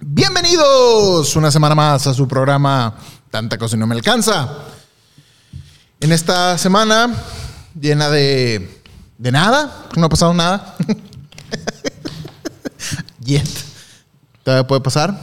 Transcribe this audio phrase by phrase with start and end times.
[0.00, 2.94] Bienvenidos una semana más a su programa
[3.32, 4.48] Tanta cosa y no me alcanza.
[5.98, 7.12] En esta semana
[7.78, 8.80] llena de,
[9.18, 10.76] de nada, no ha pasado nada.
[13.20, 13.48] Yet.
[14.44, 15.18] ¿Todavía puede pasar?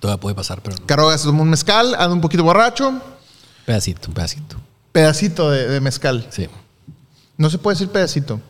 [0.00, 0.86] Todavía puede pasar, pero no.
[0.86, 2.98] Caro se tomó un mezcal, anda un poquito borracho.
[3.66, 4.56] Pedacito, un pedacito.
[4.92, 6.26] Pedacito de, de mezcal.
[6.30, 6.48] Sí.
[7.36, 8.40] No se puede decir pedacito.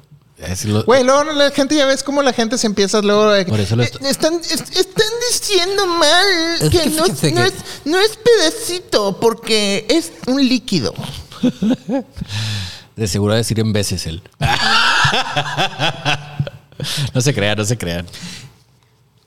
[0.64, 3.30] Lo- Güey, luego la gente ya ves cómo la gente se empieza luego.
[3.30, 6.27] de- Por eso lo Eh, estoy- están, es- están diciendo mal
[6.61, 7.54] Es que, que no, fíjense no que- es,
[7.86, 10.93] no es pedacito porque es un líquido.
[12.96, 14.22] de seguro a decir en veces él.
[17.14, 18.07] no se crean, no se crean.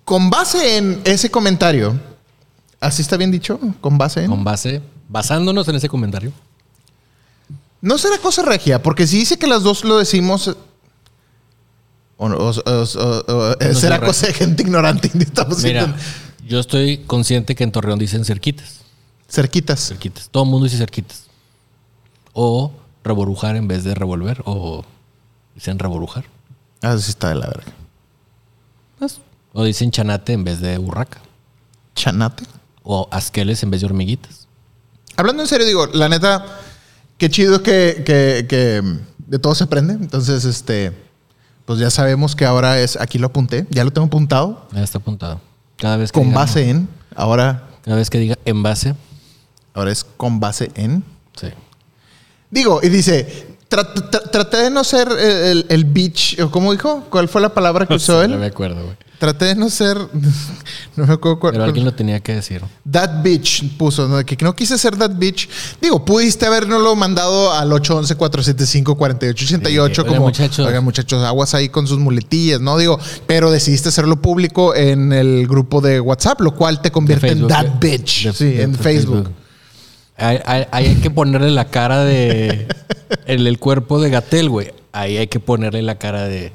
[0.05, 1.99] Con base en ese comentario,
[2.79, 4.29] así está bien dicho, con base en.
[4.29, 6.31] Con base, basándonos en ese comentario.
[7.81, 10.55] No será cosa regia, porque si dice que las dos lo decimos.
[12.21, 15.09] O, no, o- o- o- o- No será cosa de gente ignorante.
[15.19, 15.97] Estamos Mira, siendo
[16.45, 18.81] yo estoy consciente que en Torreón dicen cerquitas.
[19.29, 19.79] cerquitas.
[19.79, 20.27] Cerquitas.
[20.29, 21.23] Todo el mundo dice cerquitas.
[22.33, 22.71] O
[23.03, 24.41] reborujar en vez de revolver.
[24.45, 24.83] O
[25.55, 26.25] dicen reborujar.
[26.81, 27.71] Ah, sí está de la verga.
[28.97, 29.19] Pues,
[29.53, 31.21] O dicen chanate en vez de burraca.
[31.95, 32.43] Chanate.
[32.83, 34.47] O asqueles en vez de hormiguitas.
[35.15, 36.45] Hablando en serio, digo, la neta,
[37.17, 38.81] qué chido que, que- que
[39.27, 39.93] de todo se aprende.
[39.93, 40.93] Entonces, este,
[41.69, 44.97] pues ya sabemos que ahora es, aquí lo apunté, ya lo tengo apuntado, Ya está
[44.97, 45.39] apuntado.
[45.77, 48.95] Cada vez que con base en, ahora, Cada vez que diga en base.
[49.75, 51.03] ahora es con base en.
[51.39, 51.49] Sí.
[52.49, 56.71] Digo, y dice, tra- tra- traté de no ser el, el, el bitch, o ¿cómo
[56.71, 57.05] dijo?
[57.11, 58.51] ¿Cuál fue la palabra que usó No me él?
[58.51, 58.97] acuerdo, güey.
[59.19, 59.97] Traté de no ser,
[60.95, 61.51] no me acuerdo cuál.
[61.53, 62.61] Pero alguien lo tenía que decir.
[62.89, 64.23] That bitch puso, ¿no?
[64.25, 65.49] que no quise ser that bitch.
[65.81, 70.65] Digo, pudiste habernoslo mandado al 811-475-4888 Sí, como, muchachos.
[70.65, 72.77] oigan, muchachos, aguas ahí con sus muletillas, ¿no?
[72.77, 77.33] Digo, pero decidiste hacerlo público en el grupo de WhatsApp, lo cual te convierte en
[77.33, 77.91] Facebook, that güey.
[77.97, 78.25] bitch.
[78.25, 79.29] De- sí, de- en de Facebook.
[80.17, 82.67] Ahí ahí- ahí hay que ponerle la cara de.
[83.25, 84.73] el, el cuerpo de Gatel, güey.
[84.91, 86.51] Ahí hay que ponerle la cara de.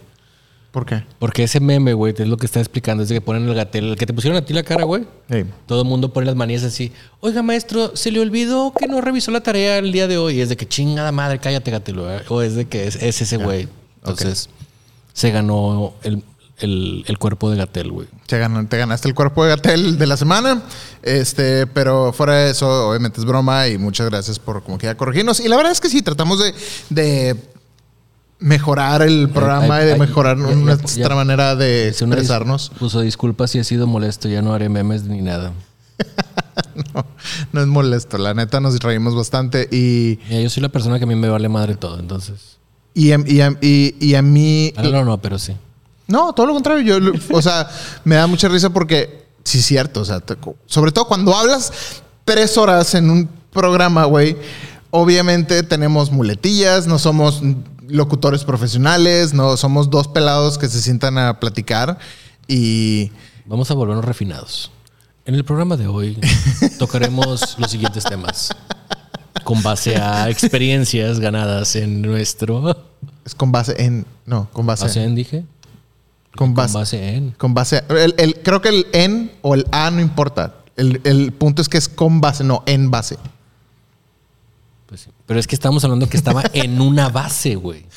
[0.74, 1.04] ¿Por qué?
[1.20, 3.04] Porque ese meme, güey, es lo que está explicando.
[3.04, 3.90] Es de que ponen el Gatel.
[3.90, 5.04] El que te pusieron a ti la cara, güey.
[5.30, 5.44] Sí.
[5.66, 6.90] Todo el mundo pone las manías así.
[7.20, 10.38] Oiga, maestro, se le olvidó que no revisó la tarea el día de hoy.
[10.38, 12.00] Y es de que chingada madre, cállate, Gatel.
[12.00, 12.18] güey.
[12.28, 13.68] O es de que es, es ese güey.
[13.98, 14.48] Entonces,
[15.12, 16.24] se ganó el,
[16.58, 18.08] el- el cuerpo de Gatel, güey.
[18.26, 20.60] Te ganaste el cuerpo de Gatel de la semana.
[21.02, 24.96] Este, pero fuera de eso, obviamente es broma y muchas gracias por como que ya
[24.96, 25.38] corregirnos.
[25.38, 26.52] Y la verdad es que sí, tratamos de,
[26.90, 27.36] de
[28.44, 32.70] mejorar el programa ay, y de ay, mejorar ya- ya- nuestra manera de expresarnos.
[32.78, 35.52] Puso disculpas si he sido molesto, ya no haré memes ni nada.
[36.92, 37.06] No,
[37.52, 41.04] no es molesto, la neta nos reímos bastante y, Mira, yo soy la persona que
[41.04, 42.58] a mí me vale madre todo, entonces.
[42.94, 44.72] y, a- y a- y- y a mí...
[44.76, 45.54] No, no, no, pero sí.
[46.06, 46.98] No, todo lo contrario.
[46.98, 47.68] Yo, o sea,
[48.04, 50.00] me da mucha risa porque sí es cierto.
[50.00, 51.72] O sea, te- sobre todo cuando hablas
[52.24, 54.36] tres horas en un programa, güey.
[54.90, 57.40] Obviamente tenemos muletillas, no somos
[57.88, 61.98] locutores profesionales, no somos dos pelados que se sientan a platicar
[62.48, 63.10] y
[63.46, 64.70] Vamos a volvernos refinados.
[65.26, 66.18] En el programa de hoy
[66.78, 68.50] tocaremos los siguientes temas.
[69.44, 72.86] Con base a experiencias ganadas en nuestro.
[73.24, 75.44] es con base en, no, con base, ¿Base en, dije?
[76.34, 77.30] con Con base, base en.
[77.32, 80.54] con base, el- el- creo que el en o el a no importa.
[80.76, 83.18] El, el punto es que es con base, no en base.
[84.86, 85.10] Pues sí.
[85.26, 87.86] Pero es que estamos hablando que estaba en una base, güey.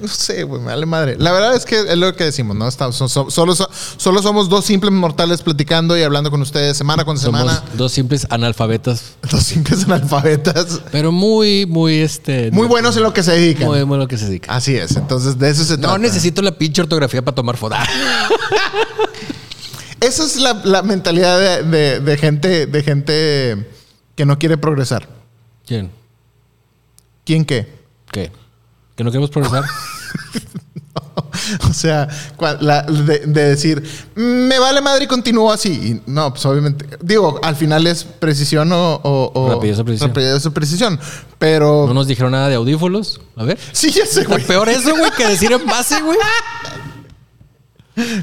[0.00, 1.16] No sé, güey, me vale madre.
[1.18, 2.66] La verdad es que es lo que decimos, ¿no?
[2.66, 6.74] Estamos, so- so- solo, so- solo somos dos simples mortales platicando y hablando con ustedes
[6.76, 7.62] semana con Somos semana.
[7.74, 10.80] dos simples analfabetas, Dos simples analfabetas.
[10.90, 12.50] pero muy, muy este.
[12.50, 13.66] Muy buenos en lo que se dedican.
[13.68, 14.54] Muy bueno lo que se dedica.
[14.54, 14.96] Así es.
[14.96, 15.92] Entonces, de eso se trata.
[15.92, 17.76] No necesito la pinche ortografía para tomar foto.
[20.00, 23.70] Esa es la, la mentalidad de, de- de gente, de gente
[24.16, 25.08] que no quiere progresar.
[25.66, 25.90] ¿Quién?
[27.24, 27.72] ¿Quién qué?
[28.10, 28.30] ¿Qué?
[28.96, 29.64] ¿Que no queremos progresar?
[31.68, 32.08] O sea,
[32.60, 33.82] la- de, de decir,
[34.14, 35.70] me vale madre y continúo así.
[36.06, 40.10] Y no, pues obviamente, digo, al final es precisión o, o- o- Rapidez o precisión.
[40.10, 41.00] rapidez o precisión.
[41.38, 43.20] Pero ¿No nos dijeron nada de audífonos?
[43.36, 43.58] A ver.
[43.72, 44.44] sí, ya sé, güey.
[44.46, 46.18] peor eso, güey, que decir en base, güey.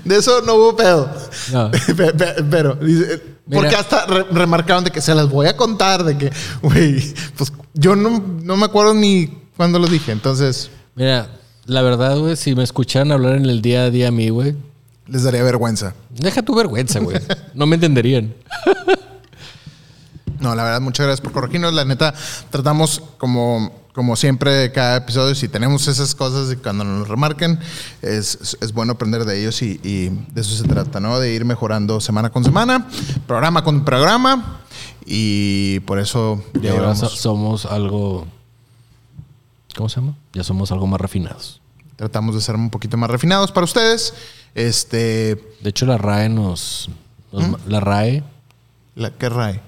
[0.06, 1.12] De eso no hubo pedo.
[1.52, 1.72] No.
[1.98, 3.62] Pe- pe- Pero, dice, Mira.
[3.62, 6.32] porque hasta re- remarcaron de que se las voy a contar, de que,
[6.62, 7.04] güey,
[7.36, 10.12] pues yo no, no me acuerdo ni cuándo lo dije.
[10.14, 11.30] Entonces, Mira,
[11.66, 14.56] la verdad, güey, si me escucharan hablar en el día a día a mí, güey,
[15.08, 15.94] les daría vergüenza.
[16.12, 17.18] deja tu vergüenza, güey.
[17.56, 18.34] No me entenderían.
[20.40, 21.74] No, la verdad, muchas gracias por corregirnos.
[21.74, 22.14] La neta,
[22.50, 27.60] tratamos como como siempre, cada episodio, si tenemos esas cosas y cuando nos remarquen,
[28.02, 31.20] es, es- bueno aprender de ellos y, y de eso se trata, ¿no?
[31.20, 32.88] De ir mejorando semana con semana,
[33.28, 34.62] programa con programa.
[35.06, 38.28] Y por eso Y ya ahora so- somos algo.
[39.76, 40.16] ¿Cómo se llama?
[40.34, 41.60] Ya somos algo más refinados.
[41.96, 44.14] tratamos de ser un poquito más refinados para ustedes.
[44.56, 46.90] Este, De hecho, la RAE nos.
[47.32, 47.56] nos ¿Mm?
[47.68, 48.24] La RAE.
[48.96, 49.62] la, ¿qué RAE?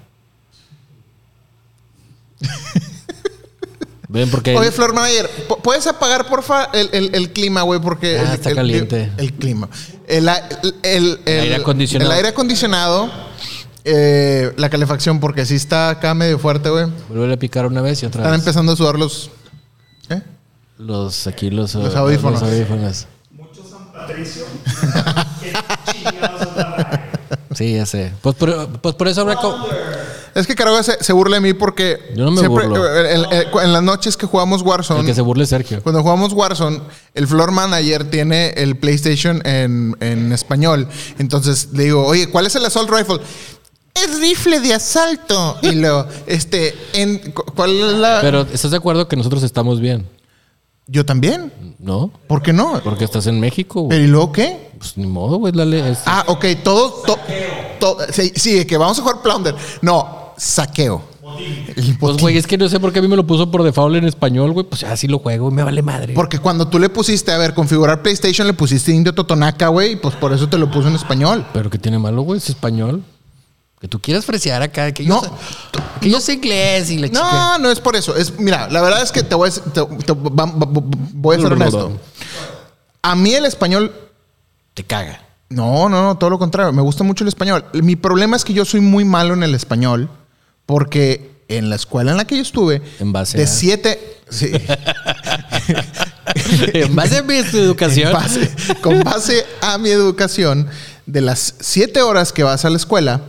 [4.12, 4.54] Ven, porque.
[4.56, 7.80] Oye, Flor Mayer, ¿pu- ¿puedes apagar, porfa, el, el- el clima, güey?
[7.80, 8.18] Porque...
[8.18, 9.10] Ah, el, está el- caliente.
[9.16, 9.68] El, clima.
[10.06, 12.10] El, a- el- el- el- aire acondicionado.
[12.10, 13.10] El aire acondicionado.
[13.84, 16.86] eh, la calefacción, porque sí está acá medio fuerte, güey.
[17.08, 18.40] Vuelve a picar una vez y otra Están vez.
[18.42, 19.30] empezando a sudar los...
[20.10, 20.20] ¿Eh?
[20.78, 22.42] Los aquí los, Los audífonos.
[22.42, 23.06] los audífonos.
[23.30, 24.44] Mucho San Patricio.
[25.40, 25.52] ¿Qué
[25.92, 26.48] chingados?
[27.54, 28.12] Sí, ya sé.
[28.20, 29.36] Pues por, pues por eso habrá.
[30.34, 32.12] Es que Carago se, se burla de mí porque...
[32.16, 32.84] Yo no me burlo.
[33.06, 35.04] eh, en las noches que jugamos El Warzone...
[35.04, 35.82] que se burle Sergio.
[35.82, 36.80] Cuando jugamos Warzone,
[37.14, 40.88] el floor manager tiene el PlayStation en, en español.
[41.18, 43.18] Entonces le digo, oye, ¿cuál es el assault rifle?
[43.94, 45.58] Es rifle de asalto.
[45.62, 47.18] Y luego, este, en,
[47.54, 48.18] ¿cuál es la...?
[48.22, 50.08] Pero ¿estás de acuerdo que nosotros estamos bien?
[50.86, 51.52] Yo también.
[51.78, 52.10] ¿No?
[52.26, 52.80] ¿Por qué no?
[52.84, 53.90] Porque estás en México, güey.
[53.90, 54.70] ¿Pero y luego qué?
[54.78, 55.52] Pues ni modo, güey.
[55.52, 56.90] La ley es- Ah, ok, todo...
[57.06, 57.18] to-
[57.80, 59.54] to- sí, sí, que vamos a jugar Plunder.
[59.80, 61.02] No, saqueo.
[61.76, 63.62] El Pues, güey, es que no sé por qué a mí me lo puso por
[63.62, 64.66] default en español, güey.
[64.66, 66.14] Pues así lo juego y me vale madre.
[66.14, 69.96] Porque cuando tú le pusiste, a ver, configurar PlayStation, le pusiste Indio Totonaca, güey, y
[69.96, 71.46] pues por eso te lo puso en español.
[71.52, 73.02] Pero que tiene malo, güey, es español.
[73.80, 75.20] Que tú quieras fresear acá, que yo, No.
[75.22, 75.28] sé,
[76.00, 77.20] que yo sé inglés y la chica.
[77.20, 78.14] No, no es por eso.
[78.16, 81.92] Es, mira, la verdad es que te voy a, te- te- voy a ser honesto.
[83.02, 83.92] A mí el español,
[84.74, 85.20] Te caga.
[85.48, 86.72] no, no, no, todo lo contrario.
[86.72, 87.64] Me gusta mucho el español.
[87.74, 90.08] Mi problema es que yo soy muy malo en el español
[90.66, 93.98] porque en la escuela en la que yo estuve, En base de a- siete,
[94.30, 94.50] sí,
[96.72, 98.12] en base a mi educación.
[98.12, 98.50] base-
[98.80, 100.68] con base a mi educación,
[101.06, 103.20] de las siete horas que vas a la escuela,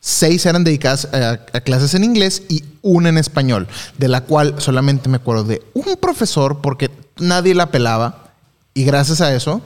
[0.00, 3.66] seis eran dedicadas a, a clases en inglés y una en español,
[3.98, 8.32] de la cual solamente me acuerdo de un profesor porque nadie la pelaba
[8.72, 9.60] y gracias a eso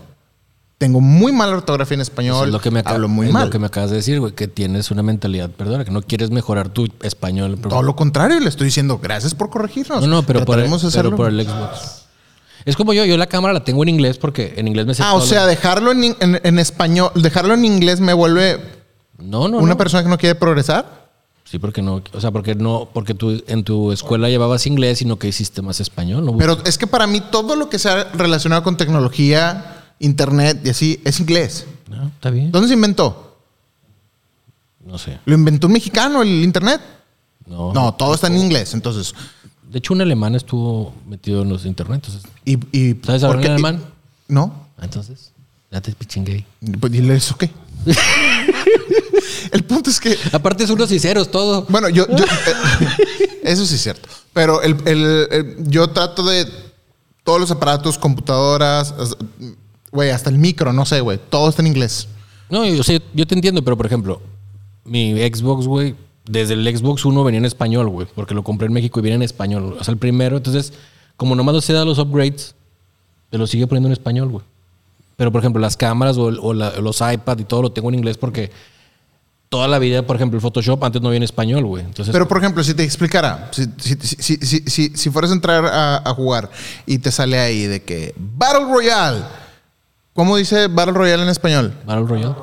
[0.83, 3.33] tengo muy mala ortografía en Eso español, es lo que me, acaba- hablo muy es
[3.33, 3.45] mal.
[3.45, 6.33] lo que me acabas de decir, güey, que tienes una mentalidad, perdona, que no quieres
[6.33, 7.57] mejorar tu español.
[7.61, 10.01] Todo lo contrario, le estoy diciendo gracias por corregirnos.
[10.01, 12.03] no, no, pero por, el, pero por Xbox.
[12.65, 15.05] Es como yo, yo la cámara la tengo en inglés porque en inglés me sé
[15.05, 18.59] Ah, o sea, lo- dejarlo en, en- en español, dejarlo en inglés me vuelve
[19.19, 19.77] No, no, una no.
[19.79, 21.01] persona que no quiere progresar.
[21.45, 25.05] Sí, porque no, o sea, porque no, porque tú en tu escuela llevabas inglés y
[25.05, 26.37] no que hiciste más español, ¿no?
[26.39, 31.01] Pero es que para mí todo lo que sea relacionado con tecnología, internet y así
[31.05, 31.67] es inglés.
[31.89, 32.53] No, está bien.
[32.53, 33.39] ¿Dónde se inventó?
[34.85, 35.19] No sé.
[35.25, 36.81] ¿Lo inventó un mexicano el internet?
[37.47, 37.73] No.
[37.73, 38.75] No, todo está en inglés.
[38.75, 39.15] Entonces,
[39.71, 42.03] De hecho, un alemán estuvo metido en los internet.
[42.05, 43.49] Entonces, y, y ¿Sabes ¿por hablar qué?
[43.53, 43.83] alemán?
[44.29, 44.67] No.
[44.79, 45.33] ah, entonces,
[45.71, 46.45] date pichingue.
[46.81, 47.51] Pues dile eso qué.
[49.53, 51.65] el punto es que Aparte, es unos y ceros todo.
[51.69, 54.09] Bueno, yo, yo- eh, eso sí es cierto.
[54.33, 56.47] Pero el, el- el- yo trato de
[57.25, 59.17] todos los aparatos, computadoras, as-
[59.93, 62.09] güey, hasta el micro, no sé, güey, todo está en inglés.
[62.51, 64.21] No, yo, sé, yo te entiendo, pero por ejemplo,
[64.85, 65.95] mi Xbox, güey,
[66.25, 69.17] desde el Xbox 1 venía en español, güey, porque lo compré en México y viene
[69.17, 69.77] en español.
[69.79, 70.73] O sea, el primero, entonces,
[71.17, 72.55] como nomás no se da los upgrades,
[73.31, 74.45] te lo sigue poniendo en español, güey.
[75.17, 77.97] Pero, por ejemplo, las cámaras o, o la- los iPad y todo lo tengo en
[77.97, 78.51] inglés porque
[79.49, 81.85] toda la vida, por ejemplo, el Photoshop antes no había en español, güey.
[81.85, 85.35] Entonces, Pero, por ejemplo, si te explicara, si, si, si, si, si- si fueras a
[85.35, 86.51] entrar a, a jugar
[86.87, 89.21] y te sale ahí de que Battle Royale,
[90.15, 91.75] ¿cómo dice Battle Royale en español?
[91.85, 92.35] Battle Royale.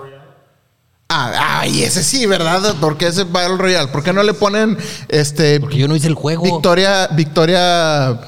[1.11, 2.75] Ah, ay, ese sí, ¿verdad?
[2.79, 3.87] ¿Por qué ese Battle Royale?
[3.87, 6.43] ¿Por qué no le ponen este Porque yo no hice el juego.
[6.43, 8.19] Victoria, Victoria,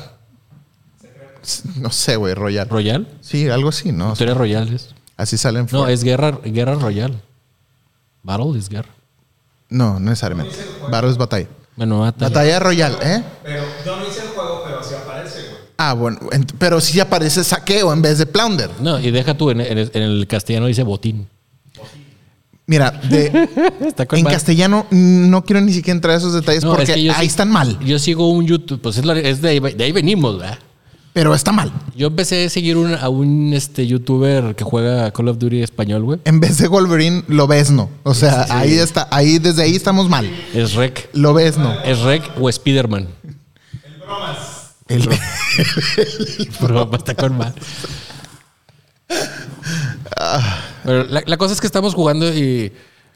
[1.75, 2.67] no sé, güey, Royal.
[2.67, 3.07] ¿Royal?
[3.21, 4.10] Sí, algo así, ¿no?
[4.10, 4.95] Victoria Royal es.
[5.17, 5.67] Así salen.
[5.71, 7.21] No, es guerra, guerra royal.
[8.24, 8.89] Battle es guerra.
[9.69, 10.55] No, no necesariamente.
[10.89, 11.48] Battle es batalla.
[11.75, 12.29] Bueno, batalla.
[12.29, 13.24] Batalla Royal, ¿eh?
[13.43, 15.62] Pero yo no hice el juego, pero sí aparece, güey.
[15.89, 16.19] Ah, bueno,
[16.59, 18.69] pero sí aparece saqueo en vez de plunder.
[18.81, 21.27] No, y deja tú, en, en- en el castellano dice botín.
[22.67, 23.25] Mira, de,
[24.11, 27.11] en castellano no quiero ni siquiera entrar a esos detalles No, porque es que yo
[27.13, 27.77] ahí sí- están mal.
[27.79, 30.59] Yo sigo un YouTube, pues es, la- es de, ahí, de ahí venimos, ¿verdad?
[31.13, 31.73] Pero está mal.
[31.93, 36.03] Yo empecé a seguir un- a un este, youtuber que juega Call of Duty español,
[36.03, 36.19] güey.
[36.23, 37.89] En vez de Wolverine, lo ves no.
[38.03, 40.29] O sea, ahí está, ahí desde ahí estamos mal.
[40.53, 41.09] Es Rec.
[41.13, 41.73] Lo ves no.
[41.81, 43.07] Es Rec o Spider-Man.
[44.91, 45.10] El-
[46.60, 47.53] Pero está con mal.
[50.83, 52.71] Pero la, la cosa es que estamos jugando y.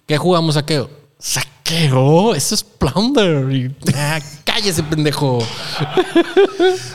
[0.07, 0.89] ¿Qué jugamos saqueo?
[1.17, 2.35] ¡Saqueo!
[2.35, 3.71] Eso es plunder.
[3.95, 5.39] Ah, cállese, pendejo.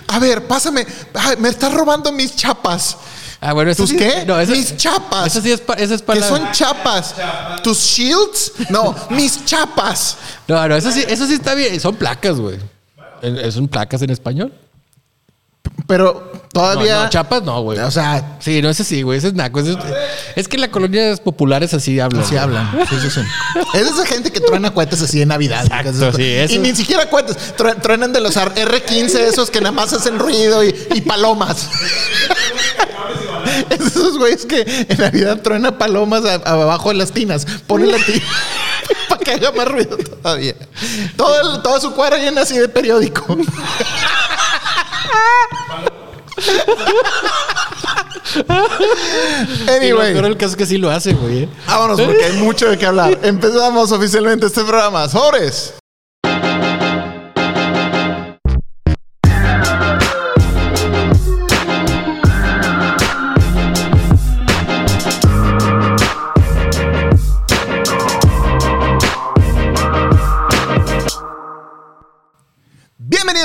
[0.07, 0.87] A ver, pásame.
[1.15, 2.97] Ay, me estás robando mis chapas.
[3.41, 4.25] Ah, bueno, ¿Tus sí- qué?
[4.27, 5.27] No, eso, mis chapas.
[5.27, 6.21] Eso sí es, eso es para.
[6.21, 7.15] que son chapas.
[7.65, 8.53] ¿Tus shields?
[8.69, 10.17] No, mis chapas.
[10.47, 11.81] No, no, eso sí, eso sí está bien.
[11.81, 12.59] Son placas, güey.
[13.23, 14.53] ¿Es son placas en español?
[15.91, 16.95] Pero todavía.
[16.99, 17.81] No, no, chapas no, güey.
[17.81, 19.19] O sea, Sí, no, ese sí, güey.
[19.19, 19.59] Ese es naco.
[19.59, 19.77] ese es,
[20.37, 22.23] es que en las colonias populares así hablan.
[22.23, 22.71] así hablan.
[22.89, 23.21] Sí, sí, sí.
[23.75, 25.65] Es esa gente que truena cohetes así en Navidad.
[25.65, 26.55] Exacto, sí, eso.
[26.55, 27.37] Y ni siquiera cohetes.
[27.59, 31.69] Tru- Truenan de los R- R15, esos que nada más hacen ruido y, y palomas.
[33.71, 37.47] Esos güeyes que en Navidad truenan palomas a- abajo de las tinas.
[37.67, 38.25] Ponen la tina
[39.09, 40.55] para que haga más ruido todavía.
[41.17, 43.37] Todo el- toda su cuadra llena así de periódico.
[49.69, 50.13] Anyway.
[50.13, 51.45] peor del caso es que sí lo hace, güey.
[51.45, 51.49] ¿eh?
[51.67, 53.19] Vámonos porque hay mucho de qué hablar.
[53.23, 55.09] Empezamos oficialmente este programa.
[55.09, 55.80] ¡Sobres!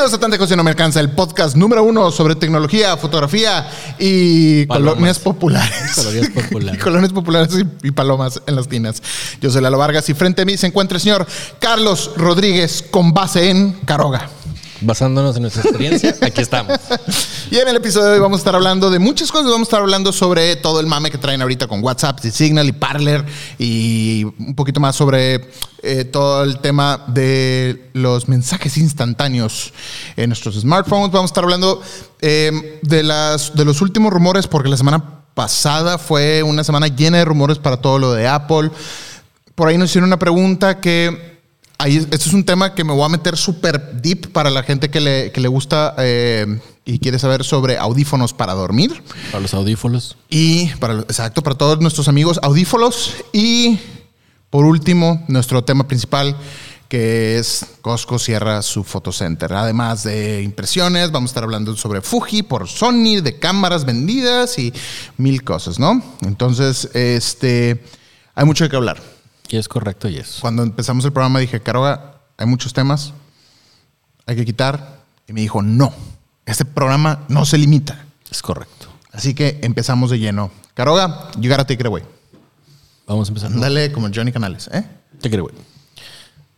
[0.06, 4.68] Bienvenidos a Tanta Cosa No Me Alcanza, el podcast número uno sobre tecnología, fotografía y
[4.68, 4.94] Palomas.
[4.94, 5.92] colonias populares.
[5.96, 6.76] Colonias populares.
[6.76, 9.02] y colonias populares y, y palomas en las tinas.
[9.42, 11.26] Yo soy Lalo Vargas y frente a mí se encuentra el señor
[11.58, 14.30] Carlos Rodríguez con base en Caroga.
[14.82, 16.78] Basándonos en nuestra experiencia, aquí estamos.
[17.50, 19.46] Y en el episodio de hoy vamos a estar hablando de muchas cosas.
[19.52, 22.68] Vamos a estar hablando sobre todo el mame que traen ahorita con WhatsApp y Signal
[22.68, 23.26] y Parler
[23.58, 25.50] y un poquito más sobre
[25.82, 29.74] eh, todo el tema de los mensajes instantáneos
[30.18, 31.12] en nuestros smartphones.
[31.12, 31.82] Vamos a estar hablando
[32.22, 37.20] eh, de, las, de los últimos rumores porque la semana pasada fue una semana llena
[37.20, 38.72] de rumores para todo lo de Apple.
[39.54, 41.35] Por ahí nos hicieron una pregunta que
[41.78, 44.90] Ahí, este es un tema que me voy a meter súper deep para la gente
[44.90, 49.04] que le, que le gusta eh, y quiere saber sobre audífonos para dormir.
[49.32, 50.16] Para los audífonos.
[50.30, 53.16] Y para, exacto, para todos nuestros amigos audífonos.
[53.34, 53.80] Y
[54.50, 56.38] por último, nuestro tema principal,
[56.88, 59.52] que es Costco cierra su photocenter.
[59.52, 64.72] Además de impresiones, vamos a estar hablando sobre Fuji por Sony, de cámaras vendidas y
[65.18, 66.02] mil cosas, ¿no?
[66.22, 67.84] Entonces, este,
[68.34, 69.15] hay mucho qué hablar.
[69.50, 70.38] Y es correcto, y es.
[70.42, 73.14] Cuando empezamos el programa dije, Caroga, hay muchos temas,
[74.26, 74.96] hay que quitar.
[75.28, 75.94] Y me dijo, no,
[76.46, 78.06] este programa no se limita.
[78.30, 78.88] Es correcto.
[79.12, 80.52] Así que empezamos de lleno.
[80.74, 82.04] Caroga, you gotta take it away.
[83.08, 83.52] Vamos a empezar.
[83.60, 84.84] Dale como Johnny Canales, ¿eh?
[85.22, 85.56] Creo, güey.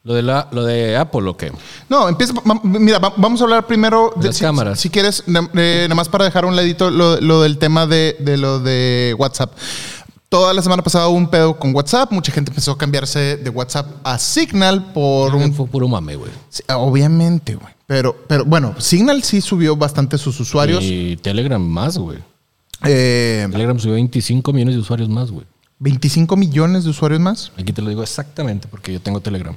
[0.03, 1.51] Lo de, la, lo de Apple, ¿o qué?
[1.89, 2.34] No, empieza.
[2.63, 4.79] Mira, va- vamos a hablar primero De las si, cámaras.
[4.79, 8.38] Si quieres, eh, nada más para dejar un ladito lo, lo del tema de, de
[8.38, 9.51] lo de WhatsApp.
[10.29, 12.12] Toda la semana pasada hubo un pedo con WhatsApp.
[12.12, 16.31] Mucha gente empezó a cambiarse de WhatsApp a Signal por un Fue puro mame, güey.
[16.50, 17.74] Sí, obviamente, güey.
[17.86, 20.84] Pero, pero bueno, Signal sí subió bastante sus usuarios.
[20.84, 22.19] Y Telegram más, güey.
[22.84, 25.46] Eh, Telegram subió 25 millones de usuarios más, güey.
[25.79, 27.51] 25 millones de usuarios más.
[27.57, 29.55] Aquí te lo digo exactamente porque yo tengo Telegram.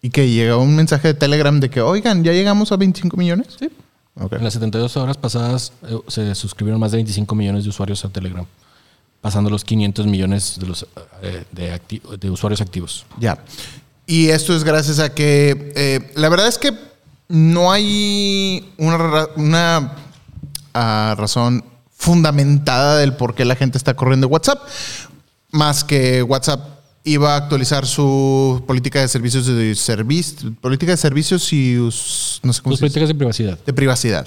[0.00, 3.48] Y que llegó un mensaje de Telegram de que, oigan, ya llegamos a 25 millones.
[3.58, 3.68] Sí.
[4.16, 4.34] Ok.
[4.34, 8.08] En las 72 horas pasadas eh, se suscribieron más de 25 millones de usuarios a
[8.08, 8.46] Telegram,
[9.24, 10.86] pasando los 500 millones de, los,
[11.22, 13.06] eh, de, acti- de usuarios activos.
[13.18, 13.38] Ya.
[14.06, 16.72] Y esto es gracias a que eh, la verdad es que
[17.28, 19.94] no hay una,
[20.74, 21.64] ah, razón
[21.96, 24.60] fundamentada del por qué la gente está corriendo WhatsApp,
[25.52, 26.60] más que WhatsApp
[27.04, 32.40] iba a actualizar su política de servicios de servicio, política de servicios y no sé
[32.42, 33.58] cómo Sus se dice políticas de privacidad.
[33.64, 34.26] de privacidad.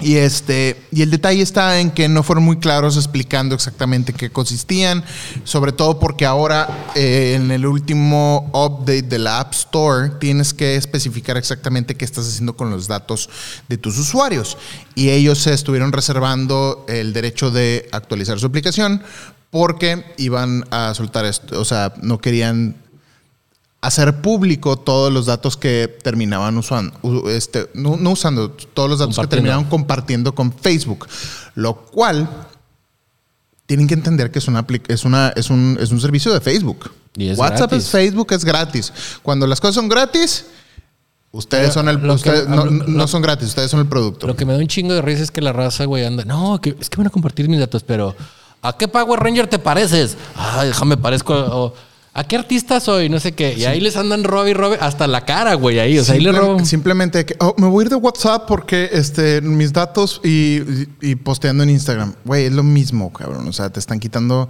[0.00, 4.28] Y este, y el detalle está en que no fueron muy claros explicando exactamente qué
[4.28, 5.04] consistían,
[5.44, 10.76] sobre todo porque ahora eh, en el último update de la App Store tienes que
[10.76, 13.30] especificar exactamente qué estás haciendo con los datos
[13.68, 14.58] de tus usuarios.
[14.96, 19.02] Y ellos se estuvieron reservando el derecho de actualizar su aplicación
[19.50, 22.74] porque iban a soltar esto, o sea, no querían
[23.86, 29.18] hacer público todos los datos que terminaban usando, este, no, no usando, todos los datos
[29.18, 31.06] que terminaban compartiendo con Facebook,
[31.54, 32.28] lo cual
[33.66, 36.90] tienen que entender que es, una, es, una, es, un, es un servicio de Facebook.
[37.16, 37.84] Y es WhatsApp gratis.
[37.84, 38.92] es Facebook, es gratis.
[39.22, 40.46] Cuando las cosas son gratis,
[41.30, 44.26] ustedes Pero son el, que- ustedes no, lo- no son gratis, ustedes son el producto.
[44.26, 46.24] Lo que me da un chingo de risa es que la raza, güey, anda.
[46.24, 48.14] No, que, es que van a compartir mis datos, pero
[48.62, 50.16] ¿a qué Power Ranger te pareces?
[50.36, 51.34] Ay, déjame parezco.
[51.34, 51.74] o,
[52.16, 53.08] ¿A qué artista soy?
[53.08, 53.54] No sé qué.
[53.58, 55.80] Y ahí les andan robe y robe hasta la cara, güey.
[55.80, 56.64] Ahí, o sea, ahí le Simple- roban.
[56.66, 60.28] Simplemente que, oh, me voy a ir de WhatsApp porque este, mis datos y,
[60.60, 62.14] y- y posteando en Instagram.
[62.24, 63.48] Güey, es lo mismo, cabrón.
[63.48, 64.48] O sea, te están quitando.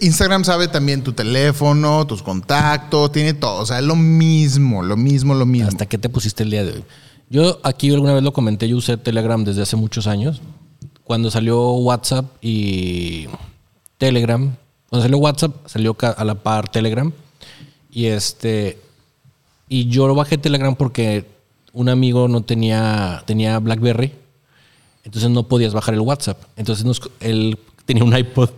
[0.00, 3.62] Instagram sabe también tu teléfono, tus contactos, tiene todo.
[3.62, 5.68] O sea, es lo mismo, lo mismo, lo mismo.
[5.68, 6.84] ¿Hasta qué te pusiste el día de hoy?
[7.30, 10.42] Yo aquí alguna vez lo comenté, yo usé Telegram desde hace muchos años.
[11.04, 13.28] Cuando salió WhatsApp y
[13.98, 14.54] Telegram,
[14.92, 17.10] cuando salió WhatsApp, salió a la par Telegram.
[17.90, 18.78] Y este.
[19.70, 21.24] Y yo lo bajé Telegram porque
[21.72, 24.12] un amigo no tenía, tenía Blackberry.
[25.04, 26.42] Entonces no podías bajar el WhatsApp.
[26.56, 28.50] Entonces nos- él tenía un iPod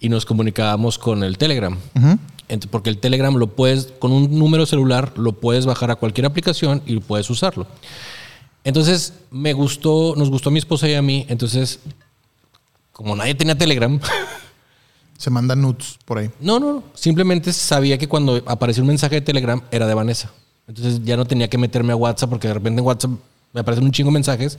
[0.00, 1.78] y nos comunicábamos con el Telegram.
[2.48, 6.26] Ent- porque el Telegram lo puedes, con un número celular, lo puedes bajar a cualquier
[6.26, 7.68] aplicación y puedes usarlo.
[8.64, 11.24] Entonces me gustó, nos gustó a mi esposa y a mí.
[11.28, 11.78] Entonces,
[12.90, 14.00] como nadie tenía Telegram,
[15.22, 16.32] Se mandan nudes por ahí.
[16.40, 16.84] no, no, no.
[16.94, 20.32] Simplemente sabía que cuando aparecía un mensaje de Telegram era de Vanessa.
[20.66, 23.12] Entonces ya no tenía que meterme a WhatsApp porque de repente en WhatsApp
[23.52, 24.58] me aparecen un chingo de mensajes.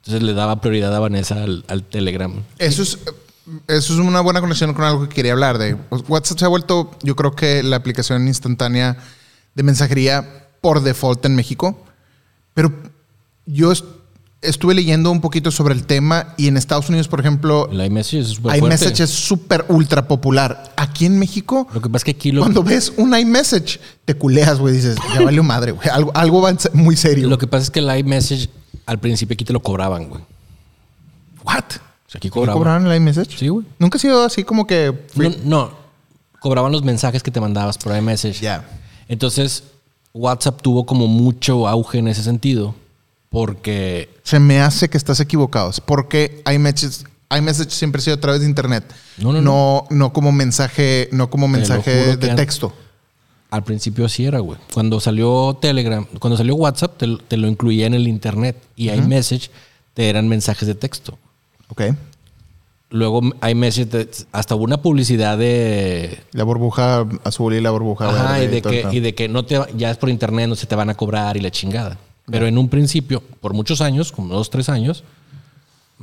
[0.00, 2.34] Entonces le daba prioridad a Vanessa al, al Telegram.
[2.58, 2.98] Eso es,
[3.66, 5.74] eso es una buena conexión con algo que quería hablar de.
[6.08, 8.98] WhatsApp se ha vuelto, yo creo que la aplicación instantánea
[9.54, 11.82] de mensajería por default en México.
[12.52, 12.74] Pero
[13.46, 13.72] yo
[14.44, 18.20] estuve leyendo un poquito sobre el tema y en Estados Unidos, por ejemplo, El iMessage
[18.20, 18.58] es súper fuerte.
[18.58, 20.72] iMessage es súper ultra popular.
[20.76, 24.14] Aquí en México, Lo que pasa es que aquí lo, cuando ves un iMessage, te
[24.14, 24.74] culeas, güey.
[24.74, 25.88] Dices, ya valió madre, güey.
[25.88, 27.28] Algo, algo va muy serio.
[27.28, 28.48] lo que pasa es que el iMessage
[28.86, 30.22] al principio aquí te lo cobraban, güey.
[31.44, 31.64] ¿What?
[31.64, 32.86] O sea, aquí ¿Te cobraban.
[32.86, 33.38] el iMessage?
[33.38, 33.66] Sí, güey.
[33.78, 35.06] Nunca ha sido así como que...
[35.14, 35.70] No, no,
[36.40, 38.40] cobraban los mensajes que te mandabas por iMessage.
[38.40, 38.64] Ya.
[39.08, 39.64] Entonces,
[40.12, 42.74] WhatsApp tuvo como mucho auge en ese sentido
[43.34, 45.72] porque Se me hace que estás equivocado.
[45.84, 47.04] Porque iMessage,
[47.36, 48.84] iMessage siempre ha sido a través de internet.
[49.18, 49.86] No, no, no.
[49.90, 52.72] No como mensaje, no como mensaje de texto.
[53.50, 54.58] Al principio así era, güey.
[54.72, 59.50] Cuando salió Telegram, cuando salió WhatsApp, te, te lo incluía en el internet y iMessage
[59.94, 61.18] te eran mensajes de texto.
[61.68, 61.82] Ok.
[62.90, 68.44] Luego iMessage hasta hubo una publicidad de La burbuja azul y la burbuja Ajá, verde
[68.44, 70.76] y de que, y de que no te ya es por internet, no se te
[70.76, 71.98] van a cobrar y la chingada.
[72.26, 75.04] Pero en un principio, por muchos años, como dos, tres años,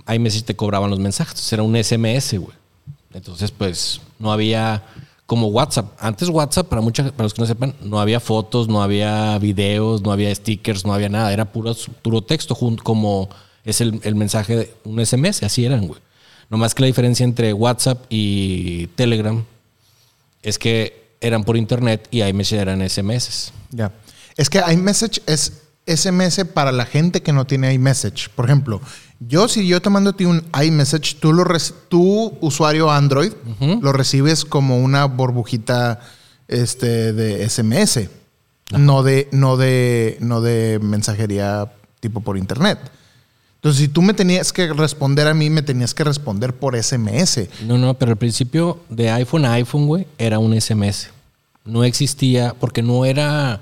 [0.07, 1.51] iMessage te cobraban los mensajes.
[1.51, 2.55] Era un SMS, güey.
[3.13, 4.83] Entonces, pues, no había
[5.25, 5.93] como WhatsApp.
[5.99, 10.01] Antes WhatsApp, para muchas, para los que no sepan, no había fotos, no había videos,
[10.01, 11.33] no había stickers, no había nada.
[11.33, 13.29] Era puro, puro texto, como
[13.63, 15.43] es el, el mensaje de un SMS.
[15.43, 15.99] Así eran, güey.
[16.49, 19.43] No más que la diferencia entre WhatsApp y Telegram
[20.43, 23.53] es que eran por internet y iMessage eran SMS.
[23.71, 23.93] Ya.
[24.35, 28.29] Es que iMessage es SMS para la gente que no tiene iMessage.
[28.35, 28.81] Por ejemplo,
[29.19, 31.45] yo si yo te mando a ti un iMessage, tú lo
[32.41, 33.33] usuario Android
[33.81, 35.99] lo recibes como una burbujita
[36.47, 38.09] este, de SMS,
[38.77, 42.79] no de, no de, no de mensajería tipo por internet.
[43.55, 47.47] Entonces, si tú me tenías que responder a mí, me tenías que responder por SMS.
[47.67, 51.09] No, no, pero al principio de iPhone a iPhone, güey, era un SMS.
[51.63, 53.61] No existía, porque no era,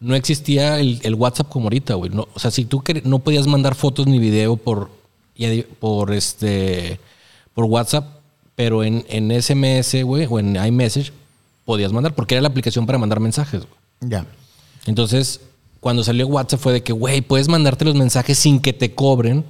[0.00, 2.10] no existía el, el WhatsApp como ahorita, güey.
[2.10, 4.90] No, o sea, si tú no podías mandar fotos ni video por,
[5.80, 7.00] por este,
[7.54, 8.06] por WhatsApp,
[8.54, 11.12] pero en, en SMS, güey, o en iMessage,
[11.64, 14.10] podías mandar, porque era la aplicación para mandar mensajes, güey.
[14.10, 14.26] Ya.
[14.86, 15.40] Entonces,
[15.80, 19.44] cuando salió WhatsApp fue de que, güey, puedes mandarte los mensajes sin que te cobren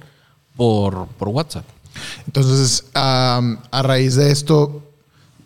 [0.55, 1.65] por, por WhatsApp.
[2.25, 4.88] Entonces, a raíz de esto,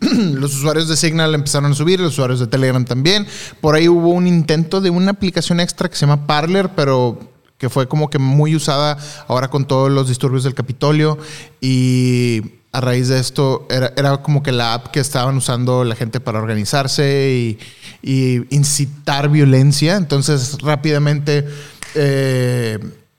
[0.00, 3.26] los usuarios de Signal empezaron a subir, los usuarios de Telegram también.
[3.60, 7.18] Por ahí hubo un intento de una aplicación extra que se llama Parler, pero
[7.58, 11.18] que fue como que muy usada ahora con todos los disturbios del Capitolio.
[11.60, 15.94] Y a raíz de esto, era, era como que la app que estaban usando la
[15.94, 17.58] gente para organizarse y,
[18.02, 19.96] y incitar violencia.
[19.96, 21.46] Entonces, rápidamente...
[21.94, 22.78] eh,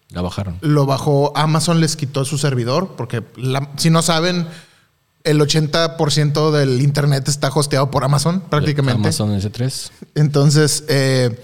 [0.10, 0.58] La bajaron.
[0.62, 4.46] lo bajó, Amazon les quitó su servidor, porque la- si no saben,
[5.26, 9.00] el 80% del Internet está hosteado por Amazon prácticamente.
[9.02, 9.92] Amazon S3.
[10.16, 11.38] Entonces, eh,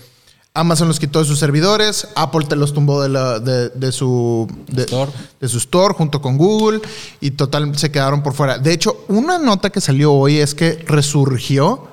[0.53, 4.47] Amazon los quitó de sus servidores, Apple te los tumbó de, la- de- de su,
[4.67, 5.11] de, Store.
[5.39, 6.81] de su store junto con Google
[7.21, 8.57] y total se quedaron por fuera.
[8.57, 11.87] De hecho, una nota que salió hoy es que resurgió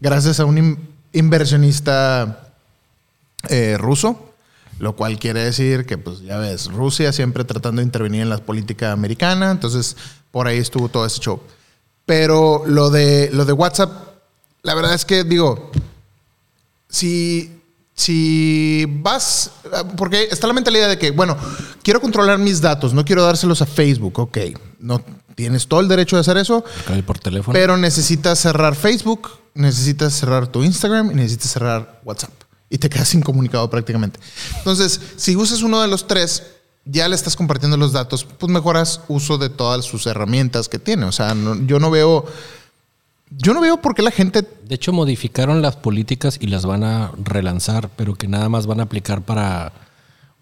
[0.00, 0.78] gracias a un in-
[1.12, 2.48] inversionista
[3.48, 4.18] eh, ruso,
[4.78, 8.38] lo cual quiere decir que, pues ya ves, Rusia siempre tratando de intervenir en la
[8.38, 9.96] política americana, entonces
[10.32, 11.40] por ahí estuvo todo ese show.
[12.04, 13.92] Pero lo de, lo de WhatsApp,
[14.62, 15.70] la verdad es que digo,
[16.88, 17.62] si,
[17.94, 19.52] si vas,
[19.96, 21.36] porque está la mentalidad de que, bueno,
[21.82, 24.38] quiero controlar mis datos, no quiero dárselos a Facebook, ok,
[24.80, 25.00] no,
[25.34, 26.64] tienes todo el derecho de hacer eso,
[27.06, 27.52] por teléfono.
[27.52, 32.32] pero necesitas cerrar Facebook, necesitas cerrar tu Instagram y necesitas cerrar WhatsApp.
[32.68, 34.18] Y te quedas incomunicado prácticamente.
[34.56, 36.42] Entonces, si usas uno de los tres,
[36.84, 41.04] ya le estás compartiendo los datos, pues mejoras uso de todas sus herramientas que tiene.
[41.04, 42.24] O sea, no- yo no veo.
[43.30, 44.42] Yo no veo por qué la gente.
[44.42, 48.80] De hecho, modificaron las políticas y las van a relanzar, pero que nada más van
[48.80, 49.72] a aplicar para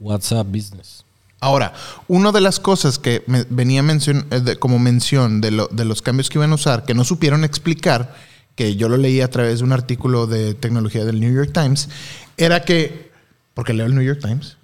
[0.00, 1.04] WhatsApp Business.
[1.42, 1.72] Ahora,
[2.08, 5.84] una de las cosas que me venía mencion- eh, de- como mención de, lo- de
[5.84, 8.14] los cambios que iban a usar, que no supieron explicar,
[8.56, 11.88] que yo lo leí a través de un artículo de tecnología del New York Times,
[12.36, 13.10] era que.
[13.54, 14.56] Porque leo el New York Times.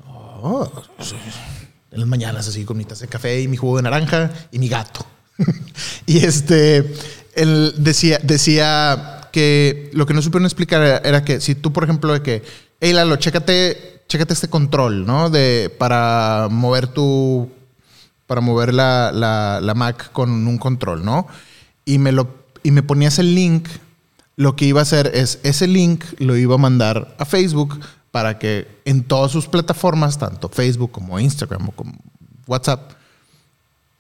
[0.43, 1.15] Oh, sí.
[1.96, 4.59] En las mañanas así con mi taza de café y mi jugo de naranja y
[4.59, 5.04] mi gato.
[6.06, 6.92] y este,
[7.35, 12.12] él decía, decía que lo que no supieron explicar era, que si tú, por ejemplo,
[12.12, 12.42] de que,
[12.80, 15.28] hey Lalo, chécate, chécate este control, ¿no?
[15.30, 17.50] De, para mover tu,
[18.26, 21.26] para mover la, la- la Mac con un control, ¿no?
[21.85, 22.28] Y me, lo,
[22.62, 23.68] y me ponías el link,
[24.37, 27.78] lo que iba a hacer es, ese link lo iba a mandar a Facebook
[28.16, 31.92] para que en todas sus plataformas, tanto Facebook como Instagram o como
[32.46, 32.92] WhatsApp,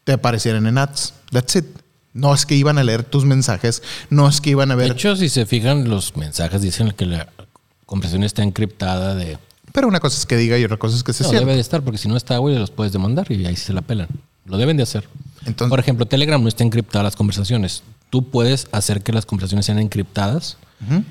[0.04, 1.12] te aparecieran en ads.
[1.30, 1.66] That's it.
[2.14, 4.92] No es que iban a leer tus mensajes, no es que iban a De ver...
[4.92, 7.28] hecho, si se fijan, los mensajes dicen que la
[7.84, 9.36] conversación está encriptada de...
[9.74, 11.60] pero una cosa es que diga y otra cosa es que se No, debe de
[11.60, 14.08] estar, porque si no está, güey, los puedes demandar y ahí se la pelan.
[14.46, 15.06] Lo deben de hacer.
[15.44, 17.82] Entonces- Por ejemplo, Telegram no está encriptada las conversaciones.
[18.08, 20.56] Tú puedes hacer que las conversaciones sean encriptadas.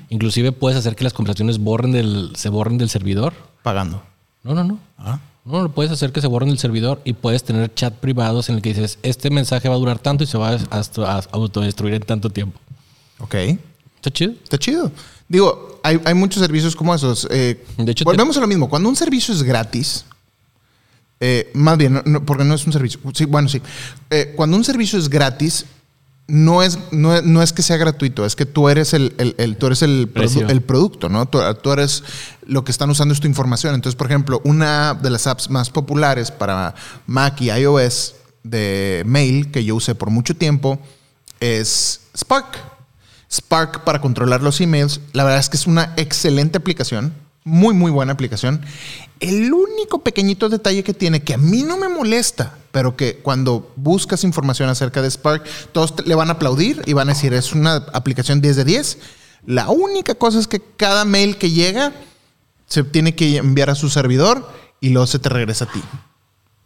[0.08, 3.34] Inclusive puedes hacer que las conversaciones borren del, se borren del servidor.
[3.62, 4.02] Pagando.
[4.44, 4.78] No, no, no.
[4.98, 5.18] Ah.
[5.44, 8.56] No, lo puedes hacer que se borren del servidor y puedes tener chat privados en
[8.56, 12.02] el que dices, este mensaje va a durar tanto y se va a, autodestruir en
[12.02, 12.58] tanto tiempo.
[13.18, 13.34] Ok.
[13.96, 14.32] ¿Está chido?
[14.42, 14.90] Está chido.
[15.28, 17.26] Digo, hay, hay muchos servicios como esos.
[17.30, 18.68] Eh, De hecho, volvemos a lo mismo.
[18.68, 20.04] Cuando un servicio es gratis,
[21.20, 23.00] eh, más bien, no- no, porque no es un servicio.
[23.14, 23.62] Sí, bueno, sí.
[24.10, 25.64] Eh, cuando un servicio es gratis,
[26.28, 29.56] no es, no, no es que sea gratuito, es que tú eres el, el- el-
[29.56, 31.26] tú eres el, produ- el producto, ¿no?
[31.26, 32.02] Tú, tú eres
[32.46, 33.74] lo que están usando es tu información.
[33.74, 36.74] Entonces, por ejemplo, una de las apps más populares para
[37.06, 40.78] Mac y iOS de mail que yo usé por mucho tiempo
[41.40, 42.56] es Spark.
[43.32, 45.00] Spark para controlar los emails.
[45.12, 47.12] La verdad es que es una excelente aplicación.
[47.46, 48.60] Muy, muy buena aplicación.
[49.20, 53.72] El único pequeñito detalle que tiene, que a mí no me molesta, pero que cuando
[53.76, 57.52] buscas información acerca de Spark, todos le van a aplaudir y van a decir, es
[57.52, 58.98] una aplicación 10 de 10.
[59.46, 61.92] La única cosa es que cada mail que llega
[62.66, 65.80] se tiene que enviar a su servidor y luego se te regresa a ti.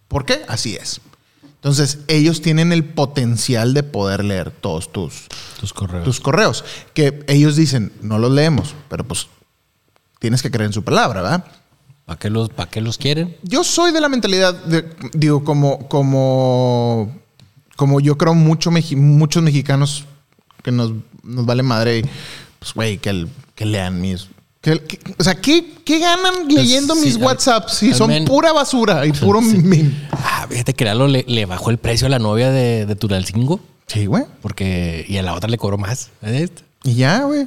[0.09, 0.41] ¿Por qué?
[0.49, 1.03] Así es.
[1.43, 5.29] Entonces, ellos tienen el potencial de poder leer todos tus,
[5.61, 6.05] Tus correos.
[6.07, 6.65] tus correos.
[6.95, 9.29] Que ellos dicen, no los leemos, pero pues
[10.21, 11.45] tienes que creer en su palabra, ¿verdad?
[12.07, 13.37] ¿Para qué, los, ¿Para qué los quieren?
[13.43, 17.13] Yo soy de la mentalidad, de, digo, como, como,
[17.77, 20.05] como yo creo mucho muchos mexicanos
[20.63, 22.03] que nos, nos vale madre,
[22.59, 24.29] pues, güey, que, que lean mis...
[24.61, 27.75] que- que- o sea, ¿qué, qué ganan leyendo sí, mis al- WhatsApps?
[27.75, 30.09] Si son pura basura y puro meme.
[30.13, 33.61] Ah, fíjate que Lalo le, le bajó el precio a la novia de, de Turalcingo.
[33.87, 34.25] Sí, güey.
[34.43, 35.05] Porque...
[35.09, 36.11] Y a la otra le cobró más.
[36.21, 36.51] ¿Ves?
[36.85, 37.47] Y ya, güey.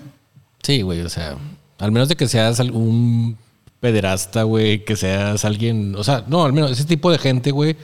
[0.64, 1.36] Sí, güey, o sea,
[1.84, 3.38] al menos de que seas algún
[3.80, 7.76] pederasta, güey, que seas alguien, o sea, no, al menos ese tipo de gente, güey,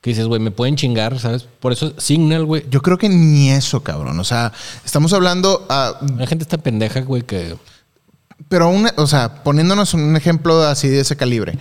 [0.00, 1.46] que dices, güey, me pueden chingar, ¿sabes?
[1.60, 4.18] Por eso Signal, güey, Yo creo que ni eso, cabrón.
[4.18, 4.52] O sea,
[4.84, 7.56] estamos hablando, ah, la gente está pendeja, güey, que
[8.48, 11.58] pero una, o sea, poniéndonos un ejemplo así de ese calibre.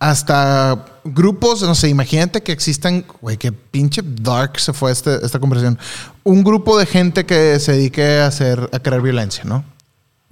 [0.00, 5.38] Hasta grupos, no sé, imagínate que existan, güey, que pinche dark se fue este- esta
[5.38, 5.78] conversación.
[6.24, 9.64] Un grupo de gente que se dedique a hacer, a crear violencia, ¿no?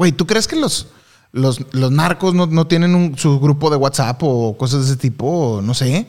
[0.02, 0.88] Güey, ¿tú crees que los,
[1.30, 4.96] los, los narcos no, no tienen un, su grupo de WhatsApp o cosas de ese
[4.96, 5.26] tipo?
[5.28, 6.08] O no sé.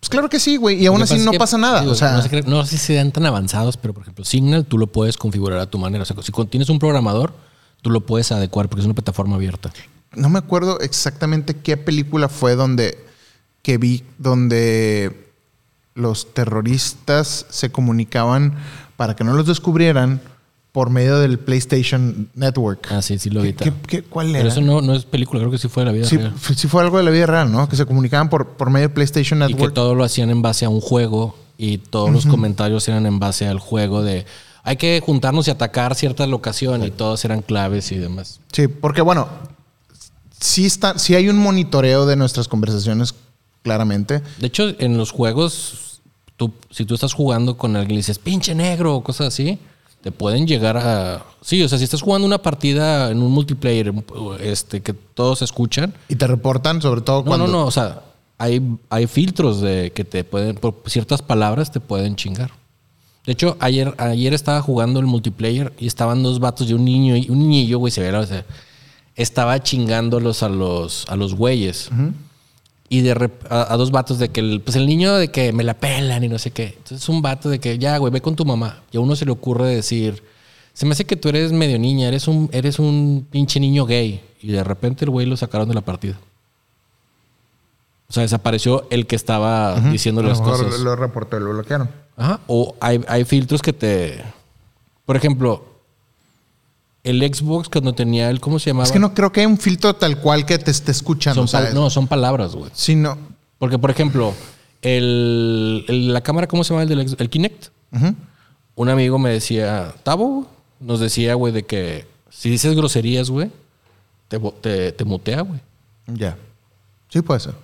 [0.00, 0.82] Pues claro que sí, güey.
[0.82, 1.80] Y aún así no que, pasa nada.
[1.80, 4.64] digo, o sea, no sé, no sé si sean tan avanzados, pero por ejemplo, Signal
[4.64, 6.04] tú lo puedes configurar a tu manera.
[6.04, 7.34] O sea, si tienes un programador,
[7.82, 9.70] tú lo puedes adecuar porque es una plataforma abierta.
[10.14, 12.96] no me acuerdo exactamente qué película fue donde
[13.60, 15.30] que vi donde
[15.92, 18.54] los terroristas se comunicaban
[18.96, 20.22] para que no los descubrieran
[20.76, 22.88] por medio del PlayStation Network.
[22.90, 23.54] Ah, sí, sí lo vi.
[23.54, 24.40] ¿Qué, qué- cuál era?
[24.40, 26.34] Pero eso no, no es película, creo que sí fue de la vida sí, real.
[26.54, 27.66] sí fue algo de la vida real, ¿no?
[27.66, 29.72] Que se comunicaban por, por medio de PlayStation Y que Network.
[29.72, 33.48] todo lo hacían en base a un juego y todos los comentarios eran en base
[33.48, 34.26] al juego de
[34.64, 38.40] hay que juntarnos y atacar cierta locación y todos eran claves y demás.
[38.52, 39.28] Sí, porque bueno,
[40.40, 43.14] sí, está, sí hay un monitoreo de nuestras conversaciones,
[43.62, 44.20] claramente.
[44.38, 46.02] De hecho, en los juegos,
[46.36, 49.58] tú, si tú estás jugando con alguien y dices pinche negro o cosas así,
[50.06, 51.24] te pueden llegar a.
[51.40, 53.92] Sí, o sea, si estás jugando una partida en un multiplayer
[54.38, 55.92] este, que todos escuchan.
[56.08, 57.48] Y te reportan, sobre todo No, cuando...
[57.48, 57.66] no, no.
[57.66, 58.02] O sea,
[58.38, 62.52] hay, hay filtros de que te pueden, por ciertas palabras te pueden chingar.
[63.26, 67.16] De hecho, ayer, ayer estaba jugando el multiplayer y estaban dos vatos y un niño
[67.16, 68.44] y un niñillo, güey, se ve, o sea,
[69.16, 71.90] estaba chingándolos a los, a los güeyes.
[72.88, 75.52] Y de rep- a, a dos vatos de que el, pues el niño de que
[75.52, 76.74] me la pelan y no sé qué.
[76.78, 78.82] Entonces un vato de que ya, güey, ve con tu mamá.
[78.92, 80.22] Y a uno se le ocurre decir,
[80.72, 84.22] se me hace que tú eres medio niña, eres un, eres un pinche niño gay.
[84.40, 86.16] Y de repente el güey lo sacaron de la partida.
[88.08, 90.78] O sea, desapareció el que estaba diciéndole A las lo cosas.
[90.80, 91.90] lo reportó y lo bloquearon.
[92.16, 92.38] Ajá.
[92.46, 94.22] O hay, hay filtros que te.
[95.04, 95.64] Por ejemplo,
[97.06, 98.40] el Xbox cuando tenía el.
[98.40, 98.84] ¿Cómo se llamaba?
[98.84, 101.46] Es que no creo que hay un filtro tal cual que te esté escuchando.
[101.46, 102.70] Son no, son palabras, güey.
[102.74, 103.16] Sí, no.
[103.58, 104.34] Porque, por ejemplo,
[104.82, 107.68] el, el- la cámara, ¿cómo se llama el del el Kinect?
[108.74, 110.46] Un amigo me decía, Tavo,
[110.80, 113.50] nos decía, güey, de que si dices groserías, güey,
[114.28, 115.60] te, te, te mutea, güey.
[116.06, 116.36] Ya.
[117.08, 117.54] Sí, puede ser.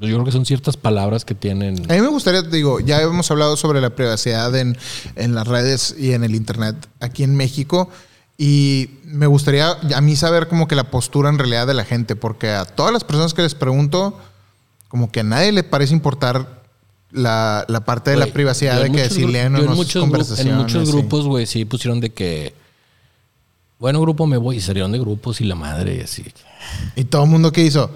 [0.00, 1.78] Pues Yo creo que son ciertas palabras que tienen.
[1.90, 4.78] A mí me gustaría, digo, ya hemos hablado sobre la privacidad en,
[5.14, 7.90] en las redes y en el internet aquí en México.
[8.38, 12.16] Y me gustaría a mí saber como que la postura en realidad de la gente,
[12.16, 14.18] porque a todas las personas que les pregunto,
[14.88, 16.62] como que a nadie le parece importar
[17.10, 20.50] la, la parte de la privacidad de que si leen o no muchos conversaciones.
[20.50, 22.54] En muchos grupos, güey, sí pusieron de que.
[23.78, 26.24] Bueno, grupo me voy y salieron de grupos y la madre y así.
[26.96, 27.90] Y todo el mundo que hizo,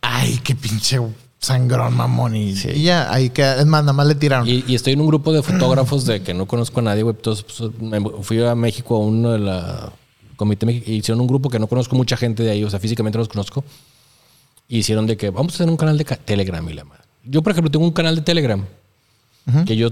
[0.00, 0.98] ay, qué pinche
[1.40, 2.36] sangrón, mamón.
[2.36, 2.68] Y, Sí.
[2.74, 4.46] y ya, ahí que es más, nada más le tiraron.
[4.48, 7.14] Y, y estoy en un grupo de fotógrafos de que no conozco a nadie, güey.
[7.16, 9.92] Entonces pues, me fui a México a uno de la
[10.36, 13.18] Comité y hicieron un grupo que no conozco mucha gente de ahí, o sea, físicamente
[13.18, 13.64] no los conozco.
[14.68, 17.02] Y hicieron de que vamos a hacer un canal de ca- Telegram y la madre.
[17.24, 18.64] Yo, por ejemplo, tengo un canal de Telegram
[19.66, 19.88] que yo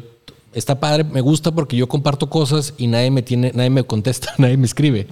[0.55, 4.33] está padre, me gusta porque yo comparto cosas y nadie me tiene, nadie me contesta,
[4.39, 5.07] nadie me escribe.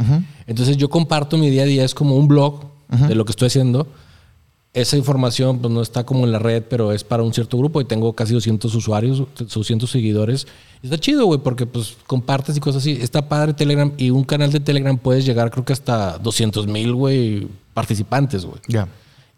[0.47, 3.47] Entonces yo comparto mi día a día, es como un blog de lo que estoy
[3.49, 3.89] haciendo.
[4.77, 7.81] Esa información pues, no está como en la red, pero es para un cierto grupo
[7.81, 10.47] y tengo casi 200 usuarios, 200 seguidores.
[10.83, 12.99] Está chido, güey, porque pues compartes y cosas así.
[13.01, 16.93] Está padre Telegram y un canal de Telegram puedes llegar creo que hasta 200 mil,
[16.93, 18.61] güey, participantes, güey.
[18.69, 18.87] Ya.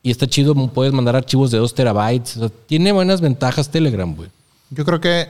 [0.03, 2.37] Y está chido, puedes mandar archivos de 2 terabytes.
[2.38, 4.31] O sea, tiene buenas ventajas Telegram, güey.
[4.70, 5.29] Yo creo que,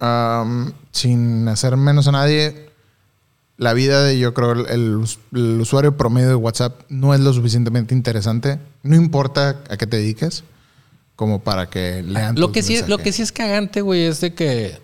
[0.00, 2.71] am, sin hacer menos a nadie,
[3.58, 7.20] la vida de, yo creo, el, el us- el usuario promedio de WhatsApp no es
[7.20, 8.58] lo suficientemente interesante.
[8.82, 10.44] No importa a qué te dediques,
[11.16, 14.20] como para que lean Lo tus que, sí, lo que sí es cagante, güey, es
[14.20, 14.80] de que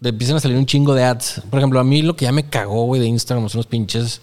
[0.00, 1.42] te empiezan a salir un chingo de ads.
[1.50, 4.20] Por ejemplo, a mí lo que ya me cagó, güey, de Instagram son los pinches.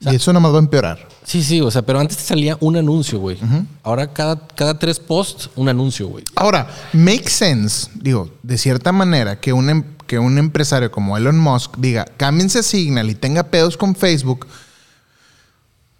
[0.00, 1.08] Y eso nada más va a empeorar.
[1.22, 3.38] Sí, sí, o sea, pero antes te salía un anuncio, güey.
[3.82, 6.24] Ahora cada, cada tres posts, un anuncio, güey.
[6.34, 11.38] Ahora, make sense, digo, de cierta manera, que un, em- que un empresario como Elon
[11.38, 14.46] Musk diga, cámbiense a Signal y tenga pedos con Facebook,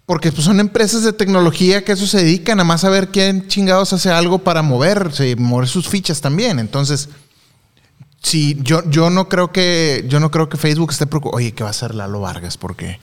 [0.05, 3.09] porque pues, son empresas de tecnología que a eso se dedican, nada más a ver
[3.09, 6.59] quién chingados hace algo para moverse y mover sus fichas también.
[6.59, 7.09] Entonces,
[8.21, 11.37] sí, yo, yo no creo que, yo no creo que Facebook esté preocupado.
[11.37, 12.57] Oye, ¿qué va a hacer Lalo Vargas?
[12.57, 12.99] Porque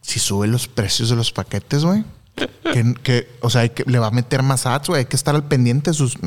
[0.00, 2.04] si sube los precios de los paquetes, güey.
[3.04, 5.00] Que, o sea, que, le va a meter más ads, güey.
[5.00, 6.18] Hay que estar al pendiente de sus.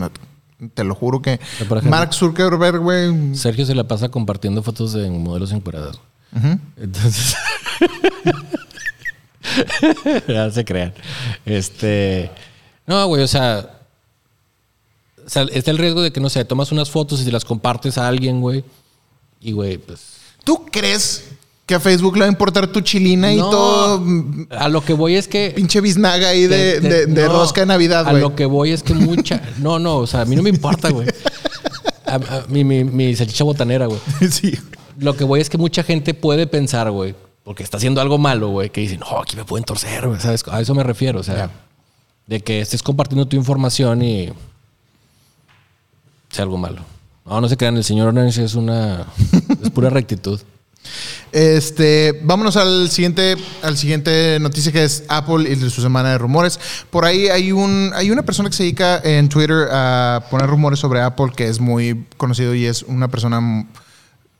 [0.73, 1.39] Te lo juro que.
[1.79, 3.35] ejemplo- Mark Zuckerberg, güey.
[3.35, 5.99] Sergio se la pasa compartiendo fotos de modelos encueradas.
[6.77, 7.35] Entonces.
[10.27, 10.93] ya se crean.
[11.45, 12.31] Este.
[12.85, 13.79] No, güey, o sea.
[15.25, 17.45] o sea, está el riesgo de que, no sé, tomas unas fotos y se las
[17.45, 18.63] compartes a alguien, güey.
[19.41, 20.17] Y, güey, pues.
[20.43, 21.29] ¿Tú crees
[21.67, 24.03] que a Facebook le va a importar tu chilina y todo?
[24.49, 25.51] A lo que voy es que.
[25.55, 28.21] Pinche biznaga ahí de, de- de no, rosca de Navidad, A güey.
[28.23, 29.41] lo que voy es que mucha.
[29.59, 31.07] No, no, o sea, a mí no me importa, güey.
[32.05, 33.99] A- a- mi, mi, mi salchicha botanera, güey.
[34.31, 34.57] sí.
[34.97, 38.47] Lo que voy es que mucha gente puede pensar, güey, porque está haciendo algo malo,
[38.49, 40.43] güey, que dicen, no, aquí me pueden torcer, güey, ¿sabes?
[40.49, 41.51] A eso me refiero, o sea,
[42.25, 44.29] de que estés compartiendo tu información y
[46.29, 46.81] sea algo malo.
[47.25, 49.05] No, no se crean, el señor Orange es una.
[49.63, 50.39] es pura rectitud.
[51.31, 56.59] Este, vámonos al siguiente, al siguiente noticia que es Apple y su semana de rumores.
[56.89, 60.79] Por ahí hay un, hay una persona que se dedica en Twitter a poner rumores
[60.79, 63.67] sobre Apple que es muy conocido y es una persona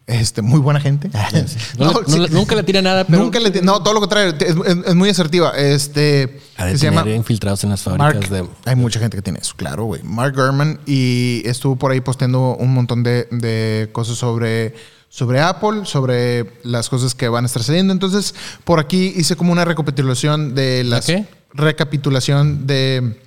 [0.08, 1.10] este, muy buena gente.
[1.78, 2.20] No, No, le- no sí.
[2.20, 3.22] le- nunca le tira nada, pero.
[3.22, 5.52] Nunca le no, todo lo contrario, es, es- es muy asertiva.
[5.58, 8.46] Este, de se llama infiltrados en las Mark, fábricas de.
[8.64, 10.02] hay mucha gente que tiene eso, claro, güey.
[10.04, 14.74] Mark Gurman y estuvo por ahí posteando un montón de, de cosas sobre,
[15.10, 17.94] sobre Apple, sobre las cosas que van a estar saliendo.
[17.94, 21.26] Entonces, por aquí hice como una recapitulación de las qué?
[21.54, 23.22] recapitulación de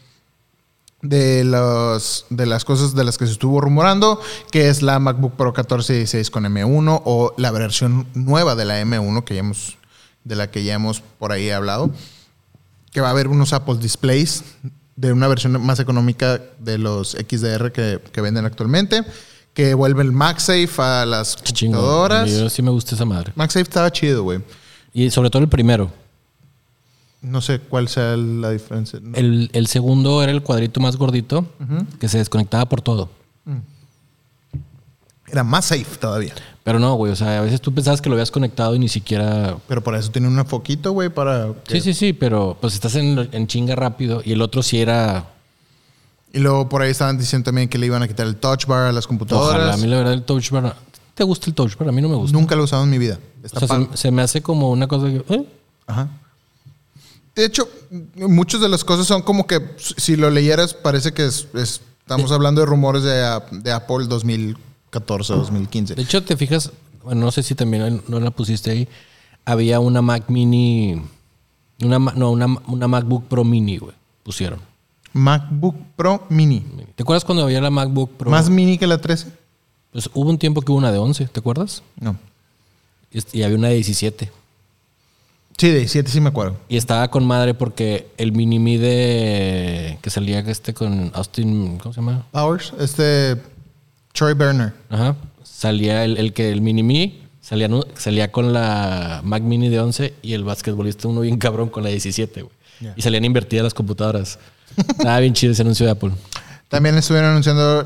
[1.02, 5.34] de los de las cosas de las que se estuvo rumorando, que es la MacBook
[5.34, 9.78] Pro 1416 con M1 o la versión nueva de la M1 que ya hemos
[10.24, 11.90] de la que ya hemos por ahí hablado
[12.90, 14.44] que va a haber unos Apple Displays
[14.96, 19.02] de una versión más económica de los XDR que, que venden actualmente,
[19.54, 21.80] que vuelve el MagSafe a las Qué chingón.
[21.80, 22.30] computadoras.
[22.30, 23.32] Yo sí me gusta esa madre.
[23.34, 24.40] MagSafe estaba chido, güey.
[24.92, 25.90] Y sobre todo el primero.
[27.22, 28.98] No sé cuál sea la diferencia.
[29.02, 29.14] No.
[29.16, 31.44] El, el segundo era el cuadrito más gordito
[31.98, 33.10] que se desconectaba por todo.
[35.28, 36.34] Era más safe todavía.
[36.64, 37.12] Pero no, güey.
[37.12, 39.56] O sea, a veces tú pensabas que lo habías conectado y ni siquiera.
[39.68, 41.52] Pero por eso tiene un foquito, güey, para...
[41.68, 44.22] Sí, sí, sí, pero pues estás en, en chinga rápido.
[44.24, 45.26] Y el otro sí era.
[46.32, 48.86] Y luego por ahí estaban diciendo también que le iban a quitar el touch bar
[48.86, 49.48] a las computadoras.
[49.56, 49.74] Ojalá.
[49.74, 50.76] A mí la verdad el touch bar.
[51.14, 51.88] ¿Te gusta el touch bar?
[51.88, 52.36] A mí no me gusta.
[52.36, 53.18] Nunca lo he usado en mi vida.
[53.44, 55.24] O sea, se, se me hace como una cosa que.
[55.28, 55.44] ¿eh?
[55.86, 56.08] Ajá.
[57.34, 57.68] De hecho,
[58.16, 62.30] muchas de las cosas son como que si lo leyeras parece que es, es- estamos
[62.32, 65.94] hablando de rumores de, a- de Apple 2014 2015.
[65.94, 66.70] De hecho, te fijas,
[67.04, 68.88] bueno, no sé si también no la pusiste ahí.
[69.44, 71.00] Había una Mac Mini.
[71.82, 73.94] Una, no, una, una MacBook Pro Mini, güey.
[74.22, 74.60] Pusieron.
[75.12, 76.64] MacBook Pro Mini.
[76.94, 78.30] ¿Te acuerdas cuando había la MacBook Pro?
[78.30, 79.28] ¿Más mini que la 13?
[79.92, 81.82] Pues hubo un tiempo que hubo una de 11, ¿te acuerdas?
[81.98, 82.16] No.
[83.12, 84.30] Y y había una de 17.
[85.58, 86.56] Sí, de 17 sí me acuerdo.
[86.68, 91.92] Y estaba con madre porque el mini mi de que salía este con Austin, ¿cómo
[91.92, 92.24] se llama?
[92.30, 93.36] Powers, este
[94.12, 94.72] Troy Berner.
[94.88, 95.16] Ajá.
[95.42, 100.14] Salía el, el que el mini mi salía, salía con la Mac Mini de 11
[100.22, 102.54] y el basquetbolista uno bien cabrón con la 17, güey.
[102.96, 104.38] Y salían invertidas las computadoras.
[104.76, 106.12] Estaba bien chido ese anuncio de Apple.
[106.70, 107.84] También estuvieron anunciando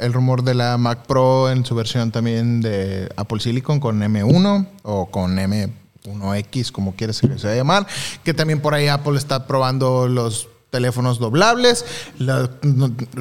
[0.00, 4.66] el rumor de la Mac Pro en su versión también de Apple Silicon con M1
[4.82, 7.86] o con M1X, como quieras que se va a llamar.
[8.24, 11.84] Que también por ahí Apple está probando los teléfonos doblables.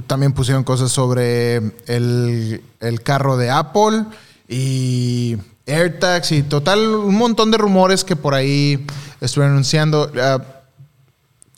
[0.07, 4.05] También pusieron cosas sobre el, el carro de Apple
[4.49, 8.83] y AirTags y total un montón de rumores que por ahí
[9.21, 10.11] estuvieron anunciando.
[10.19, 10.41] Ah,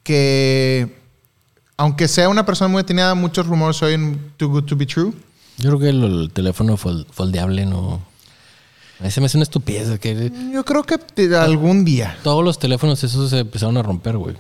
[0.09, 0.97] que
[1.77, 5.13] aunque sea una persona muy atinada, muchos rumores son too good to be true.
[5.59, 8.01] Yo creo que el, el teléfono fol- foldeable no.
[8.99, 9.99] A mí se me hace una estupidez.
[9.99, 12.17] Que Yo creo que te- algún día.
[12.23, 14.35] todos los teléfonos esos se empezaron a romper, güey.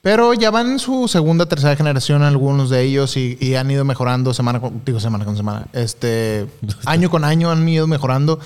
[0.00, 3.84] Pero ya van en su segunda, tercera generación algunos de ellos y, y han ido
[3.84, 5.66] mejorando semana con, digo semana con semana.
[5.72, 6.48] Este
[6.86, 8.40] año con año han ido mejorando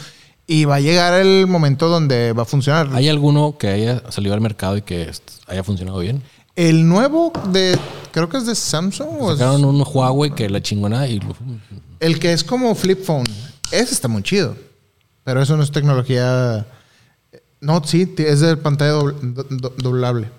[0.47, 2.89] y va a llegar el momento donde va a funcionar.
[2.93, 5.11] ¿Hay alguno que haya salido al mercado y que
[5.47, 6.23] haya funcionado bien?
[6.55, 7.79] El nuevo de
[8.13, 11.21] creo que es de Samsung o es- Sacaron un Huawei que la chingona y
[12.01, 13.27] el que es como flip phone.
[13.71, 14.57] Ese está muy chido.
[15.25, 16.67] Pero eso no es tecnología.
[17.61, 20.31] No, sí, es de pantalla dobl- do- do- doblable.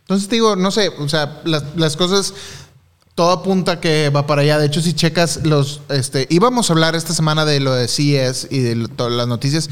[0.00, 2.32] Entonces te digo, no sé, o sea, las, las cosas,
[3.16, 4.58] todo apunta que va para allá.
[4.60, 8.46] De hecho, si checas los, este, íbamos a hablar esta semana de lo de CES
[8.50, 9.68] y de lo- todas las noticias,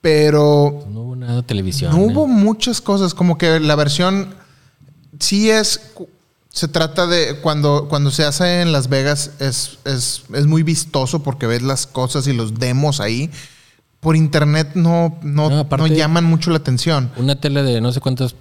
[0.00, 1.92] pero no hubo nada de televisión.
[1.92, 2.06] no ¿eh?
[2.06, 4.34] hubo muchas cosas, como que la versión
[5.20, 6.08] sí es, cu-
[6.48, 11.22] se trata de, cuando, cuando se hace en Las Vegas es, es, es muy vistoso
[11.22, 13.30] porque ves las cosas y los demos ahí.
[14.00, 17.12] Por internet no, no, No, aparte- no llaman mucho la atención.
[17.16, 18.34] Una tele de no sé cuántos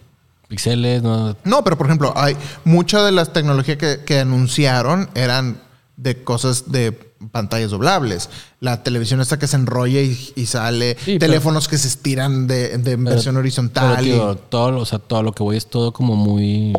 [0.51, 1.35] píxeles, no.
[1.45, 2.35] No, pero por ejemplo, hay
[2.65, 5.61] mucha de las tecnologías que, que anunciaron eran
[5.95, 6.91] de cosas de
[7.31, 8.29] pantallas doblables.
[8.59, 10.97] La televisión esta que se enrolla y, y sale.
[10.99, 13.95] Sí, pero- teléfonos que se estiran de, de versión horizontal.
[13.95, 16.73] Pero, y- digo, todo, o sea, todo lo que voy es todo como muy.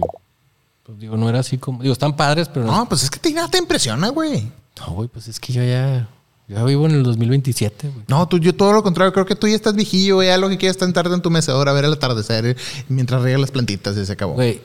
[0.83, 1.81] Pues digo, no era así como.
[1.83, 2.77] Digo, están padres, pero no.
[2.77, 4.51] No, pues es que te, nada te impresiona, güey.
[4.81, 6.09] No, güey, pues es que yo ya.
[6.49, 8.05] Ya vivo en el 2027, güey.
[8.09, 10.29] No, tú, yo todo lo contrario, creo que tú ya estás viejillo, güey.
[10.29, 12.57] Ya lo que quieres es sentarte en tu mecedor a ver el atardecer
[12.89, 14.35] mientras riegas las plantitas y se acabó.
[14.35, 14.61] Güey,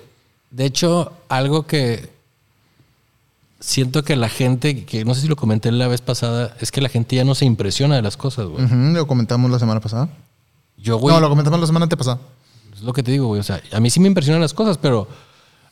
[0.52, 2.10] de hecho, algo que
[3.60, 6.82] siento que la gente, que no sé si lo comenté la vez pasada, es que
[6.82, 8.66] la gente ya no se impresiona de las cosas, güey.
[8.66, 10.10] Ujú, lo comentamos la semana pasada.
[10.78, 12.20] Yo, güey, no, lo comentamos la semana antepasada.
[12.74, 13.40] es lo que te digo, güey.
[13.40, 15.08] O sea, a mí sí me impresionan las cosas, pero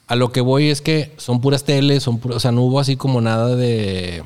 [0.08, 2.80] a lo que voy es que son puras teles, son puras, o sea, no hubo
[2.80, 4.24] así como nada de.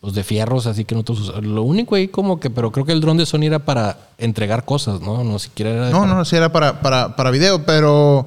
[0.00, 1.44] Pues de fierros, así que nosotros usamos.
[1.44, 4.64] Lo único ahí como que, pero creo que el dron de Sony era para entregar
[4.64, 5.22] cosas, ¿no?
[5.24, 8.26] No siquiera era de No, para- no, sí era para, para, para video, pero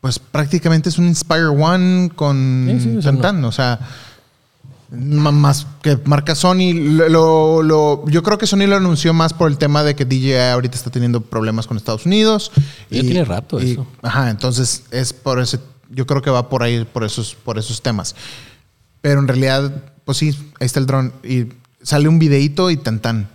[0.00, 3.44] pues prácticamente es un Inspire One con Sí, sí, o sea, Tantan.
[3.44, 3.78] O sea,
[4.90, 6.72] más que marca Sony.
[6.74, 10.34] Lo, lo- yo creo que Sony lo anunció más por el tema de que DJI
[10.52, 12.50] ahorita está teniendo problemas con Estados Unidos.
[12.90, 13.86] Ya tiene rato eso.
[14.02, 15.60] Ajá, entonces es por ese.
[15.90, 18.16] Yo creo que va por ahí, por esos, por esos temas.
[19.00, 20.28] Pero en realidad, pues sí,
[20.60, 21.12] ahí está el dron.
[21.24, 21.46] Y
[21.82, 23.28] sale un videíto y tan tan.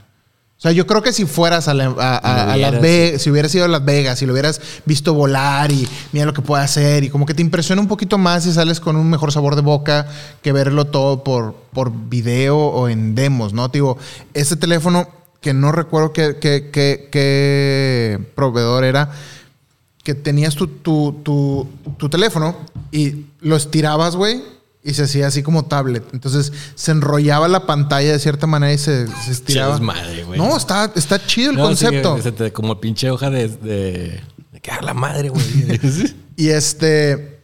[0.57, 3.53] O sea, yo creo que si fueras a, la- a- a- Las Vegas, si hubieras
[3.53, 7.03] ido a Las Vegas, si lo hubieras visto volar y mira lo que puede hacer
[7.03, 9.61] y como que te impresiona un poquito más y sales con un mejor sabor de
[9.61, 10.07] boca
[10.41, 13.69] que verlo todo por, por video o en demos, ¿no?
[13.69, 13.97] Te digo,
[14.33, 15.07] ese teléfono
[15.41, 19.11] que no recuerdo qué, qué- qué- qué proveedor era,
[20.03, 22.55] que tenías tu, tu, tu, tu teléfono
[22.91, 24.41] y lo estirabas, güey,
[24.85, 26.03] y se hacía así como tablet.
[26.13, 29.73] Entonces se enrollaba la pantalla de cierta manera y se, se estiraba.
[29.73, 30.39] desmadre, güey.
[30.39, 32.21] no, está, está chido el No, sí, concepto.
[32.21, 33.47] se te- como pinche hoja de.
[33.49, 34.21] de,
[34.53, 35.43] de que, "Ah, la madre, güey.
[36.37, 37.39] Y este.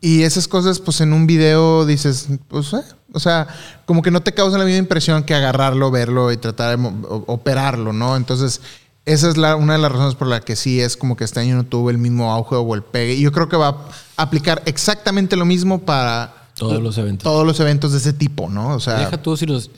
[0.00, 2.82] Y esas cosas, pues en un video dices, pues, eh,
[3.12, 3.48] o sea,
[3.84, 6.88] como que no te causa la misma impresión que agarrarlo, verlo y tratar de
[7.26, 8.16] operarlo, ¿no?
[8.16, 8.60] Entonces,
[9.06, 11.40] esa es la, una de las razones por la que sí es como que este
[11.40, 13.14] año no tuvo el mismo auge o el pegue.
[13.14, 13.68] Y yo creo que va
[14.16, 17.24] a aplicar exactamente lo mismo para Todos los eventos.
[17.24, 18.74] todos los eventos de ese tipo, ¿no?
[18.74, 19.70] O sea, Deja tú si los.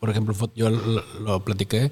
[0.00, 1.90] Por ejemplo, yo lo, lo platiqué.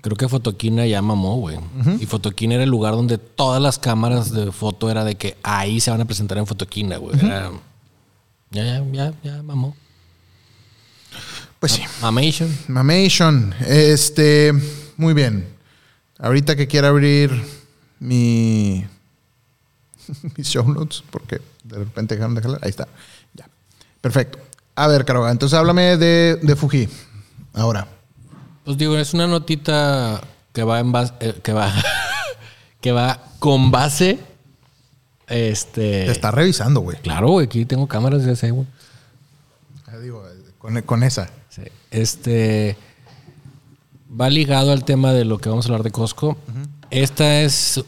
[0.00, 1.58] Creo que Fotoquina ya mamó, güey.
[2.00, 5.80] Y Fotoquina era el lugar donde todas las cámaras de foto era de que ahí
[5.80, 7.18] se van a presentar en Fotoquina, güey.
[7.18, 7.50] Era-
[8.52, 9.74] Ya, ya, ya, ya mamó.
[11.58, 11.82] pues sí.
[12.02, 12.56] Mamation.
[12.68, 13.54] Mamation.
[13.66, 14.52] Este,
[14.96, 15.46] muy bien.
[16.18, 17.30] Ahorita que quiera abrir
[17.98, 18.84] mi
[20.36, 22.60] mis show notes, porque de repente dejaron de jalar.
[22.62, 22.86] Ahí está.
[24.06, 24.38] Perfecto.
[24.76, 26.88] A ver, Caroga, entonces háblame de, de Fuji.
[27.52, 27.88] Ahora.
[28.64, 30.20] Pues digo, es una notita
[30.52, 31.74] que va en base, eh, que va,
[32.80, 34.20] que va con base.
[35.26, 36.04] Este.
[36.04, 36.98] Te está revisando, güey.
[36.98, 38.68] Claro, güey, aquí tengo cámaras de ese, güey.
[39.88, 40.22] Ah, Digo,
[40.58, 41.28] con, con esa.
[41.48, 41.62] Sí.
[41.90, 42.76] Este
[44.08, 46.38] va ligado al tema de lo que vamos a hablar de Costco.
[46.90, 47.82] Esta es,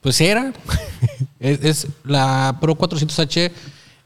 [0.00, 0.52] pues era,
[1.38, 3.52] es, es la Pro 400H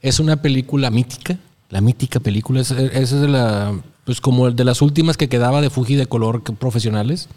[0.05, 1.35] es una película mítica,
[1.69, 5.69] la mítica película es, es de la, pues como de las últimas que quedaba de
[5.69, 7.27] Fuji de color que- profesionales,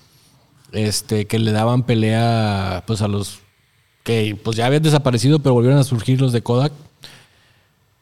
[0.72, 3.38] este, que le daban pelea, pues a los
[4.04, 6.72] que pues ya habían desaparecido, pero volvieron a surgir los de Kodak.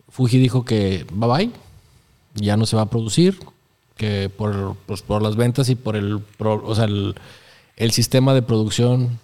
[0.08, 1.50] Fuji dijo que bye bye,
[2.34, 3.38] ya no se va a producir,
[3.96, 7.14] que por, pues, por las ventas y por el, o sea, el,
[7.76, 9.18] el sistema de producción,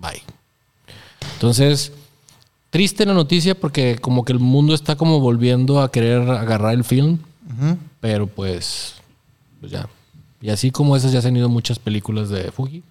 [0.00, 0.22] bye.
[1.34, 1.92] Entonces,
[2.74, 6.82] triste la noticia porque como que el mundo está como volviendo a querer agarrar el
[6.82, 7.18] film,
[8.00, 8.94] pero pues,
[9.60, 9.88] pues ya.
[10.42, 12.82] Y así como esas ya se han ido muchas películas de Fuji.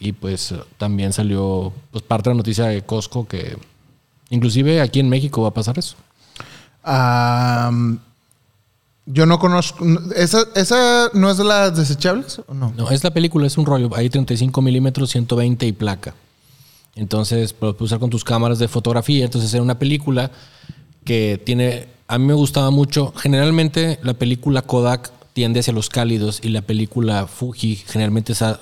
[0.00, 3.56] Y pues eh, también salió pues parte de la noticia de Costco que
[4.28, 5.94] inclusive aquí en México va a pasar eso.
[9.06, 9.86] Yo no conozco.
[10.16, 12.72] ¿Esa, ¿Esa no es de las desechables o no?
[12.76, 13.88] No, es la película, es un rollo.
[13.94, 16.12] Hay 35 milímetros, 120 y placa.
[16.94, 19.24] Entonces, lo puedes usar con tus cámaras de fotografía.
[19.24, 20.30] Entonces, era una película
[21.04, 21.88] que tiene.
[22.08, 23.12] A mí me gustaba mucho.
[23.16, 28.58] Generalmente, la película Kodak tiende hacia los cálidos y la película Fuji generalmente es a-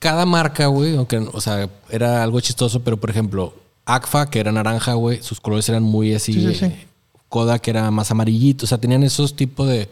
[0.00, 3.54] Cada marca, güey, aunque, o sea, era algo chistoso, pero por ejemplo,
[3.86, 6.32] Agfa, que era naranja, güey, sus colores eran muy así.
[6.34, 6.64] Sí, sí, sí.
[6.66, 6.86] eh,
[7.28, 9.88] Kodak era más amarillito, o sea, tenían esos tipos de...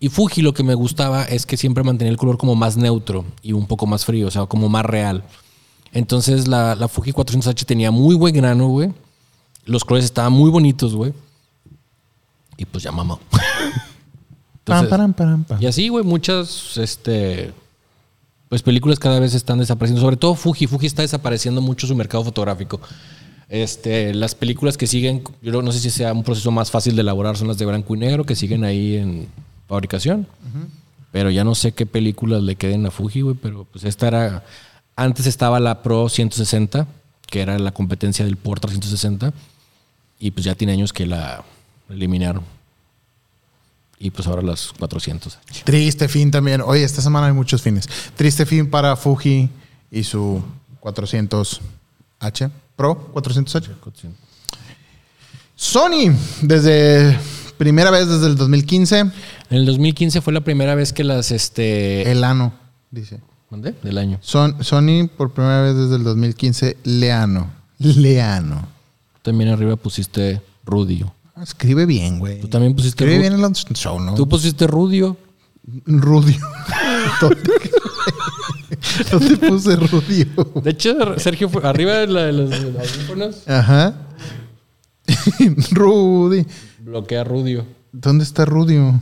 [0.00, 3.24] Y Fuji lo que me gustaba es que siempre mantenía el color como más neutro
[3.42, 5.24] y un poco más frío, o sea, como más real.
[5.92, 8.92] Entonces la, la Fuji 400H tenía muy buen grano, güey.
[9.64, 11.12] Los colores estaban muy bonitos, güey.
[12.56, 13.20] Y pues ya mamó.
[14.60, 14.90] Entonces,
[15.44, 15.62] pam.
[15.62, 17.52] y así, güey, muchas, este,
[18.48, 20.00] pues películas cada vez están desapareciendo.
[20.02, 20.66] Sobre todo Fuji.
[20.66, 22.80] Fuji está desapareciendo mucho su mercado fotográfico.
[23.48, 26.94] Este, las películas que siguen, yo no- no sé si sea un proceso más fácil
[26.96, 29.28] de elaborar, son las de blanco y negro que siguen ahí en
[29.66, 30.26] fabricación.
[31.12, 33.36] Pero ya no sé qué películas le queden a Fuji, güey.
[33.40, 34.44] Pero pues esta era.
[34.98, 36.88] Antes estaba la Pro 160,
[37.28, 39.32] que era la competencia del Portra 160.
[40.18, 41.44] Y pues ya tiene años que la
[41.88, 42.42] eliminaron.
[44.00, 45.38] Y pues ahora las 400.
[45.62, 46.62] Triste fin también.
[46.62, 47.88] Oye, esta semana hay muchos fines.
[48.16, 49.48] Triste fin para Fuji
[49.92, 50.42] y su
[50.80, 53.68] 400H Pro 400H.
[55.54, 57.16] Sony, desde
[57.56, 59.12] primera vez desde el 2015, En
[59.50, 62.10] el 2015 fue la primera vez que las, este...
[62.10, 62.52] el ano,
[62.90, 63.20] dice.
[63.50, 63.74] ¿Mandé?
[63.82, 64.18] Del año.
[64.20, 67.50] Son, Sony por primera vez desde el 2015, Leano.
[67.78, 68.66] Leano.
[69.22, 71.12] También arriba pusiste Rudio.
[71.34, 72.40] Ah, Escribe bien, güey.
[72.40, 74.14] Tú también pusiste Escribe Ru- bien en el show, ¿no?
[74.14, 75.16] Tú pusiste Rudio.
[75.86, 76.36] Rudio.
[77.20, 77.36] ¿Dónde,
[79.10, 80.26] ¿Dónde puse Rudio?
[80.62, 83.94] De hecho, Sergio, fue arriba de, la- de los audífonos, Ajá.
[85.70, 86.46] Rudy.
[86.80, 87.64] bloquea Rudio.
[87.92, 89.00] ¿Dónde está Rudio?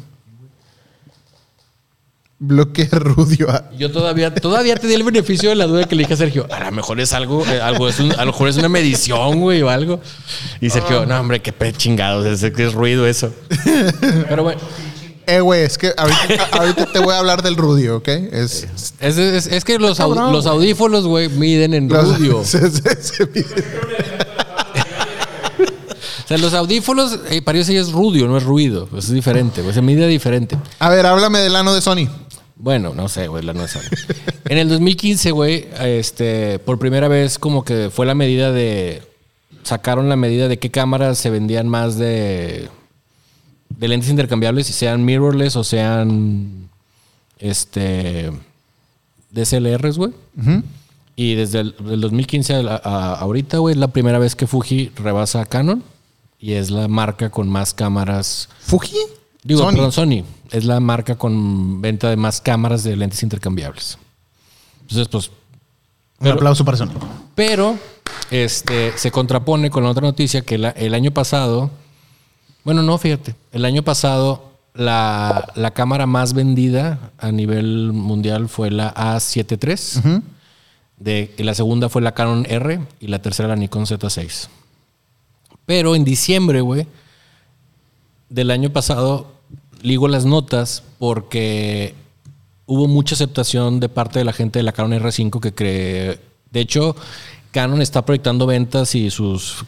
[2.38, 3.46] Bloquea Rudio.
[3.50, 6.16] Ah, Yo todavía, todavía te di el beneficio de la duda que le dije a
[6.18, 6.46] Sergio.
[6.52, 9.40] A lo mejor es algo, eh, algo es un- a lo mejor es una medición,
[9.40, 10.00] güey, o algo.
[10.60, 13.32] Y Sergio, no, hombre, qué pe chingados, es, es ruido eso.
[14.28, 14.60] Pero bueno,
[15.28, 18.06] Eh, güey, es que ahorita, ahorita te voy a hablar del Rudio, ¿ok?
[18.08, 18.68] Es.
[19.00, 22.44] es, es- es que los, au- los audífonos, güey, miden en los- rudio.
[22.44, 23.64] se- se- se mide.
[26.24, 28.86] O sea, los audífonos, eh, para ellos es rudio, no es ruido.
[28.86, 30.58] Pues es diferente, pues se mide diferente.
[30.80, 32.08] A ver, háblame del ano de Sony.
[32.56, 33.78] Bueno, no sé, güey, la no es.
[34.46, 39.02] En el 2015, güey, este, por primera vez como que fue la medida de
[39.62, 42.68] sacaron la medida de qué cámaras se vendían más de,
[43.68, 46.68] de lentes intercambiables, si sean mirrorless o sean
[47.38, 48.30] este
[49.32, 50.12] DSLRs, güey.
[51.16, 54.92] Y desde el del 2015 a, a- ahorita, güey, es la primera vez que Fuji
[54.96, 55.82] rebasa a Canon
[56.38, 58.48] y es la marca con más cámaras.
[58.60, 58.96] ¿Fuji?
[59.46, 59.72] Digo, Sony.
[59.72, 60.24] perdón, Sony.
[60.50, 63.98] Es la marca con venta de más cámaras de lentes intercambiables.
[64.82, 65.28] Entonces, pues.
[65.28, 65.32] Un
[66.20, 66.90] pero- aplauso para Sony.
[67.34, 67.78] pero
[68.30, 71.70] este, se contrapone con la otra noticia que la- el año pasado,
[72.64, 78.70] bueno, no, fíjate, el año pasado la, la cámara más vendida a nivel mundial fue
[78.70, 79.58] la A7
[80.02, 80.22] III,
[80.98, 84.48] de, y la segunda fue la Canon R y la tercera la Nikon Z6.
[85.66, 86.86] Pero en diciembre, güey,
[88.28, 89.32] del año pasado,
[89.86, 91.94] ligo las notas porque
[92.66, 96.18] hubo mucha aceptación de parte de la gente de la Canon R5 que cree.
[96.50, 96.96] De hecho,
[97.52, 99.64] Canon está proyectando ventas y sus.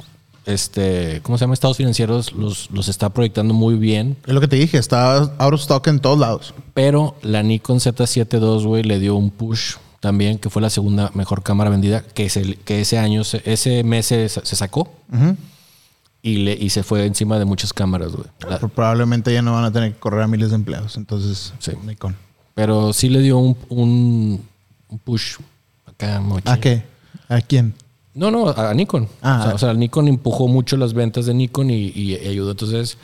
[0.46, 1.52] Este, ¿Cómo se llama?
[1.54, 4.16] Estados financieros los, los está proyectando muy bien.
[4.26, 6.54] Es lo que te dije, está out of stock en todos lados.
[6.72, 11.10] Pero la Nikon Z7 II, güey, le dio un push también, que fue la segunda
[11.14, 14.90] mejor cámara vendida, que, ese, que ese año, se- ese mes se, se sacó.
[16.22, 18.26] Y, le, y se fue encima de muchas cámaras, güey.
[18.48, 20.96] La- probablemente ya no van a tener que correr a miles de empleados.
[20.96, 21.72] Entonces, Sí.
[21.84, 22.16] Nikon.
[22.54, 24.44] Pero sí le dio un, un,
[24.88, 25.36] un push
[25.86, 26.20] acá.
[26.20, 26.50] machín.
[26.52, 26.82] ¿A qué?
[27.28, 27.74] ¿A quién?
[28.14, 29.08] No, no, a Nikon.
[29.22, 29.38] Ah.
[29.40, 32.50] o, sea, o sea, Nikon empujó mucho las ventas de Nikon y, y- ayudó.
[32.50, 32.98] Entonces,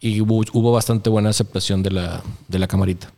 [0.00, 3.12] y hubo, hubo bastante buena aceptación de la, de la camarita.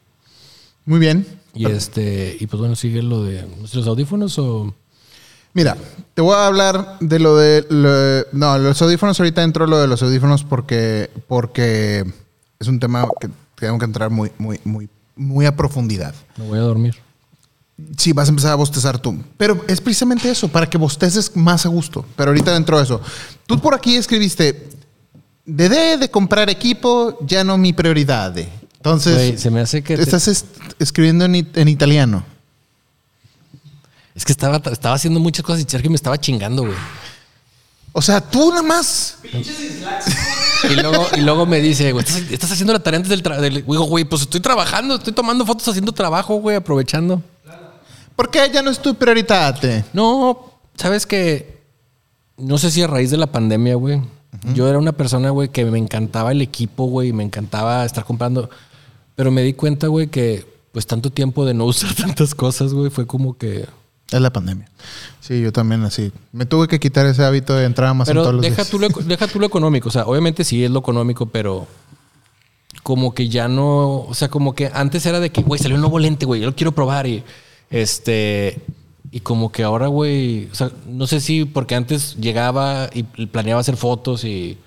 [0.84, 1.26] Muy bien.
[1.54, 4.74] Y este, y pues bueno, sigue lo de los audífonos o.
[5.58, 5.76] Mira,
[6.14, 7.66] te voy a hablar de lo de...
[7.68, 12.04] lo- no, los audífonos, ahorita entro lo de los audífonos porque, porque
[12.60, 16.14] es un tema que tengo que entrar muy, muy, muy, muy a profundidad.
[16.36, 16.94] Me voy a dormir.
[17.96, 19.16] Sí, vas a empezar a bostezar tú.
[19.36, 22.04] Pero es precisamente eso, para que bosteces más a gusto.
[22.16, 23.00] Pero ahorita dentro de eso.
[23.46, 24.68] Tú por aquí escribiste,
[25.44, 28.36] dejé de comprar equipo, ya no mi prioridad.
[28.76, 29.94] Entonces, se me hace que.
[29.94, 30.44] estás es-
[30.78, 32.24] escribiendo en, en italiano.
[34.18, 36.74] Es que estaba, estaba haciendo muchas cosas y Sergio me estaba chingando, güey.
[37.92, 39.18] O sea, tú nada más.
[40.68, 43.48] Y luego, y luego me dice, güey, ¿estás, estás haciendo la tarea antes del trabajo.
[43.48, 47.22] Digo, güey, pues estoy trabajando, estoy tomando fotos haciendo trabajo, güey, aprovechando.
[48.16, 49.56] ¿Por qué ya no es tu prioridad?
[49.92, 51.62] No, sabes que
[52.36, 54.02] no sé si a raíz de la pandemia, güey.
[54.52, 58.50] Yo era una persona, güey, que me encantaba el equipo, güey, me encantaba estar comprando.
[59.14, 62.90] Pero me di cuenta, güey, que pues tanto tiempo de no usar tantas cosas, güey,
[62.90, 63.68] fue como que.
[64.10, 64.68] Es la pandemia.
[65.20, 66.12] Sí, yo también así.
[66.32, 68.70] Me tuve que quitar ese hábito de entrar a Amazon todos los deja días.
[68.70, 69.88] tú, lo, deja tú lo económico.
[69.88, 71.66] O sea, obviamente sí es lo económico, pero
[72.82, 74.00] como que ya no.
[74.00, 76.46] O sea, como que antes era de que, güey, salió un nuevo lente, güey, yo
[76.46, 77.06] lo quiero probar.
[77.06, 77.22] Y
[77.70, 78.62] este.
[79.10, 80.48] Y como que ahora, güey.
[80.50, 84.58] O sea, no sé si porque antes llegaba y planeaba hacer fotos y.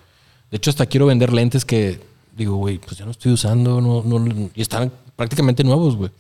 [0.52, 4.04] De hecho, hasta quiero vender lentes que digo, güey, pues ya no estoy usando, no,
[4.04, 6.12] no, y están prácticamente nuevos, güey.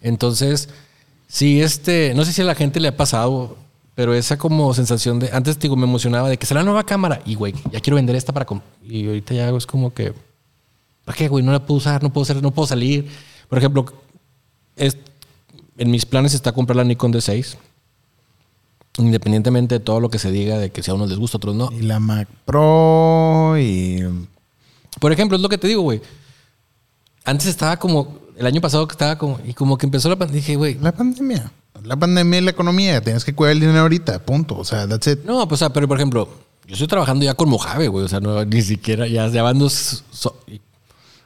[0.00, 0.68] Entonces,
[1.34, 3.56] sí, este, no sé si a la gente le ha pasado,
[3.96, 7.20] pero esa como sensación de, antes digo, me emocionaba de que sale la nueva cámara
[7.26, 8.46] y, güey, ya quiero vender esta para,
[8.84, 10.14] y ahorita ya es como que,
[11.04, 11.44] ¿para qué, güey?
[11.44, 13.08] No la puedo usar, no puedo hacer, no puedo salir.
[13.48, 13.84] Por ejemplo,
[14.76, 14.96] es,
[15.76, 17.56] en mis planes está comprar la Nikon D6.
[18.98, 21.38] Independientemente de todo lo que se diga, de que si a unos les gusta, a
[21.38, 21.70] otros no.
[21.72, 24.04] Y la Mac Pro y...
[25.00, 26.00] Por ejemplo, es lo que te digo, güey.
[27.24, 30.40] Antes estaba como, el año pasado que estaba como, y como que empezó la pandemia,
[30.40, 31.50] dije, güey, La pandemia.
[31.82, 33.00] La pandemia y la economía.
[33.02, 34.18] Tienes que cuidar el dinero ahorita.
[34.24, 34.56] Punto.
[34.56, 35.20] O sea, that's it.
[35.24, 36.28] no, pues, o sea, pero por ejemplo,
[36.66, 39.58] yo estoy trabajando ya con Mojave, güey, o sea, no, ni siquiera, ya, ya van
[39.58, 40.60] dos, so- y-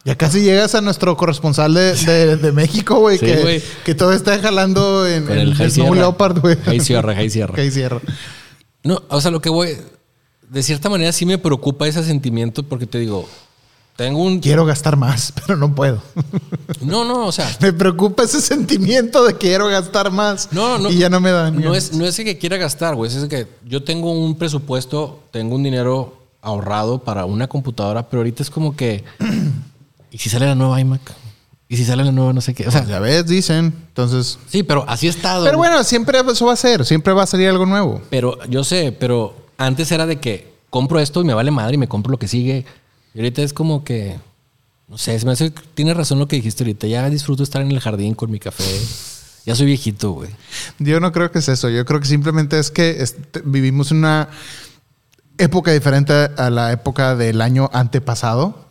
[0.04, 3.18] Ya casi llegas a nuestro corresponsal de, de- de México, güey.
[3.18, 6.00] Sí, que, que todo está jalando en, en el High Snow Sierra.
[6.00, 6.56] Leopard, güey.
[6.56, 7.54] High Sierra, High Sierra.
[7.54, 8.00] High Sierra.
[8.84, 9.76] No, o sea, lo que voy,
[10.48, 13.28] de cierta manera sí me preocupa ese sentimiento porque te digo,
[13.98, 14.38] tengo un...
[14.38, 16.00] Quiero gastar más, pero no puedo.
[16.80, 20.52] No, no, o sea, me preocupa ese sentimiento de quiero gastar más.
[20.52, 20.88] No, no.
[20.88, 21.60] Y ya no me dan.
[21.60, 23.10] No es, no es el que quiera gastar, güey.
[23.10, 28.20] Es el que yo tengo un presupuesto, tengo un dinero ahorrado para una computadora, pero
[28.20, 29.02] ahorita es como que.
[30.12, 31.00] ¿Y si sale la nueva iMac?
[31.68, 32.68] ¿Y si sale la nueva no sé qué?
[32.68, 33.74] O sea, Ya ves, dicen.
[33.88, 34.38] Entonces.
[34.46, 35.44] sí, pero así he estado.
[35.44, 36.84] Pero bueno, siempre eso va a ser.
[36.84, 38.00] Siempre va a salir algo nuevo.
[38.10, 41.78] Pero yo sé, pero antes era de que compro esto y me vale madre y
[41.78, 42.64] me compro lo que sigue.
[43.18, 44.16] Y ahorita es como que.
[44.86, 45.50] No sé, se me hace.
[45.74, 46.86] Tienes razón lo que dijiste ahorita.
[46.86, 48.62] Ya disfruto estar en el jardín con mi café.
[49.44, 50.30] Ya soy viejito, güey.
[50.78, 51.68] Yo no creo que es eso.
[51.68, 54.28] Yo creo que simplemente es que este, vivimos una
[55.36, 58.66] época diferente a la época del año antepasado.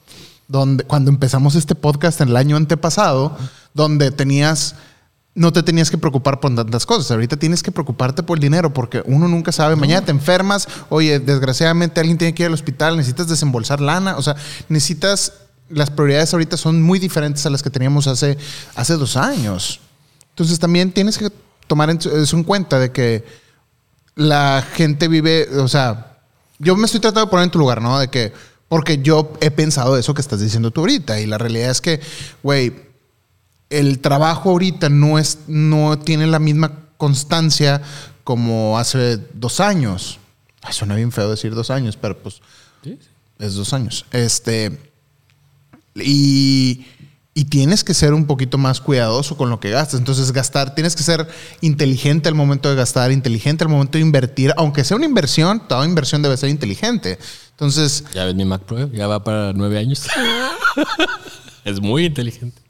[0.48, 3.38] Donde cuando empezamos este podcast en el año antepasado,
[3.74, 4.76] donde tenías
[5.38, 7.12] no te tenías que preocupar por tantas cosas.
[7.12, 9.76] Ahorita tienes que preocuparte por el dinero porque uno nunca sabe.
[9.76, 10.68] Mañana te enfermas.
[10.90, 12.98] Oye, desgraciadamente alguien tiene que ir al hospital.
[12.98, 14.18] Necesitas desembolsar lana.
[14.18, 14.36] O sea,
[14.68, 15.34] necesitas.
[15.70, 18.38] Las prioridades ahorita son muy diferentes a las que teníamos hace,
[18.76, 19.80] hace dos años.
[20.30, 21.30] Entonces también tienes que
[21.68, 23.24] tomar en- eso en cuenta de que
[24.16, 26.18] la gente vive, o sea,
[26.58, 28.00] yo me estoy tratando de poner en tu lugar, ¿no?
[28.00, 28.34] De que,
[28.70, 32.00] porque yo he pensado eso que estás diciendo tú ahorita y la realidad es que,
[32.42, 32.87] güey,
[33.70, 37.82] el trabajo ahorita no es, no tiene la misma constancia
[38.24, 40.20] como hace dos años.
[40.62, 42.42] Ay, suena bien feo decir dos años, pero pues
[43.40, 44.06] es dos años.
[44.12, 44.92] Este,
[45.96, 46.86] y,
[47.34, 50.00] y tienes que ser un poquito más cuidadoso con lo que gastas.
[50.00, 51.28] Entonces, gastar, tienes que ser
[51.62, 54.54] inteligente al momento de gastar, inteligente al momento de invertir.
[54.58, 57.20] Aunque sea una inversión, toda inversión debe ser inteligente.
[57.52, 60.08] Entonces, Ya ves mi Mac Pro, ya va para nueve años.
[61.64, 62.67] es muy inteligente.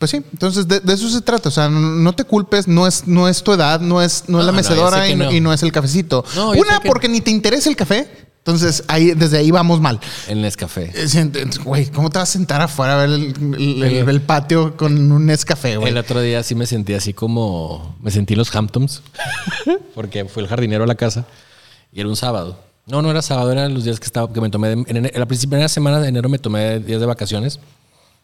[0.00, 1.50] Pues sí, entonces de, de eso se trata.
[1.50, 4.46] O sea, no, te culpes, no es, no es tu edad, no es, no es
[4.46, 5.32] la no, mecedora y, no, no.
[5.32, 6.24] y no es el cafecito.
[6.56, 8.08] Una, que- porque ni te interesa el café.
[8.38, 10.00] Entonces, ahí, desde ahí vamos mal.
[10.26, 10.90] El Nescafé.
[10.94, 14.20] Es- ent- Güey, ¿cómo te vas a sentar afuera a ver el, el- el- el
[14.22, 15.90] patio con un Nescafé, güey?
[15.92, 17.94] El otro día sí me sentí así como.
[18.00, 19.02] Me sentí en los Hamptons.
[19.94, 21.26] porque fue el jardinero a la casa
[21.92, 22.58] y era un sábado.
[22.86, 24.68] No, no era sábado, eran los días que estaba, que me tomé.
[24.74, 27.60] de- en, en la primera semana de enero me tomé días de vacaciones.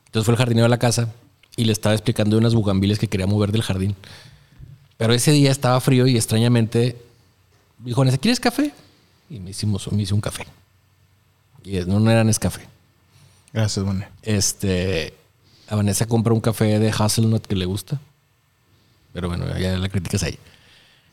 [0.07, 1.11] Entonces fue el jardinero a la casa
[1.57, 3.97] y le estaba explicando de unas bugambiles que quería mover del jardín.
[4.99, 6.97] Pero ese día estaba frío y extrañamente
[7.79, 8.73] dijo, Vanessa, ¿quieres café?
[9.29, 10.47] Y me hicimos, me hice un café.
[11.65, 12.63] Y no, no era Nescafé.
[13.53, 14.05] Gracias, güey.
[14.23, 15.15] Este,
[15.69, 18.01] a Vanessa compra un café de hazelnut que le gusta.
[19.13, 20.39] Pero bueno, ya la crítica es ahí.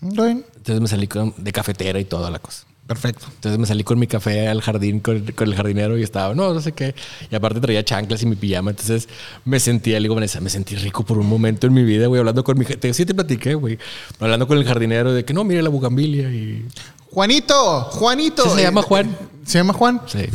[0.01, 2.65] Entonces me salí con, de cafetera y toda la cosa.
[2.85, 3.27] Perfecto.
[3.35, 6.53] Entonces me salí con mi café al jardín con, con el jardinero y estaba, no,
[6.53, 6.93] no sé qué.
[7.31, 8.71] Y aparte traía chanclas y mi pijama.
[8.71, 9.07] Entonces
[9.45, 12.19] me sentía, le digo, Vanessa, me sentí rico por un momento en mi vida, güey,
[12.19, 12.93] hablando con mi gente.
[12.93, 13.79] Sí te platiqué, güey.
[14.19, 16.65] Hablando con el jardinero de que no, mire la bugambilia y...
[17.13, 18.43] Juanito, Juanito.
[18.43, 19.15] ¿Sí se llama Juan?
[19.45, 20.01] ¿Se llama Juan?
[20.07, 20.19] Sí.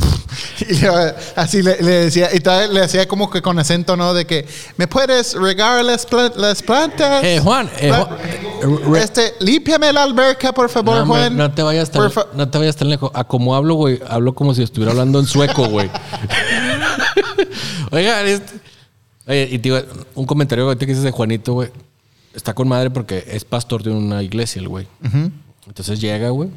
[0.69, 4.13] Y le- así le, le decía, y todavía le decía como que con acento, ¿no?
[4.13, 4.45] De que,
[4.77, 7.23] ¿me puedes regar las, pla- las plantas?
[7.23, 11.35] Eh, Juan, eh, Juan, re- este, límpiame la alberca, por favor, No, Juan.
[11.35, 13.09] no te vayas tan, no te vayas tan lejos.
[13.13, 15.89] A como hablo, güey, hablo como si estuviera hablando en sueco, güey.
[17.91, 18.59] Oiga, este-
[19.27, 19.79] oye, y te digo,
[20.15, 21.69] un comentario que dices de Juanito, güey.
[22.33, 24.87] Está con madre porque es pastor de una iglesia, el güey.
[25.67, 26.49] Entonces llega, güey,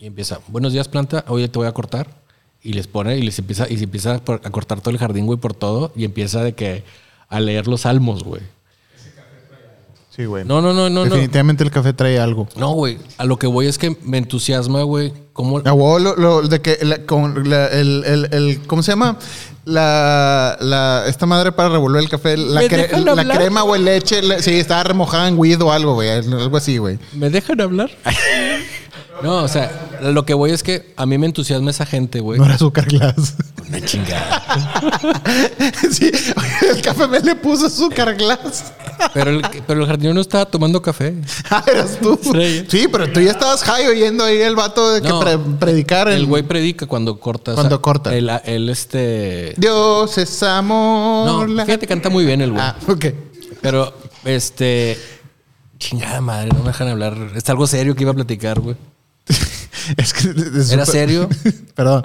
[0.00, 2.08] y empieza, buenos días, planta, hoy te voy a cortar.
[2.62, 5.38] Y les pone, y les empieza, y se empieza a cortar todo el jardín, güey,
[5.38, 6.84] por todo, y empieza de que
[7.28, 8.42] a leer los salmos, güey.
[10.14, 10.44] Sí, güey.
[10.44, 11.10] No, no, no, no, no.
[11.10, 12.48] Definitivamente el café trae algo.
[12.56, 12.98] No, güey.
[13.16, 15.12] A lo que voy es que me entusiasma, güey.
[15.32, 18.92] Cómo, A huevo, lo, lo- de que la- con la- el, el- el- ¿cómo se
[18.92, 19.16] llama?
[19.64, 24.20] La, la- esta madre para revolver el café, la, ¿Me cre- la crema, güey, leche,
[24.20, 26.98] le- sí, estaba remojada en weed o algo, güey, algo así, güey.
[27.12, 27.90] ¿Me dejan hablar?
[29.22, 32.38] no, o sea, lo que voy es que a mí me entusiasma esa gente, güey.
[32.38, 33.34] No era azúcar glass.
[33.68, 34.42] Una chingada.
[35.90, 36.10] sí,
[36.68, 38.72] el café me le puso azúcar glass.
[39.14, 41.14] Pero el, pero el jardinero no estaba tomando café.
[41.50, 42.18] Ah, eras tú.
[42.22, 42.64] Sí.
[42.68, 46.08] Sí, pero tú ya estabas high oyendo ahí el vato de que No, pre- predicar
[46.08, 47.54] El güey predica cuando corta.
[47.54, 48.14] Cuando corta.
[48.14, 49.54] El, el este.
[49.56, 51.48] Dios es amor.
[51.48, 52.62] No, fíjate, canta muy bien el güey.
[52.62, 53.06] Ah, ok.
[53.60, 53.92] Pero,
[54.24, 54.96] este.
[55.78, 57.16] Chingada madre, no me dejan hablar.
[57.34, 58.76] Es algo serio que iba a platicar, güey.
[59.96, 61.28] Es que es ¿Era serio?
[61.74, 62.04] Perdón.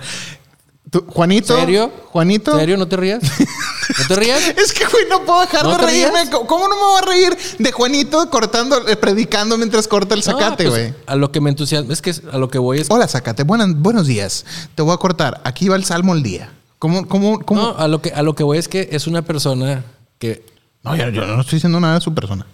[1.07, 1.57] Juanito.
[1.59, 1.91] ¿Serio?
[2.11, 2.57] Juanito.
[2.57, 2.78] ¿Serio?
[2.78, 3.22] ¿No te rías?
[3.99, 4.47] ¿No te rías?
[4.47, 6.24] Es que, güey, no puedo dejar ¿No de te reírme.
[6.24, 6.30] rías?
[6.30, 10.63] ¿Cómo no me voy a reír de Juanito cortando, eh, predicando mientras corta el zacate,
[10.63, 10.91] No, güey?
[10.93, 13.43] pues, a lo que me entusiasma es que a lo que voy es Hola, zacate.
[13.43, 14.45] Buenas, buenos días.
[14.76, 15.41] Te voy a cortar.
[15.43, 16.51] Aquí va el salmo el día.
[16.80, 17.61] ¿Cómo, cómo, cómo?
[17.61, 19.84] No, a lo que a lo que voy es que es una persona
[20.18, 20.45] que
[20.84, 22.45] No, yo, yo no estoy diciendo nada de su persona.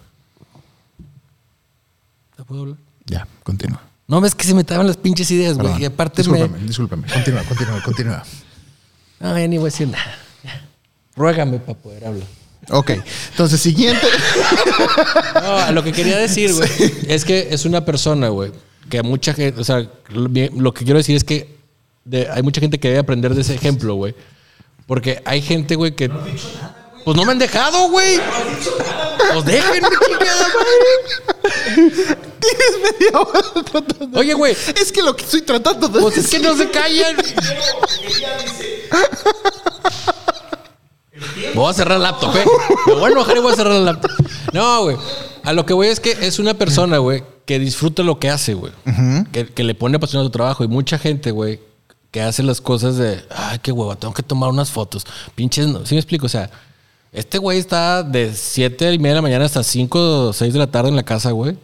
[2.38, 2.76] ¿No puedo hablar?
[3.06, 3.80] Ya, continúa.
[4.12, 5.80] No, ves que se me estaban las pinches ideas, güey.
[5.80, 6.66] Y aparte discúlpame, me.
[6.66, 7.06] discúlpame.
[7.10, 8.22] Continúa, continúa, continúa.
[9.18, 10.18] No, ya ni voy a decir nada.
[11.16, 12.26] Ruégame para poder hablar.
[12.68, 12.90] Ok.
[13.30, 14.06] Entonces, siguiente.
[15.42, 16.68] No, lo que quería decir, güey,
[17.08, 18.52] es que es una persona, güey,
[18.90, 21.56] que mucha gente, o sea, lo, que quiero decir es que
[22.04, 24.14] de- hay mucha gente que debe aprender de ese ejemplo, güey.
[24.86, 26.10] Porque hay gente, güey, que.
[26.10, 28.20] Pues no me han dejado, güey.
[29.32, 32.18] Pues déjenme, chingada madre.
[32.40, 34.18] Tienes media hora tratando.
[34.18, 37.16] Oye, güey, Es que lo que estoy tratando de pues es que no se callan.
[41.54, 42.44] Voy a cerrar el laptop, ¿eh?
[42.86, 44.10] Me voy a enojar y voy a cerrar el laptop.
[44.52, 44.96] No, güey.
[45.44, 48.54] A lo que voy es que es una persona, güey, que disfruta lo que hace,
[48.54, 48.72] güey.
[49.32, 50.64] que, que le pone pasión a su trabajo.
[50.64, 51.60] Y mucha gente, güey,
[52.10, 55.06] que hace las cosas de, ay, qué hueva, tengo que tomar unas fotos.
[55.34, 55.84] Pinches, no.
[55.86, 56.26] ¿Sí me explico?
[56.26, 56.50] O sea,
[57.12, 60.58] Este güey está de 7 y media de la mañana hasta 5 o 6 de
[60.58, 61.56] la tarde en la casa, güey.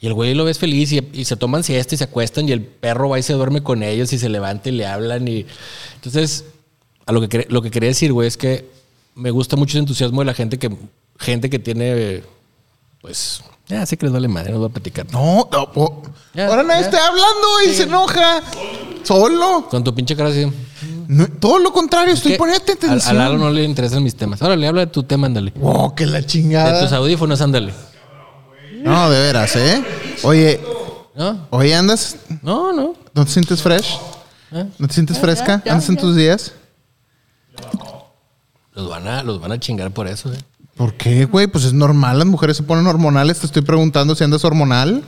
[0.00, 2.52] Y el güey lo ves feliz y, y se toman siesta y se acuestan y
[2.52, 5.26] el perro va y se duerme con ellos y se levanta y le hablan.
[5.26, 5.46] y
[5.96, 6.44] Entonces,
[7.06, 8.70] a lo que, lo que quería decir, güey, es que
[9.14, 10.70] me gusta mucho ese entusiasmo de la gente que,
[11.18, 12.22] gente que tiene,
[13.00, 15.06] pues, ya sé que les vale madre, no voy a platicar.
[15.10, 16.02] No, no, oh.
[16.34, 16.88] Ya, ahora nadie ya.
[16.88, 18.42] está hablando y se enoja.
[19.02, 19.66] Solo.
[19.70, 20.46] Con tu pinche cara así.
[21.08, 23.00] No, todo lo contrario, estoy poniendo a- atención.
[23.16, 24.40] A Lalo no le interesan mis temas.
[24.42, 25.52] Ahora le habla de tu tema, ándale.
[25.60, 26.96] Oh, que la De tus chingada.
[26.96, 27.72] audífonos, ándale.
[28.82, 29.82] No, de veras, ¿eh?
[30.22, 30.60] Oye,
[31.14, 31.46] ¿No?
[31.50, 32.16] oye, andas.
[32.42, 32.94] No, no.
[33.14, 33.98] ¿No te sientes fresh?
[34.52, 34.66] ¿Eh?
[34.78, 35.62] ¿No te sientes Ya, fresca?
[35.64, 36.52] ya, ¿Andas en tus días?
[38.74, 40.38] Los van a, los van a chingar por eso, eh.
[40.76, 41.46] ¿Por qué, güey?
[41.46, 43.38] Pues es normal, las mujeres se ponen hormonales.
[43.38, 45.04] Te estoy preguntando si andas hormonal.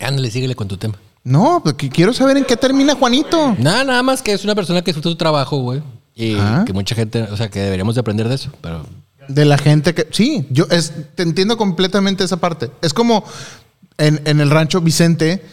[0.00, 0.94] Ándale, síguele con tu tema.
[1.24, 3.54] No, porque quiero saber en qué termina Juanito.
[3.58, 5.82] Nada, nada más que es una persona que disfruta su trabajo, güey.
[6.14, 6.64] Y Ajá.
[6.64, 8.50] que mucha gente, o sea, que deberíamos de aprender de eso.
[8.60, 8.84] Pero
[9.28, 10.08] De la gente que.
[10.10, 12.70] Sí, yo es, te entiendo completamente esa parte.
[12.82, 13.24] Es como
[13.98, 15.44] en, en el rancho Vicente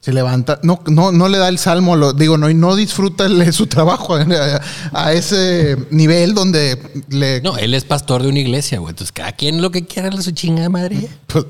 [0.00, 0.60] se levanta.
[0.62, 3.66] No, no, no le da el salmo, lo, digo, no, y no disfruta el- su
[3.66, 4.60] trabajo a,
[4.92, 6.78] a ese nivel donde
[7.08, 7.40] le.
[7.40, 8.90] no, él es pastor de una iglesia, güey.
[8.90, 11.08] Entonces, cada quien lo que quiera, su chingada madre.
[11.26, 11.44] Pues,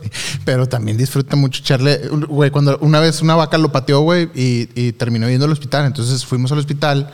[0.46, 1.98] pero también disfruta mucho echarle.
[2.08, 5.84] Güey, cuando una vez una vaca lo pateó, güey, y, y terminó yendo al hospital.
[5.84, 7.10] Entonces fuimos al hospital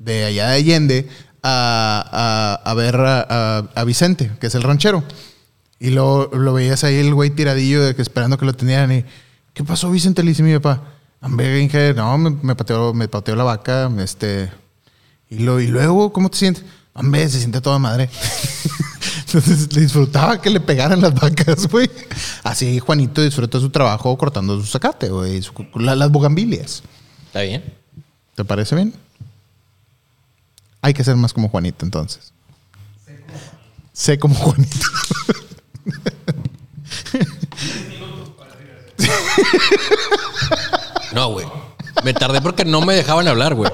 [0.00, 1.08] de allá de Allende
[1.42, 5.04] a, a- a ver a, Vicente, que es el ranchero.
[5.78, 8.90] Y lo, lo veías ahí el güey tiradillo de que esperando que lo tenían.
[8.92, 9.04] Y,
[9.60, 10.22] ¿qué pasó, Vicente?
[10.22, 10.82] Le dice mi papá.
[11.20, 13.90] No, me, me pateó, me pateó la vaca.
[13.98, 14.50] Este.
[15.28, 16.64] Y, lo, y luego, ¿cómo te sientes?
[16.94, 18.08] Hombre, se siente toda madre.
[19.26, 21.90] Entonces le disfrutaba que le pegaran las vacas, güey.
[22.42, 26.82] Así Juanito disfruta su trabajo cortando su zacate, güey, su- la- las bugambilias.
[27.26, 27.62] ¿Está bien?
[28.34, 28.94] ¿Te parece bien?
[30.80, 32.32] Hay que ser más como Juanito, entonces.
[33.92, 34.86] Sé como Juanito.
[41.12, 41.46] No, güey.
[42.04, 43.70] Me tardé porque no me dejaban hablar, güey.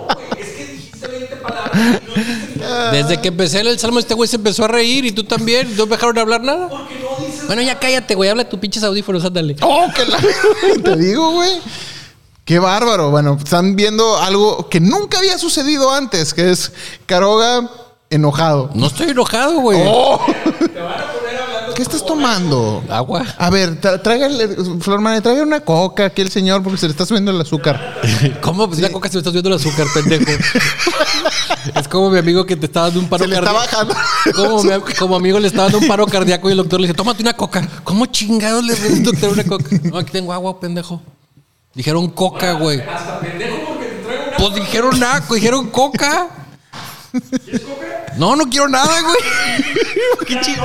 [2.92, 5.76] Desde que empecé el salmo, este güey se empezó a reír y tú también.
[5.76, 6.70] ¿No me dejaron hablar nada?
[7.46, 8.30] Bueno, ya cállate, güey.
[8.30, 9.56] Habla tus pinches audífonos, ándale.
[9.60, 10.18] ¡Oh, que la...
[10.82, 11.60] Te digo, güey.
[12.44, 13.10] Qué bárbaro.
[13.10, 16.72] Bueno, están viendo algo que nunca había sucedido antes, que es
[17.04, 17.70] Caroga
[18.08, 18.70] enojado.
[18.74, 19.80] No estoy enojado, güey.
[19.84, 20.24] Oh.
[21.76, 22.82] ¿Qué estás tomando?
[22.88, 23.24] Agua.
[23.36, 24.48] A ver, tráigale,
[24.80, 28.00] Flor María, tráigale una coca aquí al señor porque se le está subiendo el azúcar.
[28.40, 28.66] ¿Cómo?
[28.66, 30.24] Pues la coca se me está subiendo el azúcar, pendejo.
[31.78, 33.76] es como mi amigo que te está dando un paro Se le está cardíaco.
[33.86, 33.94] bajando.
[34.34, 36.96] Como, mi- como amigo le estaba dando un paro cardíaco y el doctor le dice,
[36.96, 37.68] tómate una coca.
[37.84, 39.64] ¿Cómo chingados le dice el doctor una coca?
[39.84, 41.02] No, aquí tengo agua, pendejo.
[41.74, 42.82] Dijeron coca, güey.
[44.38, 46.28] Pues dijeron nada, dijeron coca.
[48.18, 49.16] No, no quiero nada, güey.
[50.26, 50.64] Qué chido.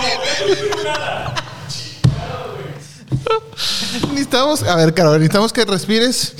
[4.10, 6.34] Necesitamos, a ver, Caro, necesitamos que respires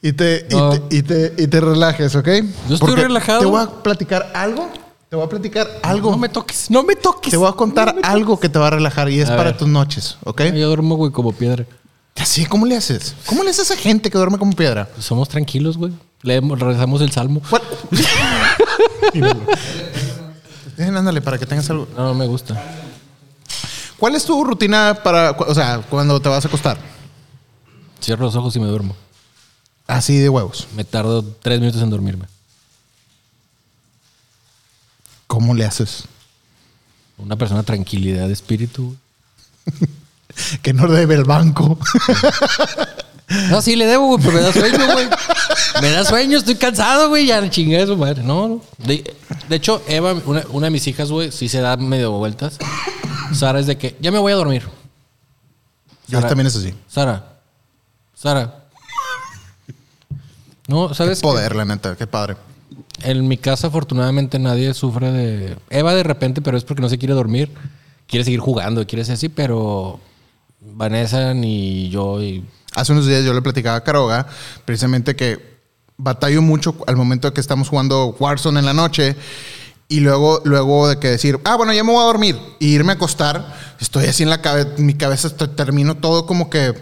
[0.00, 0.70] y te, y No.
[0.80, 2.28] te, y te, y te relajes, ¿ok?
[2.68, 3.40] Yo estoy relajado.
[3.40, 4.68] Te voy a platicar algo.
[5.08, 6.10] Te voy a platicar algo.
[6.10, 7.30] No me toques, no me toques.
[7.30, 9.58] te voy a contar algo que te va a relajar y es A para ver.
[9.58, 10.42] tus noches, ¿ok?
[10.54, 11.66] Yo duermo, güey, como piedra.
[12.16, 13.14] Así, ¿cómo le haces?
[13.26, 14.88] ¿Cómo le haces a esa gente que duerme como piedra?
[14.98, 15.92] Somos tranquilos, güey.
[16.22, 17.42] Leemos, rezamos el salmo.
[20.76, 21.88] Ven, ándale, para que tengas algo.
[21.96, 22.62] No, no me gusta.
[23.98, 26.78] ¿Cuál es tu rutina para, o sea, cuando te vas a acostar?
[28.00, 28.96] Cierro los ojos y me duermo.
[29.86, 30.68] Así de huevos.
[30.74, 32.26] Me tardo tres minutos en dormirme.
[35.26, 36.04] ¿Cómo le haces?
[37.18, 38.96] Una persona tranquilidad de espíritu.
[40.62, 41.78] Que no debe el banco.
[43.50, 45.08] No, sí le debo, güey, pero me da sueño, güey.
[45.80, 47.26] Me da sueño, estoy cansado, güey.
[47.26, 48.22] Ya chingué de su madre.
[48.22, 48.60] No, no.
[48.78, 49.14] De,
[49.48, 52.58] de hecho, Eva, una, una de mis hijas, güey, sí se da medio vueltas.
[53.34, 54.62] Sara es de que ya me voy a dormir.
[56.08, 56.28] Yo Sara.
[56.28, 56.74] también es así.
[56.88, 57.24] Sara.
[58.14, 58.64] Sara.
[60.68, 61.18] No, ¿sabes?
[61.18, 61.22] qué?
[61.22, 62.36] Poder, la neta, qué padre.
[63.02, 65.56] En mi casa, afortunadamente, nadie sufre de.
[65.70, 67.50] Eva de repente, pero es porque no se quiere dormir.
[68.06, 69.98] Quiere seguir jugando, quiere ser así, pero.
[70.60, 72.44] Vanessa ni yo y.
[72.74, 74.26] Hace unos días yo le platicaba a Caroga
[74.64, 75.52] precisamente que
[75.96, 79.14] batallo mucho al momento de que estamos jugando Warzone en la noche
[79.88, 82.92] y luego, luego de que decir, ah, bueno, ya me voy a dormir y irme
[82.92, 86.72] a acostar, estoy así en la cabeza, mi cabeza estoy- termino todo como que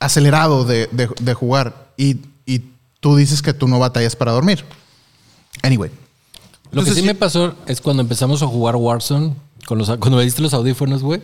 [0.00, 2.64] acelerado de, de- de jugar y, y
[3.00, 4.64] tú dices que tú no batallas para dormir.
[5.62, 5.90] Anyway.
[6.72, 9.34] Lo que sí me pasó es cuando empezamos a jugar Warzone,
[9.66, 11.22] con los, cuando me diste los audífonos, güey,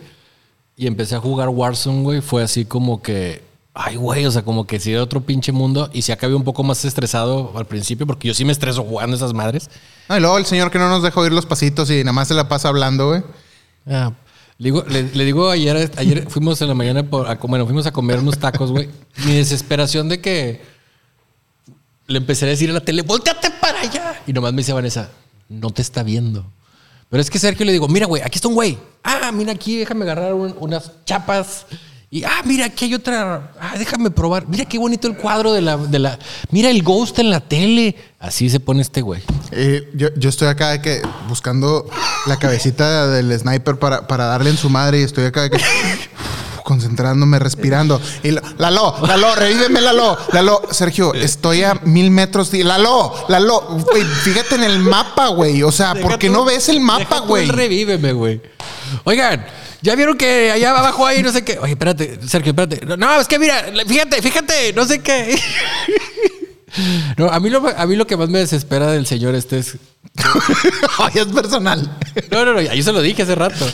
[0.77, 3.43] y empecé a jugar Warzone, güey, fue así como que
[3.73, 6.43] ay, güey, o sea, como que si era otro pinche mundo y si acabé un
[6.43, 9.69] poco más estresado al principio, porque yo sí me estreso jugando esas madres.
[10.07, 12.27] Ah, y luego el señor que no nos deja oír los pasitos y nada más
[12.27, 13.23] se la pasa hablando, güey.
[13.87, 14.11] Ah,
[14.57, 17.85] le, digo, le, le digo ayer, ayer fuimos en la mañana, por, a, bueno, fuimos
[17.85, 18.89] a comer unos tacos, güey.
[19.25, 20.61] Mi desesperación de que
[22.07, 24.21] le empecé a decir a la tele, volteate para allá.
[24.27, 25.09] Y nomás me dice Vanessa,
[25.49, 26.45] no te está viendo.
[27.09, 28.77] Pero es que Sergio le digo, mira, güey, aquí está un güey.
[29.03, 31.65] Ah, mira aquí, déjame agarrar un- unas chapas.
[32.13, 33.53] Y, ah, mira, aquí hay otra.
[33.57, 34.45] Ah, déjame probar.
[34.45, 36.19] Mira qué bonito el cuadro de la, de la.
[36.49, 37.95] Mira el ghost en la tele.
[38.19, 39.21] Así se pone este güey.
[39.51, 41.87] Eh, yo, yo estoy acá de que buscando
[42.27, 45.57] la cabecita del sniper para, para darle en su madre y estoy acá de que
[46.65, 48.01] concentrándome, respirando.
[48.23, 50.17] Y lo- Lalo, Lalo, revíveme, Lalo.
[50.33, 52.51] Lalo, Sergio, estoy a mil metros.
[52.51, 55.63] de- Lalo, Lalo, güey, fíjate en el mapa, güey.
[55.63, 57.47] O sea, ¿por qué no ves el mapa, Deja güey?
[57.49, 58.41] Revíveme, güey.
[59.05, 59.45] Oigan,
[59.81, 61.57] ya vieron que allá abajo hay no sé qué.
[61.59, 62.85] Oye, espérate, Sergio, espérate.
[62.97, 65.39] No, es que mira, fíjate, fíjate, no sé qué.
[67.17, 69.77] No, a mí, lo, a mí lo que más me desespera del señor este es.
[70.99, 71.97] Ay, es personal.
[72.31, 73.65] No, no, no, yo se lo dije hace rato.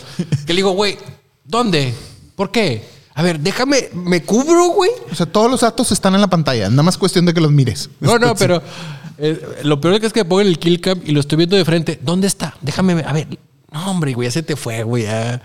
[0.47, 0.97] Que le digo, güey,
[1.43, 1.93] ¿dónde?
[2.35, 2.83] ¿Por qué?
[3.13, 4.91] A ver, déjame, ¿me cubro, güey?
[5.11, 6.69] O sea, todos los datos están en la pantalla.
[6.69, 7.89] Nada más cuestión de que los mires.
[7.99, 8.61] No, no, pero
[9.17, 11.99] eh, lo peor es que pongo el kill cam y lo estoy viendo de frente.
[12.01, 12.55] ¿Dónde está?
[12.61, 13.03] Déjame.
[13.05, 13.27] A ver.
[13.71, 15.03] No, hombre, güey, ya se te fue, güey.
[15.03, 15.41] ya.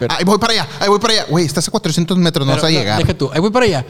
[0.00, 1.26] Pero- Ahí voy para allá, ahí voy para allá.
[1.28, 2.98] Güey, estás a 400 metros, no Pero, vas a no, llegar.
[2.98, 3.30] Deja tú.
[3.32, 3.86] Ahí voy para allá.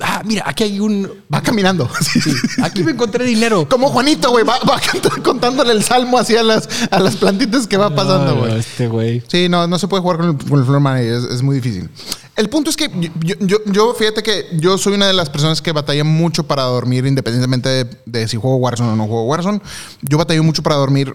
[0.00, 1.08] Ah, mira, aquí hay un.
[1.32, 1.88] Va caminando.
[2.64, 3.68] Aquí me encontré dinero.
[3.68, 4.80] Como Juanito, güey, va, va
[5.22, 8.58] contándole el salmo así a las, a las plantitas que va pasando, No, no, güey.
[8.58, 9.22] este güey.
[9.28, 11.54] Sí, no, no se puede jugar con el, con el floor manager, es, es muy
[11.54, 11.88] difícil.
[12.34, 12.90] El punto es que
[13.20, 16.64] yo, yo, yo, fíjate que yo soy una de las personas que batalla mucho para
[16.64, 19.60] dormir, independientemente de, de si juego Warzone o no juego Warzone.
[20.02, 21.14] Yo batallo mucho para dormir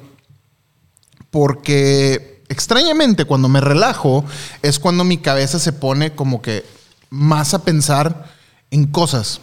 [1.32, 4.26] porque extrañamente cuando me relajo
[4.62, 6.66] es cuando mi cabeza se pone como que
[7.10, 8.26] más a pensar
[8.72, 9.40] en cosas,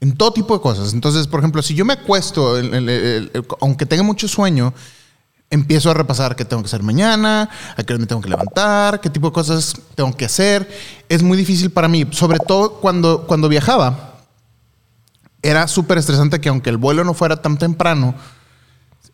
[0.00, 0.92] en todo tipo de cosas.
[0.92, 2.56] Entonces, por ejemplo, si yo me acuesto,
[3.60, 4.72] aunque tenga mucho sueño,
[5.50, 9.00] empiezo a repasar qué tengo que hacer mañana, a qué hora me tengo que levantar,
[9.00, 10.68] qué tipo de cosas tengo que hacer.
[11.08, 14.20] Es muy difícil para mí, sobre todo cuando, cuando viajaba.
[15.42, 18.14] Era súper estresante que aunque el vuelo no fuera tan temprano,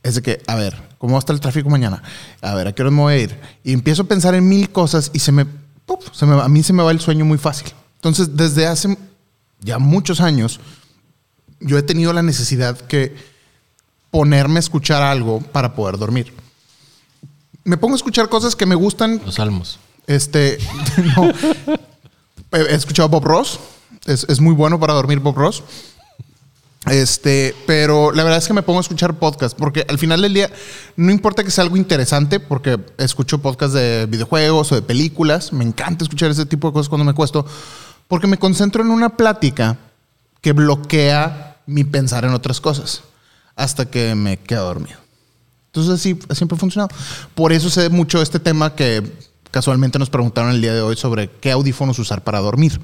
[0.03, 2.03] es de que, a ver, ¿cómo va a estar el tráfico mañana?
[2.41, 3.39] A ver, ¿a qué hora me voy a ir?
[3.65, 6.03] Y empiezo a pensar en mil cosas y se me, ¡pup!
[6.13, 7.73] se me- a mí se me va el sueño muy fácil.
[7.97, 8.97] Entonces, desde hace
[9.61, 10.59] ya muchos años,
[11.61, 13.15] yo he tenido la necesidad que
[14.11, 16.33] ponerme a escuchar algo para poder dormir.
[17.65, 19.21] Me pongo a escuchar cosas que me gustan.
[19.25, 19.79] Los salmos.
[20.07, 20.59] Este,
[21.17, 21.31] no.
[22.53, 23.61] He escuchado Bob Ross.
[24.07, 25.63] Es, es muy bueno para dormir Bob Ross.
[26.91, 30.35] Este, pero la verdad es que me pongo a escuchar podcast porque al final del
[30.35, 30.51] día
[30.97, 35.53] no importa que sea algo interesante porque escucho podcast de videojuegos o de películas.
[35.53, 37.47] Me encanta escuchar ese tipo de cosas cuando me cuesto
[38.09, 39.79] porque me concentro en una plática
[40.41, 43.03] que bloquea mi pensar en otras cosas
[43.55, 44.99] hasta que me quedo dormido.
[45.67, 46.93] Entonces así siempre ha funcionado.
[47.37, 51.31] Por eso sé mucho este tema que casualmente nos preguntaron el día de hoy sobre
[51.31, 52.81] qué audífonos usar para dormir.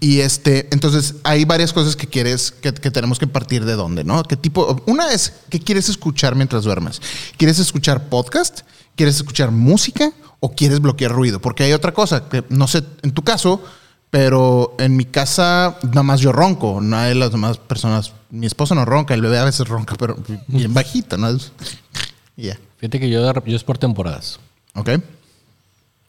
[0.00, 4.04] Y este, entonces hay varias cosas que quieres, que, que tenemos que partir de dónde,
[4.04, 4.22] ¿no?
[4.22, 4.82] ¿Qué tipo?
[4.86, 7.00] Una es, ¿qué quieres escuchar mientras duermes?
[7.36, 8.60] ¿Quieres escuchar podcast?
[8.94, 10.12] ¿Quieres escuchar música?
[10.40, 11.40] ¿O quieres bloquear ruido?
[11.40, 13.62] Porque hay otra cosa que no sé, en tu caso,
[14.10, 18.12] pero en mi casa nada más yo ronco, no hay las demás personas.
[18.30, 20.16] Mi esposa no ronca, el bebé a veces ronca, pero
[20.46, 21.36] bien bajito, ¿no?
[22.36, 24.38] Fíjate que yo, de yo es por temporadas.
[24.74, 24.90] ¿Ok?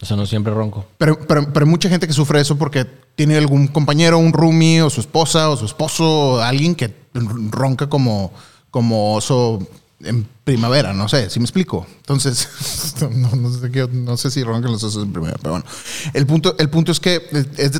[0.00, 0.86] O sea, no siempre ronco.
[0.96, 2.84] Pero, pero, pero hay mucha gente que sufre eso porque
[3.16, 6.94] tiene algún compañero, un roomie, o su esposa, o su esposo, o alguien que
[7.50, 8.32] ronca como,
[8.70, 9.58] como oso
[10.00, 11.86] en primavera, no sé, si me explico.
[11.96, 12.48] Entonces,
[13.10, 15.66] no, no sé, no sé si roncan los osos en primavera, pero bueno.
[16.14, 17.20] El punto, el punto es que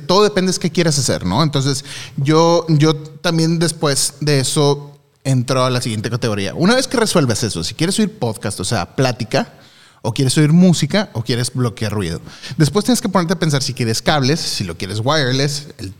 [0.07, 1.43] todo depende de qué quieras hacer, ¿no?
[1.43, 1.85] Entonces,
[2.17, 6.55] yo, yo también después de eso entro a la siguiente categoría.
[6.55, 9.55] Una vez que resuelves eso, si quieres oír podcast, o sea, plática,
[10.03, 12.21] o quieres oír música, o quieres bloquear ruido.
[12.57, 15.93] Después tienes que ponerte a pensar si quieres cables, si lo quieres wireless, el-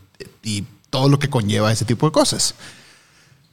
[0.43, 2.55] y todo lo que conlleva ese tipo de cosas.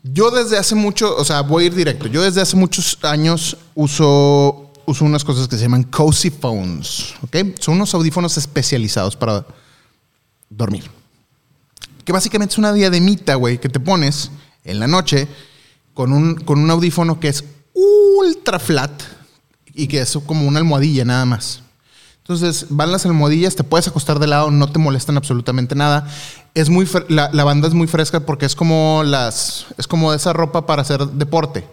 [0.02, 2.06] Yo desde hace mucho, o sea, voy a ir directo.
[2.06, 7.58] Yo desde hace muchos años uso, uso unas cosas que se llaman cozy phones, ¿ok?
[7.60, 9.44] Son unos audífonos especializados para
[10.48, 10.88] dormir.
[12.04, 14.30] Que básicamente es una diademita, güey, que te pones
[14.62, 15.26] en la noche
[15.92, 17.42] con un, con un audífono que es
[17.74, 19.02] ultra flat
[19.76, 21.62] y que es como una almohadilla nada más.
[22.18, 26.08] Entonces van las almohadillas, te puedes acostar de lado, no te molestan absolutamente nada.
[26.54, 30.32] Es muy la, la banda es muy fresca porque es como las es como esa
[30.32, 31.64] ropa para hacer deporte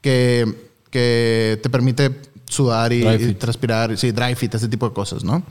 [0.00, 5.22] que, que te permite sudar y, y transpirar, sí, dry fit, ese tipo de cosas,
[5.22, 5.42] ¿no?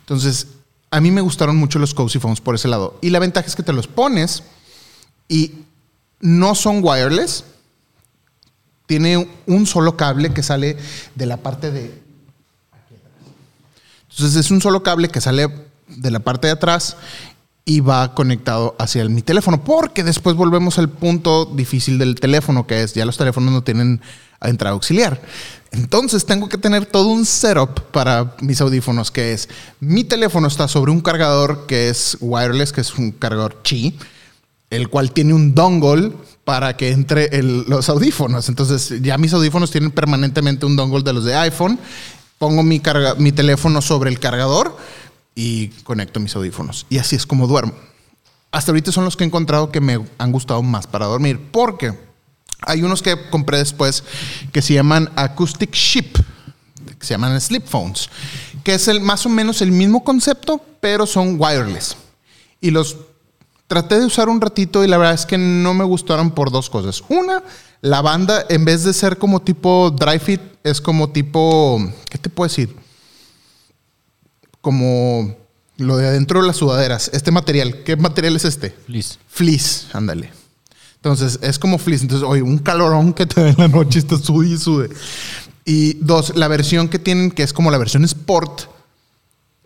[0.00, 0.46] Entonces,
[0.90, 2.98] a mí me gustaron mucho los Cozy Phones por ese lado.
[3.00, 4.42] Y la ventaja es que te los pones
[5.28, 5.52] y
[6.20, 7.44] no son wireless.
[8.86, 10.76] Tiene un solo cable que sale
[11.14, 12.02] de la parte de...
[14.10, 15.48] Entonces es un solo cable que sale
[15.88, 16.96] de la parte de atrás
[17.64, 19.64] y va conectado hacia mi teléfono.
[19.64, 24.00] Porque después volvemos al punto difícil del teléfono, que es ya los teléfonos no tienen
[24.42, 25.20] entrada auxiliar.
[25.70, 29.48] Entonces tengo que tener todo un setup para mis audífonos, que es
[29.80, 33.96] mi teléfono está sobre un cargador que es wireless, que es un cargador chi,
[34.72, 36.12] el cual tiene un dongle
[36.44, 38.48] para que entre los audífonos.
[38.48, 41.78] Entonces ya mis audífonos tienen permanentemente un dongle de los de iPhone.
[42.38, 44.76] Pongo mi, carga- mi teléfono sobre el cargador
[45.34, 46.86] y conecto mis audífonos.
[46.88, 47.74] Y así es como duermo.
[48.50, 51.38] Hasta ahorita son los que he encontrado que me han gustado más para dormir.
[51.52, 51.92] Porque
[52.62, 54.04] hay unos que compré después
[54.52, 56.16] que se llaman Acoustic Ship,
[56.98, 58.08] que se llaman Sleep Phones,
[58.64, 61.96] que es el, más o menos el mismo concepto, pero son wireless.
[62.60, 62.96] Y los
[63.72, 66.68] traté de usar un ratito y la verdad es que no me gustaron por dos
[66.68, 67.02] cosas.
[67.08, 67.42] Una,
[67.80, 72.28] la banda, en vez de ser como tipo dry fit, es como tipo, ¿qué te
[72.28, 72.76] puedo decir?
[74.60, 75.34] Como
[75.78, 77.08] lo de adentro de las sudaderas.
[77.14, 78.76] Este material, ¿qué material es este?
[78.86, 79.18] Feliz.
[79.26, 80.30] Fleece, ándale.
[80.96, 82.04] Entonces, es como fleece.
[82.04, 84.90] Entonces, oye, un calorón que te da en la noche, está sude y sude.
[85.64, 88.64] Y dos, la versión que tienen, que es como la versión Sport,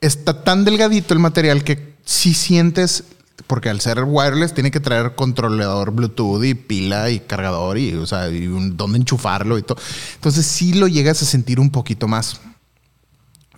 [0.00, 3.02] está tan delgadito el material que si sientes,
[3.46, 8.06] porque al ser wireless tiene que traer controlador Bluetooth y pila y cargador y, o
[8.06, 9.78] sea, y un, dónde enchufarlo y todo.
[10.14, 12.40] Entonces, sí lo llegas a sentir un poquito más.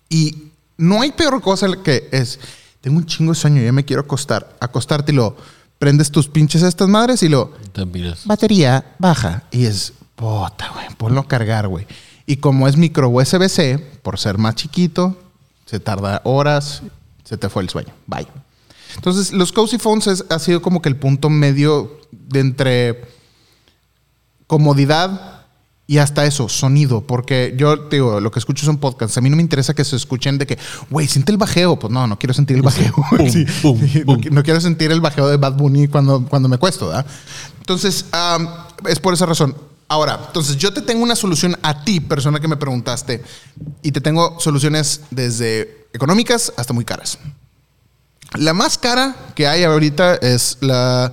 [0.08, 2.38] Y no hay peor cosa que es,
[2.80, 4.56] tengo un chingo de sueño, ya me quiero acostar.
[4.60, 5.36] Acostarte y lo
[5.78, 8.26] prendes tus pinches a estas madres y lo Te miras.
[8.26, 11.86] batería baja y es puta, güey, ponlo a cargar, güey.
[12.26, 15.16] Y como es micro USB-C, por ser más chiquito,
[15.64, 16.82] se tarda horas,
[17.24, 17.92] se te fue el sueño.
[18.06, 18.26] Bye.
[18.98, 23.02] Entonces, los Cozy Phones es- ha sido como que el punto medio de entre
[24.46, 25.46] comodidad
[25.86, 29.16] y hasta eso, sonido, porque yo te digo, lo que escucho son podcasts.
[29.16, 30.58] A mí no me interesa que se escuchen de que,
[30.90, 31.78] güey, siente el bajeo.
[31.78, 32.92] Pues no, no quiero sentir el bajeo.
[33.32, 34.16] Sí, pum, sí, no pum.
[34.20, 37.06] qui- no quiero sentir el bajeo de Bad Bunny cuando, cuando me cuesto, ¿verdad?
[37.60, 38.46] Entonces, am,
[38.86, 39.54] es por esa razón.
[39.90, 43.22] Ahora, entonces yo te tengo una solución a ti, persona que me preguntaste,
[43.82, 47.18] y te tengo soluciones desde económicas hasta muy caras.
[48.34, 51.12] La más cara que hay ahorita es la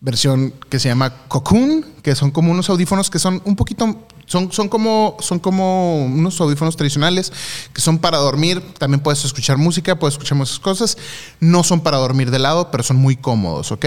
[0.00, 4.52] versión que se llama Cocoon, que son como unos audífonos que son un poquito, son,
[4.52, 7.32] son, como, son como unos audífonos tradicionales
[7.72, 8.60] que son para dormir.
[8.78, 10.98] También puedes escuchar música, puedes escuchar muchas cosas.
[11.40, 13.86] No son para dormir de lado, pero son muy cómodos, ¿ok?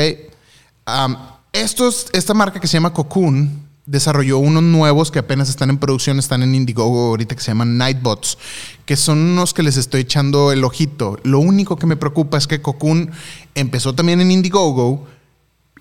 [1.53, 6.43] Esta marca que se llama Cocoon desarrolló unos nuevos que apenas están en producción, están
[6.43, 8.37] en Indiegogo ahorita que se llaman Nightbots,
[8.85, 11.19] que son unos que les estoy echando el ojito.
[11.23, 13.11] Lo único que me preocupa es que Cocoon
[13.53, 15.07] empezó también en Indiegogo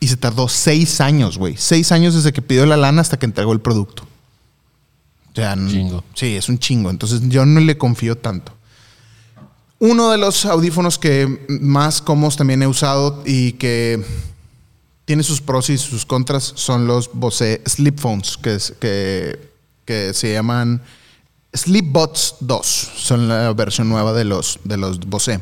[0.01, 1.57] y se tardó seis años, güey.
[1.57, 4.03] Seis años desde que pidió la lana hasta que entregó el producto.
[5.33, 6.03] O sea, Chingo.
[6.15, 6.91] Sí, es un chingo.
[6.91, 8.53] Entonces yo no le confío tanto.
[9.79, 14.05] Uno de los audífonos que más cómodos también he usado y que
[15.11, 19.51] tiene sus pros y sus contras son los Bose Sleep Phones, que, es- que,
[19.85, 20.81] que se llaman
[21.53, 22.65] Sleepbots 2.
[22.97, 25.41] Son la versión nueva de los, de los Bose.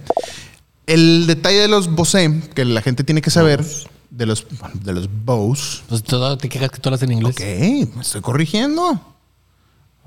[0.86, 3.62] El detalle de los Bose que la gente tiene que saber,
[4.08, 7.34] de los, de los Bose, Pues todo, te quejas que tú hablas en inglés.
[7.36, 8.98] Ok, me estoy corrigiendo.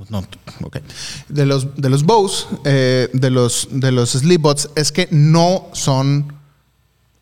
[0.09, 0.25] No,
[0.63, 0.77] ok.
[1.29, 6.33] De los, de los Bose, eh, de los, de los Sleepbots, es que no son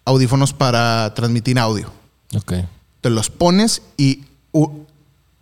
[0.06, 1.99] audífonos para transmitir audio.
[2.36, 2.54] Ok.
[3.02, 4.84] Te los pones y u-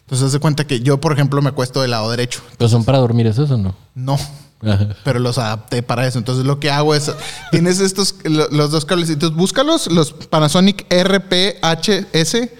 [0.00, 2.42] Entonces hace cuenta que yo, por ejemplo, me acuesto del lado derecho.
[2.58, 3.74] ¿Pero son para dormir esos o no?
[3.94, 4.18] No,
[4.62, 4.88] Ajá.
[5.04, 6.18] pero los adapté para eso.
[6.18, 7.10] Entonces lo que hago es,
[7.50, 12.50] tienes estos, lo- los dos cablecitos, búscalos, los Panasonic RPHS,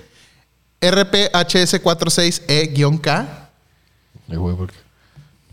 [0.81, 3.29] RPHS46E-K,
[4.31, 4.79] Ay, güey, ¿por qué?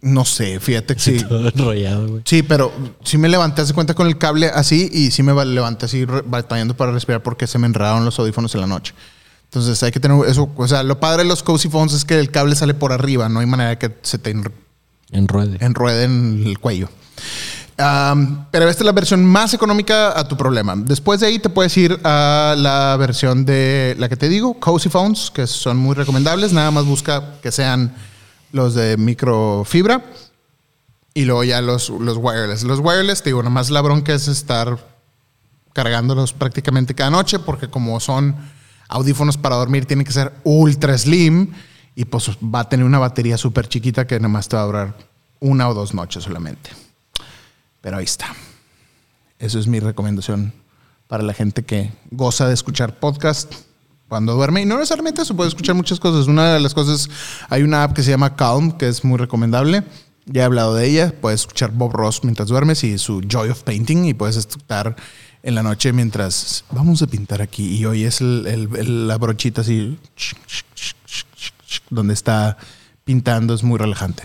[0.00, 1.18] no sé, fíjate que sí.
[1.28, 2.22] Todo enrollado, güey.
[2.24, 2.72] Sí, pero
[3.04, 6.06] sí me levanté, hace cuenta con el cable así y sí me va- levanté así
[6.06, 8.94] batallando para respirar porque se me enredaron los audífonos en la noche.
[9.44, 10.50] Entonces hay que tener eso.
[10.56, 13.28] O sea, lo padre de los Cozy Phones es que el cable sale por arriba,
[13.28, 14.50] no hay manera de que se te en-
[15.10, 15.58] Enruede.
[15.60, 16.88] enruede en el cuello.
[17.76, 20.74] Pero esta es la versión más económica a tu problema.
[20.76, 24.88] Después de ahí te puedes ir a la versión de la que te digo, Cozy
[24.88, 26.52] Phones, que son muy recomendables.
[26.52, 27.94] Nada más busca que sean
[28.52, 30.04] los de microfibra.
[31.14, 32.62] Y luego ya los, los wireless.
[32.62, 34.78] Los wireless, te digo, nada más la bronca es estar
[35.72, 38.36] cargándolos prácticamente cada noche, porque como son
[38.88, 41.52] audífonos para dormir, tienen que ser ultra slim
[41.94, 44.66] y pues va a tener una batería súper chiquita que nada más te va a
[44.66, 44.96] durar
[45.40, 46.70] una o dos noches solamente.
[47.82, 48.34] Pero ahí está.
[49.38, 50.54] Eso es mi recomendación
[51.08, 53.52] para la gente que goza de escuchar podcast
[54.08, 54.62] cuando duerme.
[54.62, 56.26] Y no necesariamente eso, puede escuchar muchas cosas.
[56.28, 57.10] Una de las cosas,
[57.50, 59.82] hay una app que se llama Calm, que es muy recomendable.
[60.26, 61.12] Ya he hablado de ella.
[61.20, 64.94] Puedes escuchar Bob Ross mientras duermes y su Joy of Painting y puedes estar
[65.42, 69.18] en la noche mientras vamos a pintar aquí y hoy es el- el- el- la
[69.18, 69.98] brochita así
[71.90, 72.56] donde está
[73.04, 74.22] pintando, es muy relajante.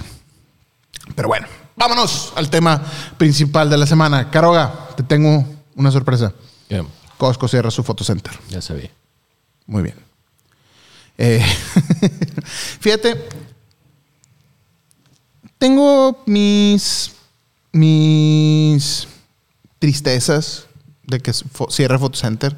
[1.15, 1.47] Pero bueno,
[1.77, 2.83] vámonos al tema
[3.17, 4.29] principal de la semana.
[4.29, 6.33] Caroga, te tengo una sorpresa.
[7.17, 8.33] Costco cierra su photocenter.
[8.49, 8.91] ya sabía.
[9.65, 9.95] Muy bien.
[11.17, 11.43] Eh,
[12.79, 13.27] fíjate,
[15.57, 17.11] tengo mis,
[17.71, 19.07] mis
[19.79, 20.67] tristezas
[21.03, 21.31] de que
[21.69, 22.55] cierre Photocenter.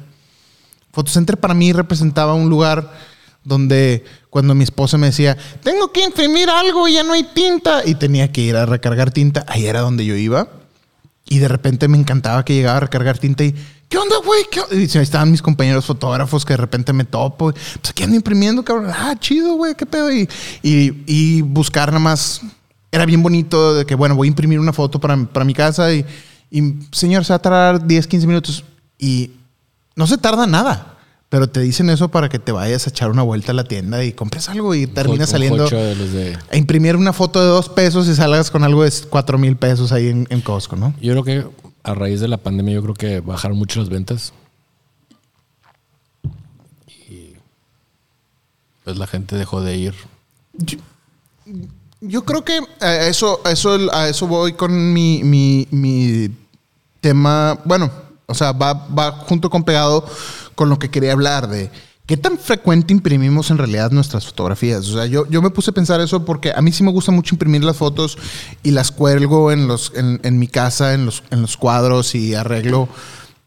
[0.92, 2.92] Photocenter para mí representaba un lugar
[3.44, 7.82] donde cuando mi esposa me decía, tengo que imprimir algo y ya no hay tinta,
[7.84, 10.48] y tenía que ir a recargar tinta, ahí era donde yo iba.
[11.28, 13.54] Y de repente me encantaba que llegaba a recargar tinta y,
[13.88, 14.44] ¿qué onda, güey?
[14.50, 17.52] ¿Qué onda?" Y estaban mis compañeros fotógrafos que de repente me topo.
[17.52, 18.90] Pues aquí ando imprimiendo, cabrón.
[18.92, 20.12] Ah, chido, güey, qué pedo.
[20.12, 20.28] Y,
[20.62, 22.40] y, y buscar nada más
[22.90, 25.92] era bien bonito de que, bueno, voy a imprimir una foto para, para mi casa
[25.92, 26.04] y,
[26.50, 28.64] y, señor, se va a tardar 10, 15 minutos.
[28.98, 29.30] Y
[29.94, 30.98] no se tarda nada.
[31.30, 34.04] Pero te dicen eso para que te vayas a echar una vuelta a la tienda
[34.04, 37.68] y compres algo y terminas saliendo de los de- a imprimir una foto de dos
[37.68, 40.92] pesos y salgas con algo de cuatro mil pesos ahí en, en Costco, ¿no?
[41.00, 41.46] Yo creo que
[41.84, 44.32] a raíz de la pandemia, yo creo que bajaron mucho las ventas.
[47.08, 47.34] Y
[48.84, 49.94] pues la gente dejó de ir.
[52.00, 56.28] Yo creo que a eso, a eso, a eso voy con mi, mi, mi
[57.00, 57.58] tema.
[57.64, 57.90] Bueno,
[58.26, 60.04] o sea, va, va junto con pegado
[60.60, 61.70] con lo que quería hablar de
[62.04, 64.86] qué tan frecuente imprimimos en realidad nuestras fotografías.
[64.88, 67.12] O sea, yo, yo me puse a pensar eso porque a mí sí me gusta
[67.12, 68.18] mucho imprimir las fotos
[68.62, 72.34] y las cuelgo en, los, en, en mi casa, en los, en los cuadros y
[72.34, 72.90] arreglo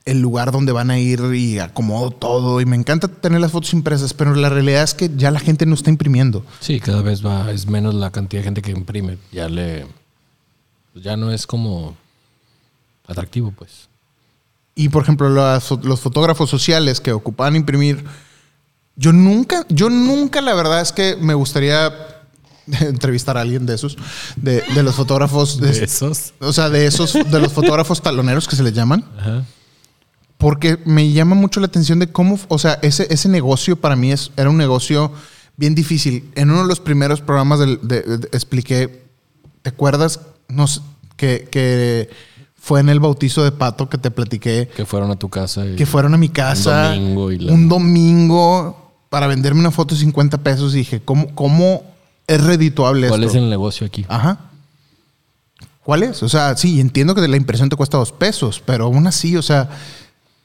[0.05, 2.61] el lugar donde van a ir y acomodo todo.
[2.61, 5.67] Y me encanta tener las fotos impresas, pero la realidad es que ya la gente
[5.67, 6.43] no está imprimiendo.
[6.61, 9.19] Sí, cada vez va, es menos la cantidad de gente que imprime.
[9.31, 9.85] Ya le.
[10.95, 11.95] ya no es como
[13.05, 13.92] atractivo, pues.
[14.75, 15.29] Y por ejemplo,
[15.59, 18.03] fo- los fotógrafos sociales que ocupaban imprimir,
[18.95, 21.93] yo nunca, yo nunca la verdad es que me gustaría
[22.81, 23.97] entrevistar a alguien de esos,
[24.35, 26.33] de, de los fotógrafos, de- esos.
[26.39, 29.45] o sea, de esos, de los fotógrafos taloneros que se les llaman, Ajá.
[30.37, 34.11] porque me llama mucho la atención de cómo, o sea, ese, ese negocio para mí
[34.11, 35.11] es, era un negocio
[35.55, 36.31] bien difícil.
[36.35, 39.03] En uno de los primeros programas de- de- expliqué,
[39.61, 40.19] ¿te acuerdas?
[40.47, 40.81] No sé,
[41.15, 42.09] que, que
[42.65, 45.65] fue en el bautizo de Pato que te platiqué Que fueron a tu casa.
[45.65, 49.69] Y, que fueron a mi casa Un domingo y la- un domingo para venderme una
[49.71, 51.83] foto de 50 pesos y dije, ¿cómo, cómo
[52.25, 53.37] es redituable ¿Cuál esto?
[53.37, 54.05] es el negocio aquí?
[54.07, 54.39] Ajá.
[55.83, 56.23] ¿Cuál es?
[56.23, 59.41] O sea, sí, entiendo que la impresión te cuesta dos pesos, pero aún así, o
[59.41, 59.69] sea,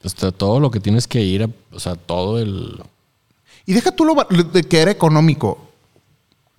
[0.03, 1.49] Hasta todo lo que tienes que ir a.
[1.71, 2.81] O sea, todo el.
[3.65, 4.15] y deja tú lo
[4.51, 5.68] de que era económico.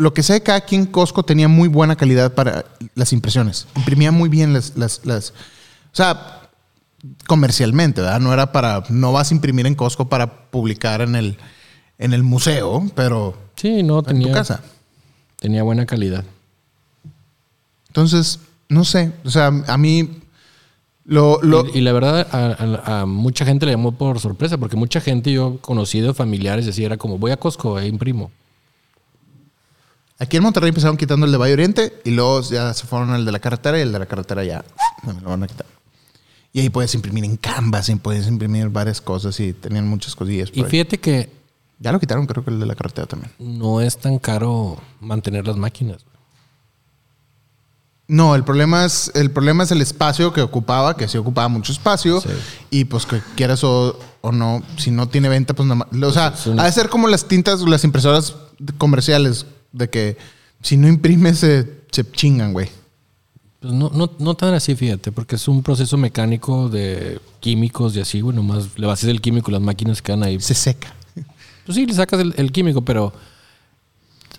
[0.01, 2.65] Lo que sé que aquí en Costco tenía muy buena calidad para
[2.95, 3.67] las impresiones.
[3.77, 5.31] Imprimía muy bien las, las, las-
[5.93, 6.41] o sea,
[7.27, 8.21] comercialmente, ¿verdad?
[8.21, 11.37] No era para, no vas a imprimir en Costco para publicar en el,
[11.99, 14.29] en el museo, pero Sí, no, en tenía.
[14.29, 14.63] tu casa.
[15.37, 16.25] Tenía buena calidad.
[17.89, 20.21] Entonces, no sé, o sea, a mí
[21.05, 22.47] lo, lo Y, y la verdad, a,
[22.97, 26.87] a- a mucha gente le llamó por sorpresa, porque mucha gente yo conocido, familiares, decía,
[26.87, 28.31] era como, voy a Costco e imprimo.
[30.21, 33.25] Aquí en Monterrey empezaron quitando el de Valle Oriente y luego ya se fueron al
[33.25, 34.65] de la carretera y el de la carretera ya
[35.05, 35.67] me lo van a quitar.
[36.53, 40.51] Y ahí puedes imprimir en Canvas y puedes imprimir varias cosas y tenían muchas cosillas.
[40.53, 40.71] Y ahí.
[40.71, 41.31] fíjate que
[41.81, 43.33] Ya lo quitaron, creo que el de la carretera también.
[43.39, 46.05] no es tan caro mantener las máquinas.
[48.09, 51.71] No, el problema es el problema es el espacio que ocupaba, que sí ocupaba mucho
[51.73, 52.29] espacio Sí.
[52.71, 56.03] y pues que quieras o, o no, si no tiene venta, pues nada más.
[56.03, 58.35] O sea, una- ha de ser como las tintas, las impresoras
[58.79, 60.17] comerciales, de que
[60.63, 62.69] si no imprimes se, se chingan, güey.
[63.61, 68.01] Pues no, no, no tan así, fíjate, porque es un proceso mecánico de químicos y
[68.01, 70.41] así, bueno, más le vas a hacer el químico y las máquinas quedan ahí.
[70.41, 70.95] Se seca.
[71.67, 73.13] Pues sí, le sacas el, el químico, pero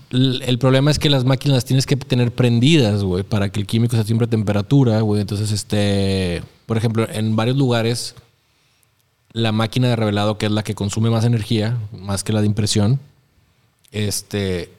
[0.09, 3.59] el, el problema es que las máquinas las tienes que tener prendidas, güey, para que
[3.59, 5.21] el químico esté siempre a temperatura, güey.
[5.21, 8.15] Entonces, este, por ejemplo, en varios lugares,
[9.33, 12.47] la máquina de revelado, que es la que consume más energía, más que la de
[12.47, 12.99] impresión,
[13.91, 14.71] este,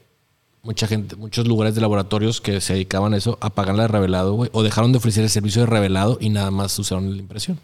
[0.62, 4.34] mucha gente, muchos lugares de laboratorios que se dedicaban a eso, apagan la de revelado,
[4.34, 7.58] güey, o dejaron de ofrecer el servicio de revelado y nada más usaron la impresión.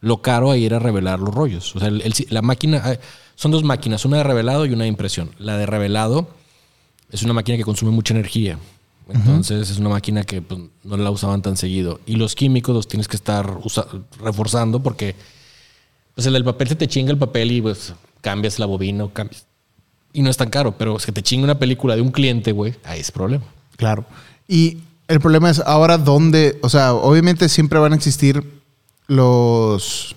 [0.00, 1.74] Lo caro ahí era revelar los rollos.
[1.76, 3.00] O sea, el- el- la máquina, eh,
[3.36, 5.30] son dos máquinas, una de revelado y una de impresión.
[5.38, 6.28] La de revelado
[7.10, 8.58] es una máquina que consume mucha energía.
[9.12, 12.00] Entonces es una máquina que pues, no la usaban tan seguido.
[12.06, 13.46] Y los químicos los tienes que estar
[14.20, 15.14] reforzando porque
[16.14, 19.12] pues el del papel se te chinga el papel y pues cambias la bobina o
[19.12, 19.46] cambias.
[20.14, 22.52] Y no es tan caro, pero es que te chinga una película de un cliente,
[22.52, 23.44] güey, ahí es problema.
[23.76, 24.06] Claro.
[24.48, 24.78] Y
[25.08, 28.42] el problema es ahora dónde, o sea, obviamente siempre van a existir
[29.08, 30.16] los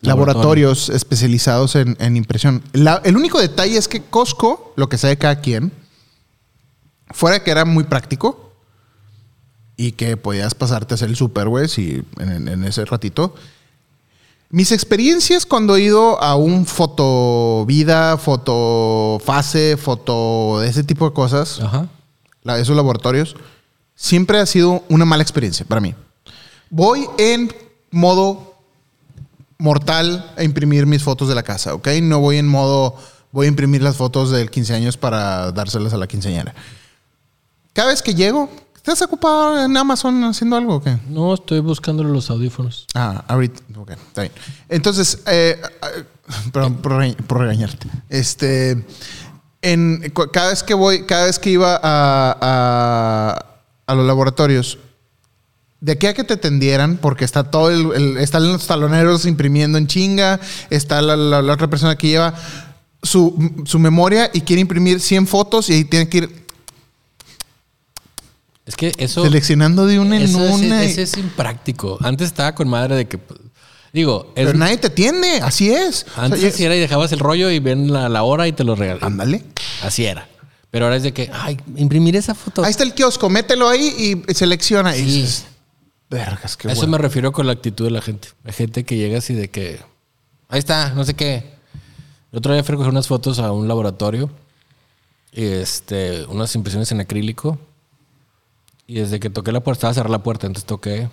[0.00, 2.62] laboratorios especializados en, en impresión.
[2.72, 5.70] La- el único detalle es que Costco, lo que sabe cada quien,
[7.10, 8.52] fuera que era muy práctico
[9.76, 13.34] y que podías pasarte a hacer el super, güey, si en, en ese ratito.
[14.52, 21.08] Mis experiencias cuando he ido a un foto vida, foto fase, foto de ese tipo
[21.08, 21.88] de cosas, Ajá.
[22.42, 23.34] la- esos laboratorios,
[23.96, 25.94] siempre ha sido una mala experiencia para mí.
[26.68, 27.50] Voy en
[27.90, 28.54] modo
[29.56, 31.88] mortal a imprimir mis fotos de la casa, ¿ok?
[32.02, 32.94] No voy en modo,
[33.30, 36.54] voy a imprimir las fotos del 15 años para dárselas a la quinceañera.
[37.72, 38.50] Cada vez que llego,
[38.82, 40.98] ¿estás ocupado en Amazon haciendo algo o qué?
[41.08, 42.86] No, estoy buscando los audífonos.
[42.94, 43.60] Ah, ahorita.
[43.76, 44.32] Ok, está bien.
[44.68, 45.60] Entonces, eh,
[45.96, 46.04] eh,
[46.52, 47.88] perdón por, regañ- por regañarte.
[48.08, 48.84] Este.
[49.64, 53.46] En, cada vez que voy, cada vez que iba a, a,
[53.86, 54.78] a los laboratorios,
[55.80, 59.78] de aquí a que te tendieran, porque está todo el, el- están los taloneros imprimiendo
[59.78, 60.40] en chinga,
[60.70, 62.34] está la, la- la otra persona que lleva
[63.04, 66.41] su, su memoria y quiere imprimir 100 fotos y ahí tiene que ir
[68.64, 69.24] Es que eso.
[69.24, 70.84] seleccionando de una en es, una.
[70.84, 71.98] y- ese es impráctico.
[72.00, 73.18] Antes estaba con madre de que.
[73.18, 73.40] pues,
[73.92, 76.06] Digo, es- pero nadie te atiende, así es.
[76.10, 78.52] O sea, antes así era y dejabas el rollo y ven la, la hora y
[78.52, 79.04] te lo regalan.
[79.04, 79.42] Ándale.
[79.82, 80.28] Así era.
[80.70, 82.64] Pero ahora es de que, ay, imprimir esa foto.
[82.64, 84.96] Ahí está el kiosco, mételo ahí y selecciona.
[84.96, 85.04] Y Sí.
[85.04, 85.44] dices,
[86.08, 86.92] vergas, qué A eso bueno".
[86.92, 88.28] me refiero con la actitud de la gente.
[88.44, 89.80] Hay gente que llega así de que,
[90.48, 91.52] ahí está, no sé qué.
[92.32, 94.30] El otro día fui a coger unas fotos a un laboratorio
[95.32, 97.58] y este, unas impresiones en acrílico.
[98.86, 101.08] Y desde que toqué la puerta, estaba cerrar la puerta, entonces toqué.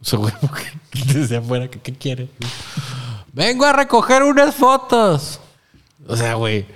[0.00, 0.32] O sea, güey,
[1.12, 2.28] desde afuera, ¿qué, qué quiere?
[3.32, 5.40] Vengo a recoger unas fotos.
[6.06, 6.66] O sea, güey.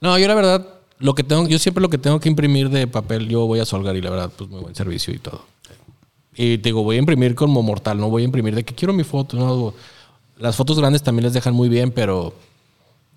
[0.00, 0.64] No, yo la verdad,
[1.00, 3.64] lo que tengo, yo siempre lo que tengo que imprimir de papel, yo voy a
[3.64, 5.44] Solgar y la verdad, pues muy buen servicio y todo.
[6.36, 8.92] Y te digo, voy a imprimir como mortal, no voy a imprimir de que quiero
[8.92, 9.36] mi foto.
[9.36, 9.74] No,
[10.36, 12.32] las fotos grandes también les dejan muy bien, pero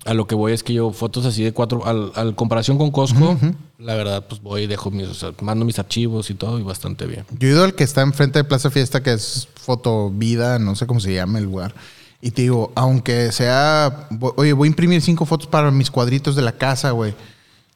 [0.04, 2.90] a lo que voy es que yo fotos así de cuatro, al, al comparación con
[2.90, 3.36] Costco,
[3.78, 6.62] la verdad, pues voy y dejo mis, o sea, mando mis archivos y todo y
[6.62, 7.24] bastante bien.
[7.38, 10.74] Yo he ido al que está enfrente de Plaza Fiesta, que es Foto Vida, no
[10.74, 11.74] sé cómo se llama el lugar.
[12.20, 16.42] Y te digo, aunque sea, oye, voy a imprimir cinco fotos para mis cuadritos de
[16.42, 17.14] la casa, güey.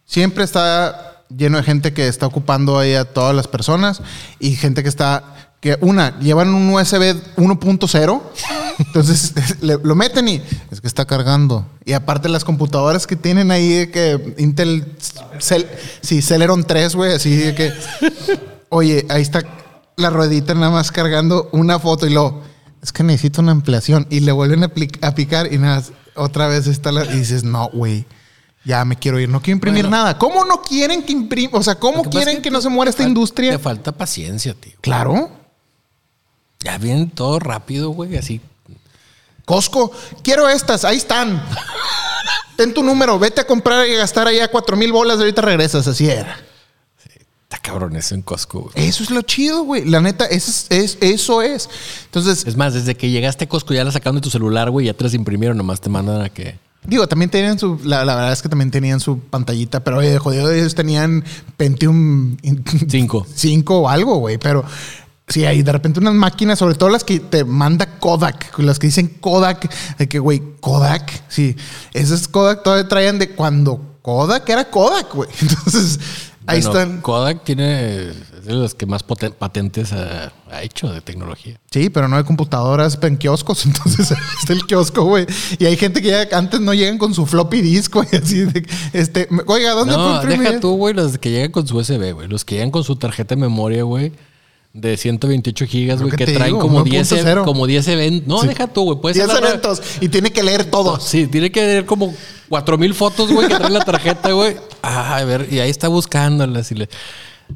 [0.04, 4.02] Siempre está lleno de gente que está ocupando ahí a todas las personas
[4.38, 8.22] y gente que está, que una, llevan un USB 1.0,
[8.78, 11.66] entonces le- lo meten y es que está cargando.
[11.84, 14.96] Y aparte las computadoras que tienen ahí, de que Intel,
[15.38, 15.66] Cel-
[16.02, 17.72] sí, Celeron 3, güey, así de que...
[18.68, 19.42] Oye, ahí está
[19.96, 22.42] la ruedita nada más cargando una foto y luego,
[22.82, 24.06] es que necesito una ampliación.
[24.10, 25.82] Y le vuelven a, picar y nada,
[26.16, 27.04] otra vez está la.
[27.04, 28.04] Y dices, no, güey,
[28.64, 29.96] ya me quiero ir, no quiero imprimir Bueno.
[29.96, 30.18] nada.
[30.18, 31.58] ¿Cómo no quieren que imprima?
[31.58, 33.52] O sea, ¿cómo que quieren que, no se muera esta industria?
[33.52, 34.74] Te falta paciencia, tío.
[34.80, 35.30] Claro.
[36.60, 38.40] Ya viene todo rápido, güey, así.
[39.44, 39.92] Costco,
[40.22, 41.42] quiero estas, ahí están.
[42.56, 46.08] Ten tu número, vete a comprar y gastar allá cuatro mil bolas, ahorita regresas, así
[46.08, 46.36] era.
[47.44, 48.88] Está cabrón eso en Costco, güey.
[48.88, 49.84] Eso es lo chido, güey.
[49.84, 51.68] La neta, eso es, es- eso es.
[52.06, 54.86] Entonces, Es más, desde que llegaste a Costco ya la sacaron de tu celular, güey,
[54.86, 56.58] ya te las imprimieron, nomás te mandan a que.
[56.84, 57.78] Digo, también tenían su.
[57.84, 61.24] La, la verdad es que también tenían su pantallita, pero oye, jodido, ellos tenían
[61.56, 62.36] Pentium
[62.88, 63.24] Cinco.
[63.34, 64.38] 5 o algo, güey.
[64.38, 64.64] Pero
[65.28, 68.86] sí, hay de repente unas máquinas, sobre todo las que te manda Kodak, las que
[68.88, 71.56] dicen Kodak, de que, güey, Kodak, sí.
[71.92, 75.28] Esas Kodak todavía traían de cuando Kodak era Kodak, güey.
[75.40, 75.98] Entonces,
[76.46, 77.00] ahí Bueno, están.
[77.00, 81.58] Kodak tiene es de los que más patentes ha, ha hecho de tecnología.
[81.72, 85.26] Sí, pero no hay computadoras en kioscos, entonces está el kiosco, güey.
[85.58, 88.64] Y hay gente que ya antes no llegan con su floppy disk, güey, así de,
[88.92, 90.46] este, oiga, ¿dónde No, imprimir?
[90.46, 92.28] deja tú, güey, los que llegan con su USB, güey.
[92.28, 94.12] Los que llegan con su tarjeta de memoria, güey.
[94.78, 97.44] De 128 gigas, güey, que que traen digo, como 10, 1.0.
[97.44, 98.28] como 10 eventos.
[98.28, 98.48] No, Sí.
[98.48, 98.98] deja tú, güey.
[99.00, 101.02] Puede 10 ser la- eventos y tiene que leer todos.
[101.08, 102.14] Sí, tiene que tener como
[102.50, 104.56] 4000 fotos, güey, que traen la tarjeta, güey.
[104.82, 106.70] Ah, a ver, y ahí está buscándolas.
[106.72, 106.88] Y le...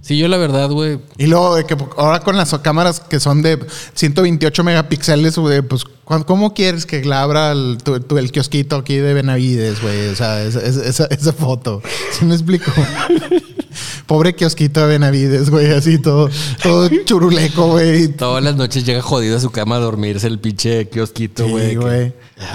[0.00, 0.98] Sí, yo la verdad, güey.
[1.18, 3.58] Y luego, de que ahora con las cámaras que son de
[3.94, 5.90] 128 megapíxeles, güey, pues, ¿cu-
[6.26, 10.08] ¿cómo quieres que la abra el, tu- tu- el kiosquito aquí de Benavides, güey?
[10.08, 11.80] O sea, esa, esa- esa- esa foto.
[12.18, 12.70] ¿Sí me explico?
[14.06, 16.28] Pobre kiosquito de Benavides, güey, así todo,
[16.62, 18.08] todo churuleco, güey.
[18.08, 21.68] Todas las noches llega jodido a su cama a dormirse el pinche kiosquito, Sí, güey.
[21.70, 22.12] que- güey.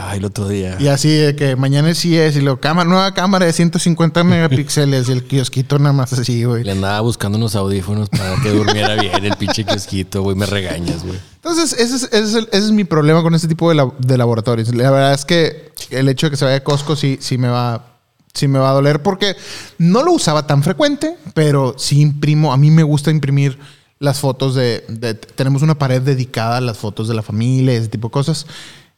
[0.07, 0.75] Ay, el otro día.
[0.79, 5.07] Y así de que mañana sí es, y luego cámara, nueva cámara de 150 megapíxeles
[5.07, 6.63] y el kiosquito nada más así, güey.
[6.63, 10.35] Le andaba buscando unos audífonos para que durmiera bien el pinche kiosquito, güey.
[10.35, 11.19] Me regañas, güey.
[11.45, 14.73] Entonces, ese es, ese es el- mi problema con este tipo de, de laboratorios.
[14.73, 17.49] La verdad es que el hecho de que se vaya a Costco sí, sí, me
[17.49, 17.85] va,
[18.33, 19.35] sí me va a doler porque
[19.77, 22.51] no lo usaba tan frecuente, pero sí imprimo.
[22.51, 23.59] A mí me gusta imprimir
[23.99, 27.89] las fotos de, de- Tenemos una pared dedicada a las fotos de la familia, ese
[27.89, 28.47] tipo de cosas.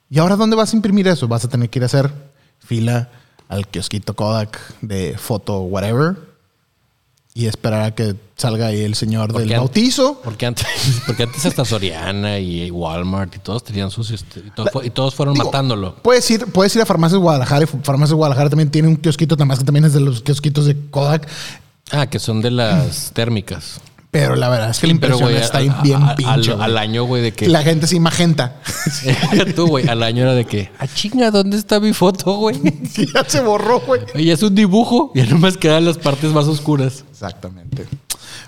[0.09, 1.27] ¿Y ahora dónde vas a imprimir eso?
[1.27, 2.13] Vas a tener que ir a hacer
[2.59, 3.09] fila
[3.49, 6.15] al kiosquito Kodak de foto, whatever.
[7.39, 10.19] Y esperar a que salga ahí el señor del Porque bautizo.
[10.23, 10.65] Porque antes,
[11.05, 14.09] porque antes hasta Soriana y Walmart y todos tenían sus...
[14.09, 15.93] este, y, todos fu- y todos fueron Digo, matándolo.
[16.01, 19.45] Puedes ir, puedes ir a Farmacias Guadalajara y Farmacias Guadalajara también tiene un kiosquito, nada
[19.45, 21.27] más que también es de los kiosquitos de Kodak.
[21.91, 23.81] Ah, que son de las térmicas.
[24.09, 26.53] Pero la verdad es que la Pero, impresión está a- bien a- pinche.
[26.53, 27.47] al, año, güey, de que...
[27.49, 28.61] La gente sí magenta.
[29.55, 30.71] Tú, güey, al año era de que...
[30.79, 32.55] Ah, chinga, ¿dónde está mi foto, güey?
[32.91, 34.01] Sí, ya se borró, güey.
[34.15, 35.11] Oye, es un dibujo.
[35.13, 37.03] Ya nomás quedan las partes más oscuras.
[37.11, 37.85] Exactamente.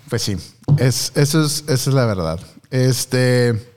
[0.10, 0.38] Pues sí,
[0.78, 2.40] es, eso es, esa es la verdad.
[2.72, 3.68] Este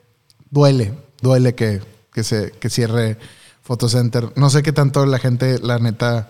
[0.49, 1.81] duele, duele que,
[2.13, 3.17] que se que cierre
[3.61, 4.29] Photocenter.
[4.35, 6.29] No sé qué tanto la gente, la neta,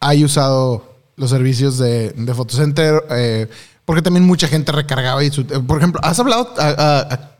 [0.00, 3.48] haya usado los servicios de, de Photocenter, eh,
[3.88, 5.24] porque también mucha gente recargaba.
[5.24, 7.30] Y su- eh, por ejemplo, has hablado, a-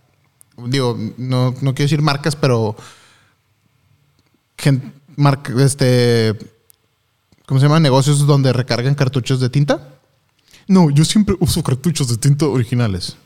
[0.67, 2.75] digo, no, no quiero decir marcas, pero
[4.57, 6.35] gen- marca- este,
[7.45, 7.81] ¿cómo se llama?
[7.81, 9.91] Negocios donde recargan cartuchos de tinta.
[10.67, 13.19] No, yo siempre uso cartuchos de tinta originales.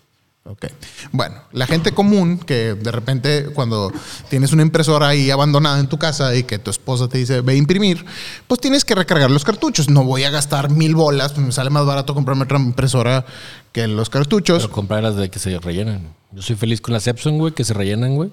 [0.44, 0.66] Ok.
[1.12, 3.92] Bueno, la gente común que de repente cuando
[4.28, 7.52] tienes una impresora ahí abandonada en tu casa y que tu esposa te dice ve
[7.52, 8.04] a imprimir,
[8.48, 9.88] pues tienes que recargar los cartuchos.
[9.88, 13.24] No voy a gastar mil bolas, pues me sale más barato comprarme otra impresora
[13.70, 14.64] que los cartuchos.
[14.64, 16.12] Pero comprar las de que se rellenan.
[16.32, 18.32] Yo soy feliz con las Epson, güey, que se rellenan, güey.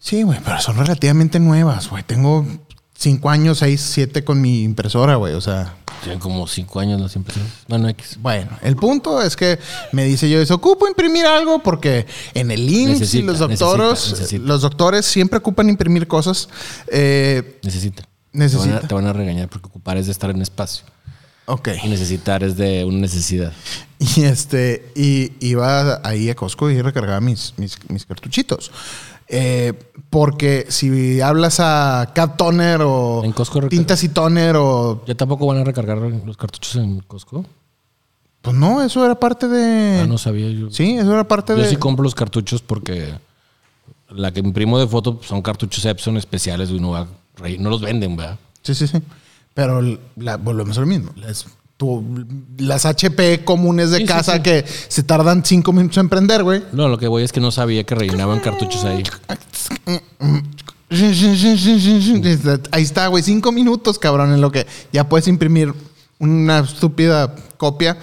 [0.00, 2.02] Sí, güey, pero son relativamente nuevas, güey.
[2.02, 2.46] Tengo
[2.94, 5.34] cinco años, seis, siete con mi impresora, güey.
[5.34, 7.52] O sea, Tienen como cinco años las impresiones.
[7.66, 8.18] Bueno, X.
[8.20, 9.58] Bueno, el punto es que
[9.92, 14.16] me dice yo, ocupo imprimir algo porque en el IMSS y Necesita, los doctores, necesita,
[14.20, 14.44] necesita.
[14.46, 16.48] los doctores siempre ocupan imprimir cosas.
[16.90, 18.04] Eh, Necesita.
[18.32, 18.64] Necesita.
[18.64, 20.84] Te van, a, te van a regañar porque ocupar es de estar en espacio.
[21.46, 21.68] ok.
[21.82, 23.52] Y necesitar es de una necesidad.
[24.00, 28.70] Y este, y iba ahí a Costco y recargaba mis, mis, mis cartuchitos.
[29.28, 29.74] Eh,
[30.10, 35.02] porque si hablas a Cat Toner o En Costco Tintas y Toner o...
[35.06, 37.44] ¿Ya tampoco van a recargar los cartuchos en Costco?
[38.40, 40.00] Pues no, eso era parte de...
[40.02, 40.70] Ah, no sabía yo.
[40.70, 41.68] Sí, eso era parte Yo de...
[41.68, 43.14] sí compro los cartuchos porque
[44.08, 46.80] la que imprimo de foto son cartuchos Epson especiales, güey.
[46.80, 47.06] No,
[47.58, 48.38] no los venden, ¿verdad?
[48.62, 48.98] Sí, sí, sí.
[49.52, 49.82] Pero
[50.16, 51.10] la- volvemos a lo mismo.
[51.78, 52.04] Tu-
[52.58, 54.42] las HP comunes de Sí, casa sí.
[54.42, 56.62] que se tardan cinco minutos en prender, güey.
[56.72, 59.02] No, lo que voy es que no sabía que rellenaban cartuchos ahí.
[62.72, 63.22] Ahí está, güey.
[63.22, 65.74] Cinco minutos, cabrón, en lo que ya puedes imprimir
[66.18, 67.98] una estúpida copia.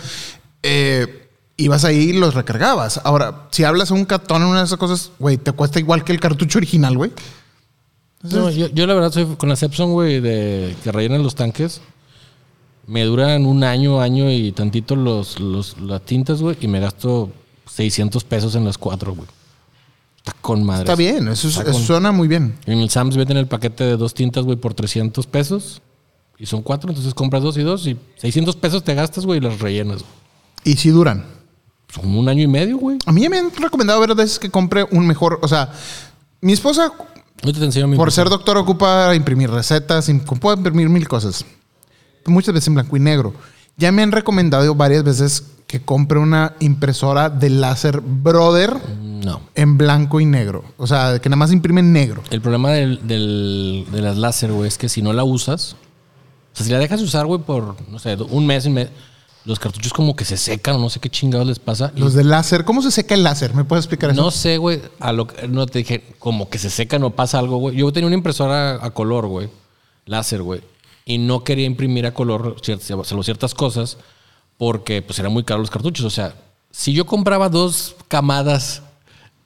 [0.64, 1.28] Eh,
[1.58, 3.02] ibas ahí y los recargabas.
[3.04, 6.04] Ahora, si hablas a un catón en una de esas cosas, güey, te cuesta igual
[6.04, 7.12] que el cartucho original, güey.
[8.24, 11.82] No, yo, yo la verdad soy con las Epson, güey, de que rellenan los tanques.
[12.88, 17.32] Me duran un año, año y tantito los, los, las tintas, güey, y me gasto
[17.72, 19.28] 600 pesos en las cuatro, güey.
[20.18, 20.84] Está con madre.
[20.84, 22.56] Está bien, eso, es- Está eso con- suena muy bien.
[22.66, 25.82] En el Sam's venden el paquete de dos tintas, güey, por 300 pesos.
[26.38, 29.42] Y son cuatro, entonces compras dos y dos y 600 pesos te gastas, güey, y
[29.42, 30.04] las rellenas.
[30.64, 31.26] Y si duran.
[31.94, 32.98] Son un año y medio, güey.
[33.06, 35.72] A mí me han recomendado ver veces que compre un mejor, o sea,
[36.42, 36.92] mi esposa
[37.42, 40.10] Ahorita te enseño mi por ser doctor ocupa imprimir recetas,
[40.40, 41.46] puede imprimir mil cosas.
[42.26, 43.34] Muchas veces en blanco y negro.
[43.78, 48.78] Ya me han recomendado varias veces que compre una impresora de láser Brother
[49.24, 49.42] No.
[49.56, 50.64] en blanco y negro.
[50.78, 52.22] O sea, que nada más imprime en negro.
[52.30, 55.74] El problema del, del- de las láser, güey, es que si no la usas,
[56.54, 58.90] o sea, si la dejas de usar, güey, por, no sé, un mes, un mes,
[59.44, 61.92] los cartuchos como que se secan o no sé qué chingados les pasa.
[61.96, 63.54] Los de láser, ¿cómo se seca el láser?
[63.54, 64.22] ¿Me puedes explicar eso?
[64.22, 67.40] no sé, güey, a lo que, no te dije, como que se secan o pasa
[67.40, 67.76] algo, güey.
[67.76, 69.50] Yo tenía una impresora a color, güey,
[70.06, 70.62] láser, güey,
[71.06, 73.98] y no quería imprimir a color ciertas cosas
[74.58, 76.06] porque, pues, eran muy caros los cartuchos.
[76.06, 76.34] O sea,
[76.72, 78.82] si yo compraba dos camadas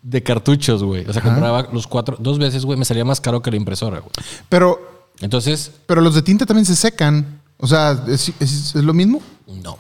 [0.02, 3.42] de cartuchos, güey, o sea, compraba los cuatro, dos veces, güey, me salía más caro
[3.42, 4.12] que la impresora, güey.
[4.48, 4.88] Pero,
[5.22, 7.42] Entonces, pero los de tinta también se secan.
[7.58, 9.22] O sea, ¿es, es- es lo mismo?
[9.48, 9.78] no.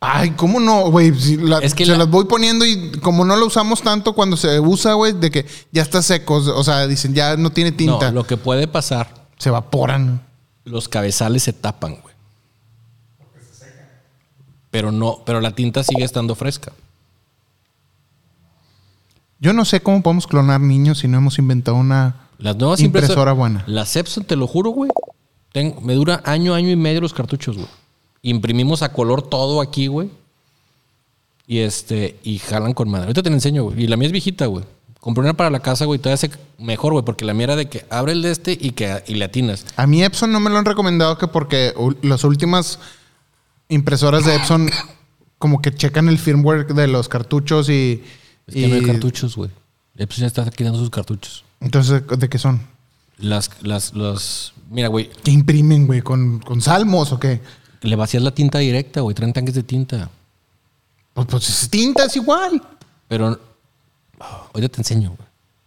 [0.00, 1.12] Ay, ¿cómo no, güey?
[1.20, 4.12] Si la- Es que se la- las voy poniendo y como no lo usamos tanto
[4.14, 6.36] cuando se usa, güey, de que ya está seco.
[6.36, 8.06] O sea, dicen, ya no tiene tinta.
[8.10, 10.22] No, lo que puede pasar, Se evaporan.
[10.68, 12.14] Los cabezales se tapan, güey.
[14.70, 16.72] Pero no, pero la tinta sigue estando fresca.
[19.40, 23.32] Yo no sé cómo podemos clonar niños si no hemos inventado una Las nuevas impresora
[23.32, 23.64] impresoras- buena.
[23.66, 24.90] Las Epson, te lo juro, güey.
[25.52, 27.68] tengo- me dura año, año y medio los cartuchos, güey.
[28.22, 30.10] Imprimimos a color todo aquí, güey.
[31.46, 33.06] Y este, y jalan con madre.
[33.06, 33.84] Ahorita te enseño, güey.
[33.84, 34.64] Y la mía es viejita, güey.
[35.00, 35.98] Compré una para la casa, güey.
[35.98, 37.04] Todavía hace mejor, güey.
[37.04, 39.64] Porque la mía era de que abre el de este y que y le atinas.
[39.76, 41.72] A mí Epson no me lo han recomendado que porque
[42.02, 42.78] las últimas
[43.68, 44.70] impresoras de Epson
[45.38, 48.02] como que checan el firmware de los cartuchos y...
[48.46, 49.50] Es que no hay y- cartuchos, güey.
[49.96, 51.44] Epson ya está quitando sus cartuchos.
[51.60, 52.60] Entonces, ¿de qué son?
[53.18, 54.52] Las, las, los.
[54.70, 55.10] Mira, güey.
[55.24, 56.02] ¿Qué imprimen, güey?
[56.02, 57.40] ¿Con, con salmos o qué?
[57.82, 59.14] Le vacías la tinta directa, güey.
[59.14, 60.08] Traen tanques de tinta.
[61.14, 62.62] Pues, pues es tinta, es igual.
[63.08, 63.40] Pero.
[64.20, 65.16] Ahorita te enseño.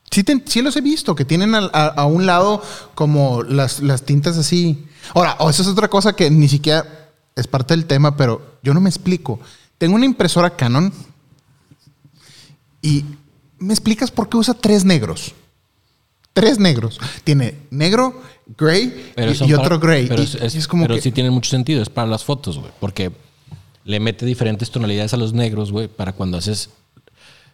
[0.09, 2.61] Sí, te- sí los he visto, que tienen a, a un lado
[2.95, 4.85] como las, las tintas así.
[5.13, 8.73] Ahora, o esa es otra cosa que ni siquiera es parte del tema, pero yo
[8.73, 9.39] no me explico.
[9.77, 10.91] Tengo una impresora Canon
[12.81, 13.05] y
[13.59, 15.33] me explicas por qué usa tres negros.
[16.33, 16.99] Tres negros.
[17.23, 18.21] Tiene negro,
[18.57, 20.07] gray y, y para- otro gray.
[20.07, 21.81] Pero, Y- es, es- y es como pero que- sí tiene mucho sentido.
[21.81, 22.71] Es para las fotos, güey.
[22.79, 23.11] Porque
[23.83, 26.69] le mete diferentes tonalidades a los negros, güey, para cuando haces.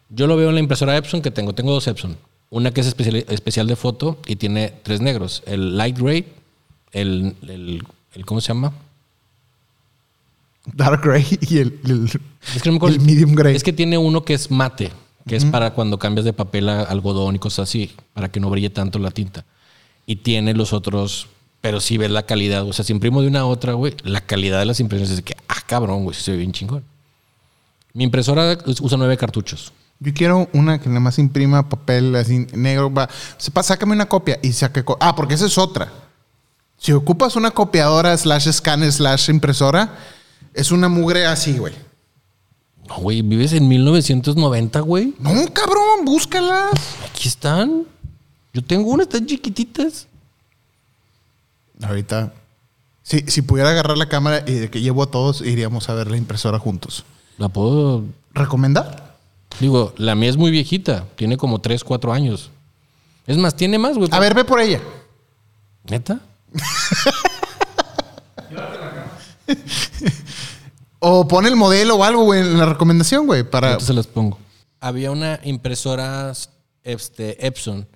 [0.09, 1.53] Yo lo veo en la impresora Epson que tengo.
[1.53, 2.17] Tengo dos Epson.
[2.49, 6.25] Una que es especial, especial de foto y tiene tres negros: el light gray,
[6.93, 8.73] el, el, el- ¿cómo se llama?
[10.73, 12.09] dark gray y el, el-
[12.55, 12.95] Es que no me acuerdo.
[12.97, 13.55] el medium gray.
[13.55, 14.91] Es que tiene uno que es mate,
[15.27, 18.49] que es para cuando cambias de papel a algodón y cosas así, para que no
[18.49, 19.45] brille tanto la tinta.
[20.05, 21.27] Y tiene los otros,
[21.61, 22.63] pero sí ves la calidad.
[22.65, 25.17] O sea, si imprimo de una a otra, güey, la calidad de las impresiones es
[25.17, 26.83] de que, ah, cabrón, güey, se ve bien chingón.
[27.93, 29.73] Mi impresora usa nueve cartuchos.
[29.99, 32.93] Yo quiero una que nada más imprima papel así negro.
[32.93, 33.09] Va.
[33.37, 34.83] Sepa, sácame una copia y saque.
[34.83, 35.91] co- ah, porque esa es otra.
[36.77, 39.97] Si ocupas una copiadora slash escáner slash impresora,
[40.53, 41.73] es una mugre así, güey.
[42.87, 45.13] No, güey, vives en 1990, güey.
[45.19, 46.71] No, cabrón, búscalas.
[47.09, 47.83] Aquí están.
[48.53, 50.07] Yo tengo unas tan chiquititas.
[51.81, 52.33] Ahorita,
[53.03, 56.09] si, si pudiera agarrar la cámara y de que llevo a todos, iríamos a ver
[56.09, 57.03] la impresora juntos.
[57.37, 58.03] La puedo.
[58.33, 59.06] ¿Recomendar?
[59.59, 61.05] Digo, la mía es muy viejita.
[61.15, 62.51] Tiene como 3, 4 años.
[63.25, 64.09] Es más, tiene más, güey.
[64.11, 64.79] A ver, ve por ella.
[65.89, 66.19] ¿Neta?
[70.99, 73.69] O pon el modelo o algo, güey, en la recomendación, güey, para...
[73.73, 74.39] Ahorita se las pongo.
[74.79, 76.33] Había una impresora
[76.83, 77.87] este, Epson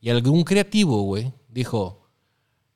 [0.00, 2.08] y algún creativo, güey, dijo,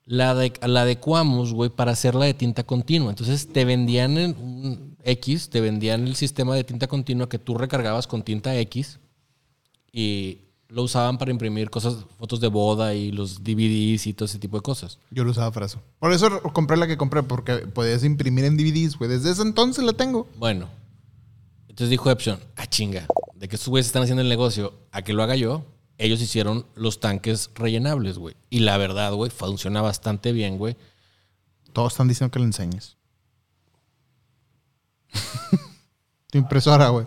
[0.05, 3.11] la, de- la adecuamos, güey, para hacerla de tinta continua.
[3.11, 7.57] Entonces te vendían en un X, te vendían el sistema de tinta continua que tú
[7.57, 8.99] recargabas con tinta X
[9.93, 14.39] y lo usaban para imprimir cosas, fotos de boda y los DVDs y todo ese
[14.39, 14.99] tipo de cosas.
[15.11, 15.81] Yo lo usaba para eso.
[16.01, 19.09] Por eso compré la que compré, porque podías imprimir en DVDs, güey.
[19.09, 20.27] Desde ese entonces la tengo.
[20.37, 20.69] Bueno,
[21.69, 23.07] entonces dijo Epson, ah, chinga,
[23.37, 25.65] de que estos güeyes están haciendo el negocio, a que lo haga yo.
[25.97, 28.35] Ellos hicieron los tanques rellenables, güey.
[28.51, 30.77] Y la verdad, güey, funciona bastante bien, güey.
[31.73, 32.97] Todos están diciendo que le enseñes.
[36.31, 37.07] tu impresora, güey.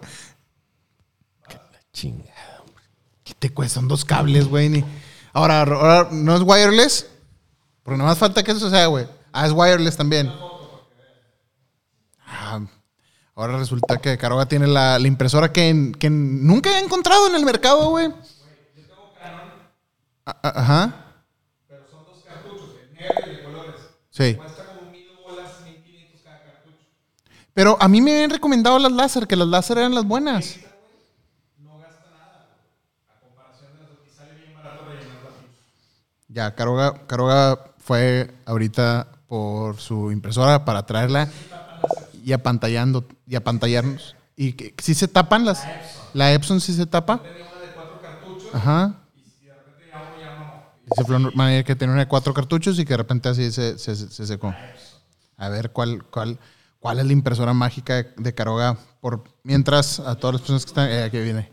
[1.94, 2.34] Chinga.
[3.24, 4.70] ¿Qué te cuestan dos cables, güey?
[4.70, 4.86] Ni-
[5.34, 7.08] Ahora, ahora, ¿no es wireless?
[7.84, 9.08] Porque nada más falta que eso sea, güey.
[9.32, 10.32] Ah, es wireless también.
[12.26, 12.60] Ah,
[13.36, 17.46] ahora resulta que Caroga tiene la, la impresora que, que nunca he encontrado en el
[17.46, 18.08] mercado, güey.
[20.26, 21.06] Ah, ah, Ajá.
[21.68, 23.76] Pero son dos cartuchos, de negro y de colores.
[24.10, 24.36] Sí.
[24.36, 26.78] Cuesta como mil bolas, mil quinientos cada cartucho.
[27.58, 30.58] Pero a mí me habían recomendado las láser, que las láser eran las buenas.
[36.28, 41.30] Ya, Caroga, Caroga fue ahorita por su impresora para traerla
[42.24, 44.16] y apantallando y apantallarnos.
[44.36, 45.66] Y que sí se tapan las.
[46.14, 47.24] La Epson sí se tapa.
[48.54, 48.94] Ajá.
[50.86, 53.80] Dice Flor Manager que tiene una de cuatro cartuchos y que de repente así se,
[53.80, 54.54] se, se secó.
[55.38, 56.38] A ver cuál, cuál,
[56.88, 58.78] cuál es la impresora mágica de, Caroga.
[59.02, 60.90] Por mientras, a todas las personas que están.
[60.90, 61.52] Eh, aquí viene.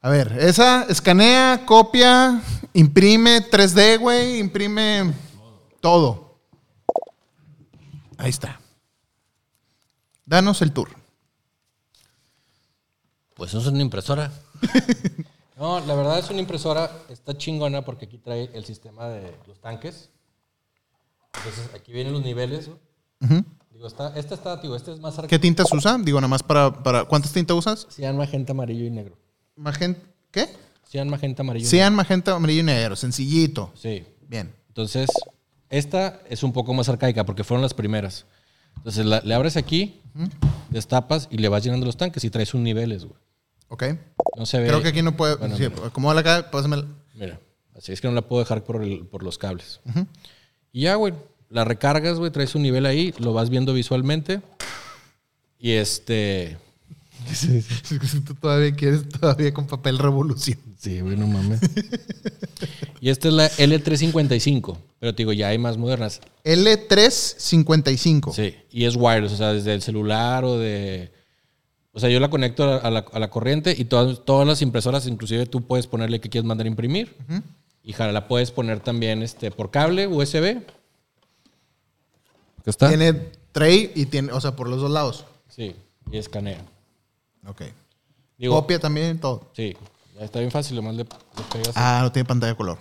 [0.00, 2.40] A ver, esa escanea, copia,
[2.72, 5.12] imprime 3D, güey, imprime
[5.82, 6.38] todo.
[8.16, 8.58] Ahí está.
[10.24, 10.88] Danos el tour.
[13.34, 14.32] Pues eso es una impresora.
[15.58, 19.60] no, la verdad es una impresora, está chingona porque aquí trae el sistema de los
[19.60, 20.08] tanques.
[21.34, 22.68] Entonces aquí vienen los niveles.
[22.68, 22.78] ¿no?
[23.20, 23.44] Digo,
[23.86, 25.98] está, esta está, digo, este es más ¿Qué tintas usa?
[25.98, 27.04] Digo, nada más para, para...
[27.04, 27.86] ¿Cuántas tintas usas?
[27.90, 29.16] Cian, magenta, amarillo y negro.
[29.56, 30.00] Magenta...
[30.30, 30.48] ¿Qué?
[30.88, 32.96] Cian, magenta, amarillo y Cian, magenta, amarillo y negro.
[32.96, 33.72] Sencillito.
[33.74, 34.04] Sí.
[34.28, 34.52] Bien.
[34.68, 35.08] Entonces,
[35.70, 38.24] esta es un poco más arcaica porque fueron las primeras.
[38.76, 40.00] Entonces, la- le abres aquí,
[40.70, 43.16] destapas y le vas llenando los tanques y traes un niveles, güey.
[43.68, 43.84] Ok.
[44.36, 44.66] No se ve.
[44.68, 45.36] Creo que aquí no puede...
[45.36, 46.86] Bueno, sí, como la acá, pásamela.
[47.14, 47.38] Mira,
[47.76, 49.80] así es que no la puedo dejar por, el- por los cables.
[50.72, 51.12] Y ya, güey,
[51.52, 54.40] la recargas, güey, traes un nivel ahí, lo vas viendo visualmente.
[55.58, 56.56] Y este.
[58.26, 60.58] Tú todavía quieres todavía con papel revolución.
[60.78, 61.60] Sí, güey, no mames.
[63.00, 64.76] y esta es la L355.
[64.98, 66.20] Pero te digo, ya hay más modernas.
[66.44, 68.32] L355.
[68.32, 71.12] Sí, y es wireless, o sea, desde el celular o de.
[71.92, 75.06] O sea, yo la conecto a la, a la corriente y todas, todas las impresoras,
[75.06, 77.14] inclusive tú puedes ponerle que quieres mandar a imprimir.
[77.84, 80.62] Y jala, la puedes poner también este, por cable, USB.
[82.78, 83.12] Tiene
[83.52, 85.24] tray y tiene, o sea, por los dos lados.
[85.48, 85.74] Sí,
[86.10, 86.64] y escanea.
[87.46, 87.62] Ok.
[88.38, 89.50] Digo, Copia también, todo.
[89.54, 89.76] Sí,
[90.14, 91.72] ya está bien fácil, nomás le, le pegas.
[91.76, 92.78] Ah, no tiene pantalla de color.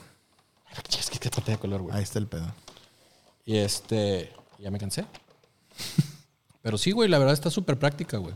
[0.89, 1.95] Es que es pantalla de color, güey.
[1.95, 2.51] Ahí está el pedo.
[3.45, 5.05] Y este, ya me cansé.
[6.61, 8.35] Pero sí, güey, la verdad está súper práctica, güey.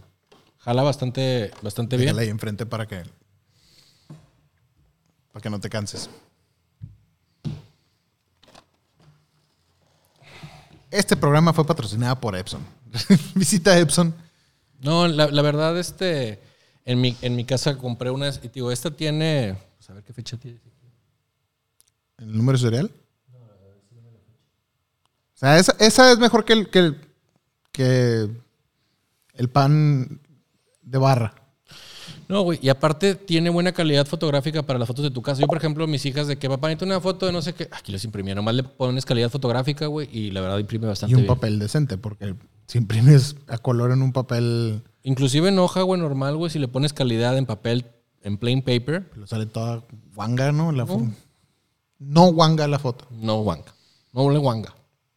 [0.60, 2.18] Jala bastante, bastante bien.
[2.18, 3.04] Ahí enfrente para que.
[5.32, 6.10] Para que no te canses.
[10.92, 12.62] Este programa fue patrocinado por Epson.
[13.36, 14.14] Visita Epson.
[14.82, 16.40] No, la, la verdad, este,
[16.86, 20.14] en mi, en mi casa compré unas, y digo, esta tiene, pues, a ver qué
[20.14, 20.60] fecha tiene.
[22.18, 22.90] ¿El número serial?
[25.34, 27.02] O sea, esa, esa es mejor que el, que el-
[27.72, 28.30] que
[29.34, 30.22] El pan
[30.82, 31.34] de barra.
[32.28, 32.60] No, güey.
[32.62, 35.42] Y aparte tiene buena calidad fotográfica para las fotos de tu casa.
[35.42, 37.70] Yo, por ejemplo, mis hijas de que papá necesita una foto de no sé qué.
[37.72, 38.34] Aquí los imprimí.
[38.34, 40.10] Nomás le pones calidad fotográfica, güey.
[40.12, 41.34] Y la verdad imprime Y bastante un bien.
[41.34, 42.36] papel decente, porque
[42.68, 46.50] si imprimes a color en un papel, Inclusive en hoja, güey, normal, güey.
[46.50, 47.86] Si le pones calidad en papel,
[48.24, 49.84] en plain paper, lo sale toda
[50.16, 50.72] guanga, ¿no?
[50.72, 51.14] La fo-
[52.00, 53.06] no guanga la foto.
[53.12, 53.74] no wanga.
[54.14, 54.74] No le wanga.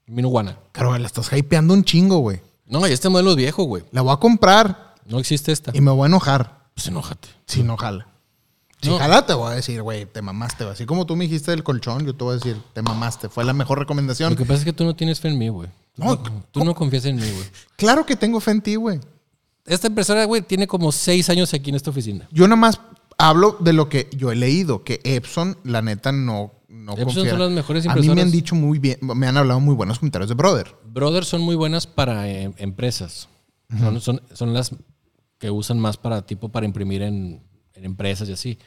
[0.06, 0.58] Mino guana.
[0.72, 2.40] Pero la estás hypeando un chingo, güey.
[2.66, 3.82] No, y este modelo es viejo, güey.
[3.92, 5.70] La voy a comprar No existe esta.
[5.74, 7.28] y me voy a enojar Pues enójate.
[7.46, 8.06] si no jala.
[8.80, 8.98] Si No.
[8.98, 10.62] jala, te voy a decir, güey, te mamaste.
[10.62, 13.28] Así como tú me dijiste del colchón, yo te voy a decir, te mamaste.
[13.28, 14.30] Fue la mejor recomendación.
[14.30, 15.68] Lo que pasa es que tú no tienes fe en mí, güey.
[15.96, 17.46] Tú No, no, tú no confías en mí, güey.
[17.76, 19.00] Claro que tengo fe en ti, güey.
[19.66, 22.28] Esta impresora, güey, tiene como seis años aquí en esta oficina.
[22.30, 22.80] Yo nada más
[23.18, 27.38] hablo de lo que yo he leído, que Epson, la neta, no, no Epson son
[27.40, 28.32] las mejores A mí me han impresoras.
[28.32, 30.72] dicho muy bien, me han hablado muy buenos comentarios de Brother.
[30.84, 33.28] Brothers son muy buenas para eh, empresas.
[33.76, 34.70] son, son, son las
[35.38, 37.42] que usan más para tipo para imprimir en,
[37.74, 38.58] en empresas y así.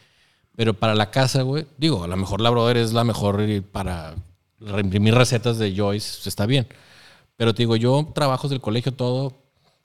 [0.56, 3.42] Pero para la casa, güey, digo, a lo mejor la Brother es la mejor
[3.72, 4.16] para
[4.60, 6.68] reimprimir recetas de Joyce, está bien.
[7.38, 9.34] Pero te digo, yo trabajos del colegio, todo.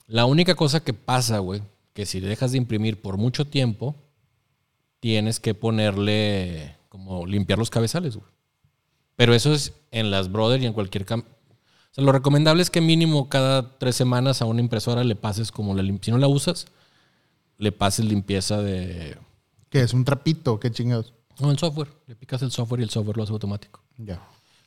[0.07, 1.61] La única cosa que pasa, güey,
[1.93, 3.95] que si dejas de imprimir por mucho tiempo,
[4.99, 8.27] tienes que ponerle, como limpiar los cabezales, güey.
[9.15, 11.23] Pero eso es en las Brother y en cualquier o
[11.91, 15.73] sea, lo recomendable es que mínimo cada tres semanas a una impresora le pases como
[15.73, 16.67] la si no la usas,
[17.57, 19.17] le pases limpieza de
[19.69, 21.13] Que es un trapito, qué chingados.
[21.39, 21.89] no el software.
[22.07, 23.81] Le picas el software y el software lo hace automático.
[23.97, 24.19] Ya.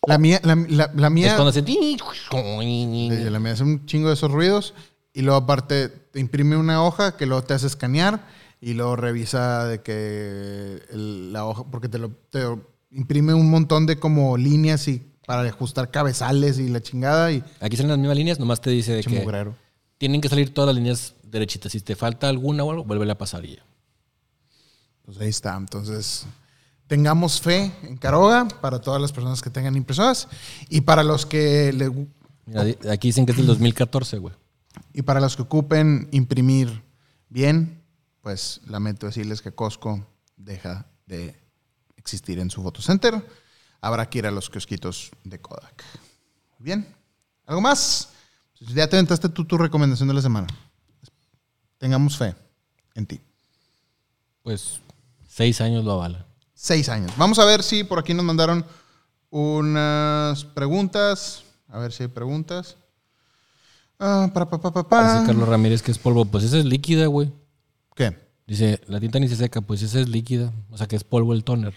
[0.06, 4.08] La mía, la, la- la mía, Es cuando hace eh, la mía hace un chingo
[4.08, 4.74] de esos ruidos
[5.12, 8.26] y luego aparte te imprime una hoja que luego te hace escanear
[8.60, 12.44] y luego revisa de que el- la hoja, porque te lo te
[12.90, 17.76] imprime un montón de como líneas y para ajustar cabezales y la chingada y Aquí
[17.76, 19.54] salen las mismas líneas, nomás te dice de que mugrero.
[19.98, 21.73] tienen que salir todas las líneas derechitas.
[21.73, 23.65] Si te falta alguna o algo, vuelve a pasar y ya.
[25.05, 25.57] Pues ahí está.
[25.57, 26.27] Entonces,
[26.86, 30.28] tengamos fe en Caroga para todas las personas que tengan impresoras
[30.69, 31.90] y para los que le,
[32.47, 32.62] Mira,
[32.93, 34.35] aquí dicen que es del 2014, güey.
[34.93, 36.82] y para los que ocupen imprimir
[37.28, 37.82] bien,
[38.23, 40.05] pues lamento decirles que Costco
[40.36, 41.35] deja de
[41.97, 43.24] existir en su fotocenter.
[43.81, 45.85] Habrá que ir a los kiosquitos de Kodak.
[46.59, 46.86] Bien.
[47.47, 48.11] ¿Algo más?
[48.59, 50.47] Pues ya te aventaste tú tu recomendación de la semana.
[51.81, 52.35] Tengamos fe
[52.94, 53.20] en ti.
[54.43, 54.81] Pues
[55.27, 56.27] seis años lo avala.
[56.55, 57.11] Seis años.
[57.16, 58.65] Vamos a ver si por aquí nos mandaron
[59.31, 61.43] unas preguntas.
[61.69, 62.77] A ver si hay preguntas.
[63.98, 65.15] Ah, para, pa, pa, pa, pa.
[65.15, 66.24] Dice Carlos Ramírez que es polvo.
[66.27, 67.32] Pues esa es líquida, güey.
[67.97, 68.16] ¿Qué?
[68.47, 70.52] Dice, la tinta ni se seca, pues esa es líquida.
[70.70, 71.74] O sea que es polvo el toner.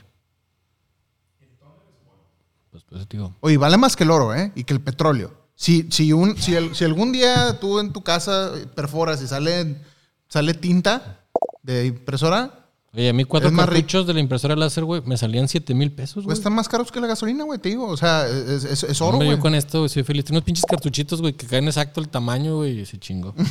[2.71, 3.35] Pues, pues digo.
[3.41, 4.51] Oye, vale más que el oro, ¿eh?
[4.55, 5.31] Y que el petróleo.
[5.55, 9.79] Si, si, un, si, el- si algún día tú en tu casa perforas y sale,
[10.33, 11.19] sale tinta
[11.61, 12.59] de impresora,
[12.95, 15.91] Oye, a mí cuatro Es cartuchos de la impresora láser, güey, me salían 7 mil
[15.91, 16.25] pesos, güey.
[16.25, 17.87] cuestan más caros que la gasolina, güey, te digo.
[17.87, 19.29] O sea, es, es- es oro, güey.
[19.29, 20.25] yo con esto güey, soy feliz.
[20.25, 23.33] Tengo unos pinches cartuchitos, güey, que caen exacto el tamaño, güey, y se chingó.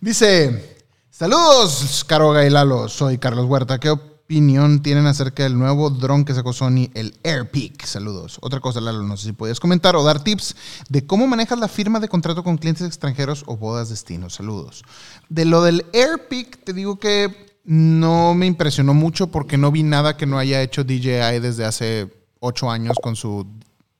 [0.00, 0.76] Dice,
[1.10, 2.88] saludos, Caroga y Lalo.
[2.88, 3.78] Soy Carlos Huerta.
[3.80, 3.88] ¿Qué
[4.24, 7.84] opinión tienen acerca del nuevo dron que sacó Sony, el AirPeak?
[7.84, 8.38] Saludos.
[8.40, 10.56] Otra cosa, Lalo, no sé si podías comentar o dar tips
[10.88, 14.34] de cómo manejas la firma de contrato con clientes extranjeros o bodas destinos.
[14.34, 14.82] Saludos.
[15.28, 20.16] De lo del AirPeak, te digo que no me impresionó mucho porque no vi nada
[20.16, 22.10] que no haya hecho DJI desde hace
[22.40, 23.46] ocho años con su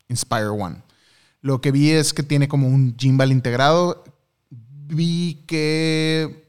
[0.09, 0.83] Inspire One.
[1.43, 4.05] Lo que vi es que tiene como un gimbal integrado.
[4.51, 6.44] Vi que,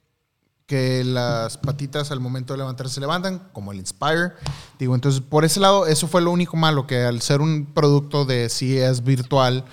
[0.66, 4.32] que las patitas al momento de levantarse se levantan, como el Inspire.
[4.80, 8.26] Digo, entonces por ese lado, eso fue lo único malo, que al ser un producto
[8.26, 9.66] de CES virtual,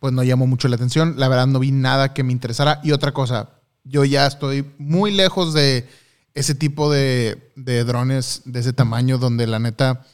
[0.00, 1.14] pues no llamó mucho la atención.
[1.18, 2.80] La verdad no vi nada que me interesara.
[2.82, 3.50] Y otra cosa,
[3.84, 5.88] yo ya estoy muy lejos de
[6.34, 10.04] ese tipo de, de drones de ese tamaño donde la neta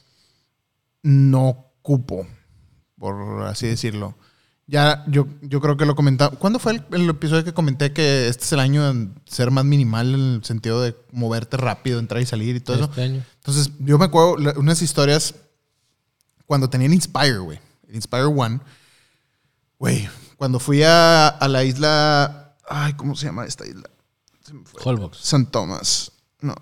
[1.03, 2.27] no cupo,
[2.99, 4.17] por así decirlo.
[4.69, 6.37] Ya, yo, yo creo que lo comentaba.
[6.37, 9.65] ¿Cuándo fue el, el episodio que comenté que este es el año de ser más
[9.65, 12.85] minimal en el sentido de moverte rápido, entrar y salir y todo eso?
[12.87, 13.25] Este año.
[13.37, 15.37] Entonces, yo me acuerdo unas historias
[16.47, 17.61] cuando tenía el Inspire, güey.
[17.93, 18.61] Inspire One.
[19.79, 22.57] Güey, cuando fui a, a la isla.
[22.69, 23.89] Ay, ¿cómo se llama esta isla?
[24.43, 24.81] Se me fue.
[24.83, 25.19] Holbox.
[25.19, 26.11] San Tomás.
[26.41, 26.55] No.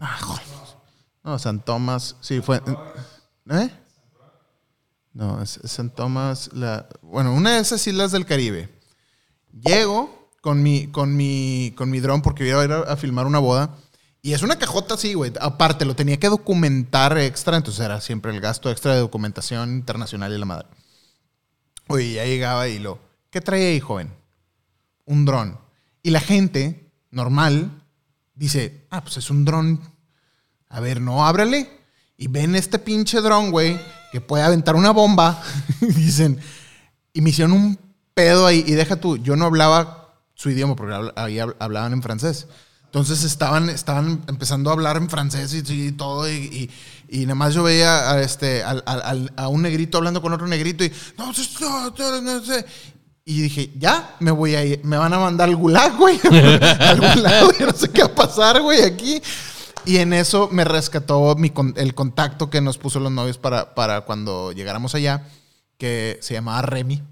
[0.00, 0.42] Ah, joder.
[1.24, 2.14] No, San Tomás.
[2.20, 2.62] Sí, fue.
[3.50, 3.70] ¿Eh?
[5.14, 6.50] No, es, es San Tomás.
[6.52, 8.68] La, bueno, una de esas islas del Caribe.
[9.52, 13.38] Llego con mi, con mi, con mi dron porque iba a ir a, filmar una
[13.38, 13.76] boda.
[14.22, 15.32] Y es una cajota así, güey.
[15.40, 17.56] Aparte, lo tenía que documentar extra.
[17.56, 20.68] Entonces era siempre el gasto extra de documentación internacional y la madre.
[21.88, 22.98] Oye, ya llegaba y lo.
[23.30, 24.22] ¿Qué trae ahí, joven?
[25.06, 25.58] un dron.
[26.02, 27.84] Y la gente normal
[28.34, 29.80] dice, ah, pues es un dron.
[30.68, 31.68] A ver, no, ábrale.
[32.16, 33.78] Y ven este pinche dron, güey,
[34.12, 35.42] que puede aventar una bomba.
[35.80, 36.38] dicen,
[37.14, 37.78] y me hicieron un
[38.14, 38.62] pedo ahí.
[38.66, 42.46] Y deja tú, yo no hablaba su idioma porque ahí hab- hablaban en francés.
[42.84, 46.30] Entonces estaban, estaban empezando a hablar en francés y, y todo.
[46.30, 46.70] Y,
[47.08, 50.32] y, nada más yo veía a, este, al- al- al- a un negrito hablando con
[50.34, 52.66] otro negrito y no, no, no, sé.
[53.24, 56.20] Y dije, ya, me voy a ir, me van a mandar al gulag, güey.
[56.24, 59.22] a algún lado, yo no sé qué va a pasar, güey, aquí.
[59.84, 63.74] Y en eso me rescató mi con- el contacto que nos puso los novios para,
[63.74, 65.26] para cuando llegáramos allá,
[65.78, 67.02] que se llamaba Remy.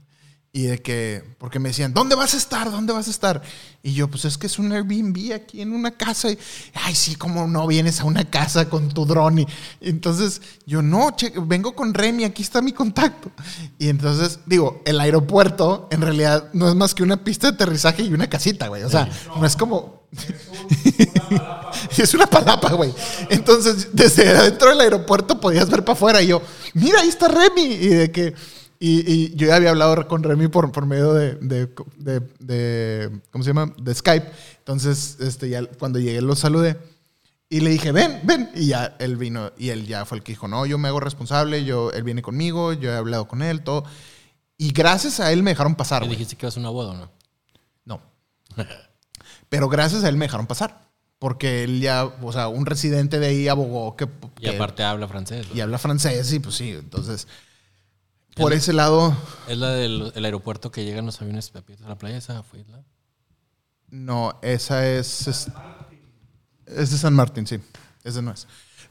[0.52, 2.72] Y de que, porque me decían, ¿dónde vas a estar?
[2.72, 3.40] ¿Dónde vas a estar?
[3.84, 6.28] Y yo, pues es que es un Airbnb aquí en una casa.
[6.28, 6.36] Y,
[6.74, 9.38] Ay, sí, ¿cómo no vienes a una casa con tu dron?
[9.38, 9.46] Y,
[9.80, 13.30] y entonces yo, no, che, vengo con Remy, aquí está mi contacto.
[13.78, 18.02] Y entonces, digo, el aeropuerto en realidad no es más que una pista de aterrizaje
[18.02, 18.82] y una casita, güey.
[18.82, 19.99] O sea, no es como...
[21.98, 22.92] es una palapa, güey.
[23.28, 26.22] Entonces, desde adentro del aeropuerto podías ver para afuera.
[26.22, 26.42] Y yo,
[26.74, 27.62] mira, ahí está Remy.
[27.62, 28.34] Y de que.
[28.82, 31.68] Y, y yo ya había hablado con Remy por, por medio de, de,
[31.98, 33.74] de- de- ¿Cómo se llama?
[33.80, 34.26] De Skype.
[34.58, 36.78] Entonces, este, ya cuando llegué lo saludé.
[37.50, 38.50] Y le dije, ven, ven.
[38.54, 39.52] Y ya él vino.
[39.58, 41.64] Y él ya fue el que dijo, no, yo me hago responsable.
[41.64, 42.72] Yo, él viene conmigo.
[42.72, 43.84] Yo he hablado con él, todo.
[44.56, 46.16] Y gracias a él me dejaron pasar, ¿Le güey.
[46.18, 47.10] dijiste que ibas a una boda o no?
[47.84, 48.00] No.
[49.50, 50.88] Pero gracias a él me dejaron pasar.
[51.18, 54.04] Porque él ya, o sea, un residente de ahí abogó que.
[54.38, 55.46] Y que- aparte habla francés.
[55.50, 55.54] ¿no?
[55.54, 56.70] y habla francés, y pues sí.
[56.70, 57.28] Entonces,
[58.36, 59.14] por ese lado,
[59.46, 62.16] Es la del el aeropuerto que llegan los aviones a la playa.
[62.16, 62.82] Esa fue la.
[63.90, 65.28] no, esa es.
[65.28, 65.48] Es,
[66.66, 67.58] es de San Martín, sí.
[68.02, 68.46] Esa no es.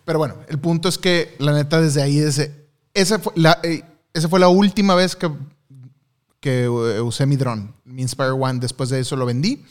[0.06, 2.70] Pero bueno, el punto es que, la neta, desde ahí, desde.
[2.94, 3.84] Esa fue la, eh,
[4.14, 5.32] esa fue la última vez que,
[6.40, 8.60] que eh, usé mi dron, mi Inspire One.
[8.60, 9.66] Después de eso lo vendí.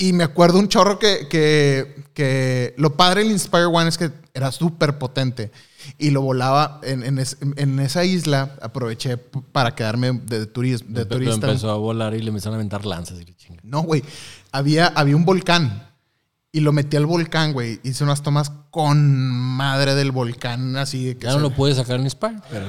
[0.00, 4.12] Y me acuerdo un chorro que, que, que lo padre del Inspire One es que
[4.32, 5.50] era súper potente.
[5.98, 8.54] Y lo volaba en, en, es- en esa isla.
[8.62, 11.46] Aproveché para quedarme de, turis- de Empe- turista.
[11.48, 13.60] Empezó a volar y le empezaron a aventar lanzas y le chinga.
[13.64, 14.04] No, güey.
[14.52, 15.84] Había, había un volcán.
[16.52, 17.80] Y lo metí al volcán, güey.
[17.82, 21.98] Hice unas tomas con madre del volcán, así de que Ya no lo puedes sacar
[22.00, 22.66] en Spar, pero.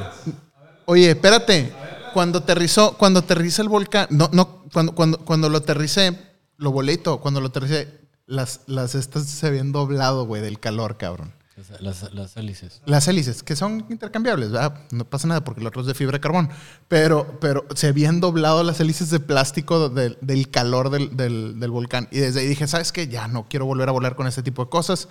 [0.86, 1.72] Oye, espérate.
[2.14, 6.18] Cuando aterrizó, cuando aterriza el volcán, no, no, cuando, cuando, cuando lo aterricé,
[6.60, 7.20] lo todo.
[7.20, 7.88] Cuando lo aterricé,
[8.28, 11.34] las, las estas se habían doblado, güey, del calor, cabrón.
[11.82, 12.82] Las, las, las hélices.
[12.86, 14.80] Las hélices, que son intercambiables, ¿verdad?
[14.92, 16.50] No pasa nada porque el otro es de fibra de carbón.
[16.88, 21.72] Pero, pero se habían doblado las hélices de plástico del, del calor del, del- del
[21.72, 22.08] volcán.
[22.12, 23.10] Y desde ahí dije, ¿sabes qué?
[23.10, 25.10] Ya no quiero volver a volar con este tipo de cosas.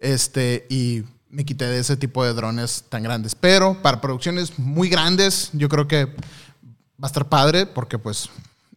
[0.00, 3.34] Este, y me quité de ese tipo de drones tan grandes.
[3.34, 6.12] Pero para producciones muy grandes, yo creo que va
[7.02, 8.30] a estar padre porque pues,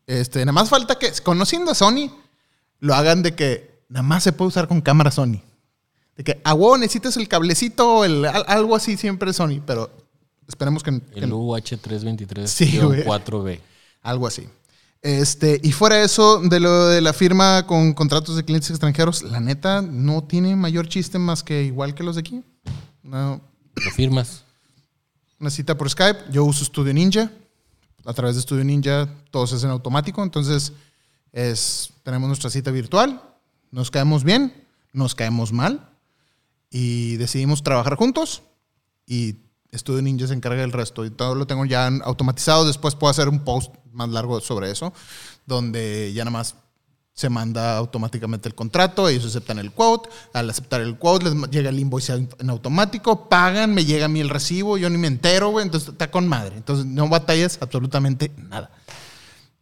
[0.07, 2.09] este, nada más falta que, conociendo a Sony,
[2.79, 5.41] lo hagan de que nada más se puede usar con cámara Sony.
[6.15, 9.91] De que, a huevo, necesitas el cablecito, el, al- algo así siempre Sony, pero
[10.47, 13.03] esperemos que, que El UH323 Sí, güey.
[13.03, 13.59] 4B.
[14.01, 14.47] algo así.
[15.01, 19.39] Este, y fuera eso, de lo de la firma con contratos de clientes extranjeros, la
[19.39, 22.41] neta no tiene mayor chiste más que igual que los de aquí.
[23.03, 23.39] No,
[23.75, 24.43] Lo firmas.
[25.39, 26.31] una cita por Skype.
[26.31, 27.29] Yo uso Studio Ninja.
[28.05, 30.23] A través de Studio Ninja todo hace en automático.
[30.23, 30.73] Entonces,
[31.31, 33.21] es, tenemos nuestra cita virtual.
[33.71, 34.53] Nos caemos bien,
[34.93, 35.89] nos caemos mal.
[36.69, 38.43] Y decidimos trabajar juntos.
[39.05, 39.35] Y
[39.73, 41.05] Studio Ninja se encarga del resto.
[41.05, 42.65] Y todo lo tengo ya automatizado.
[42.65, 44.93] Después puedo hacer un post más largo sobre eso.
[45.45, 46.55] Donde ya nada más
[47.15, 51.69] se manda automáticamente el contrato, ellos aceptan el quote, al aceptar el quote les llega
[51.69, 55.49] el invoice en automático, pagan, me llega a mí el recibo, yo ni me entero,
[55.49, 56.57] güey, entonces está con madre.
[56.57, 58.69] Entonces no batallas absolutamente nada.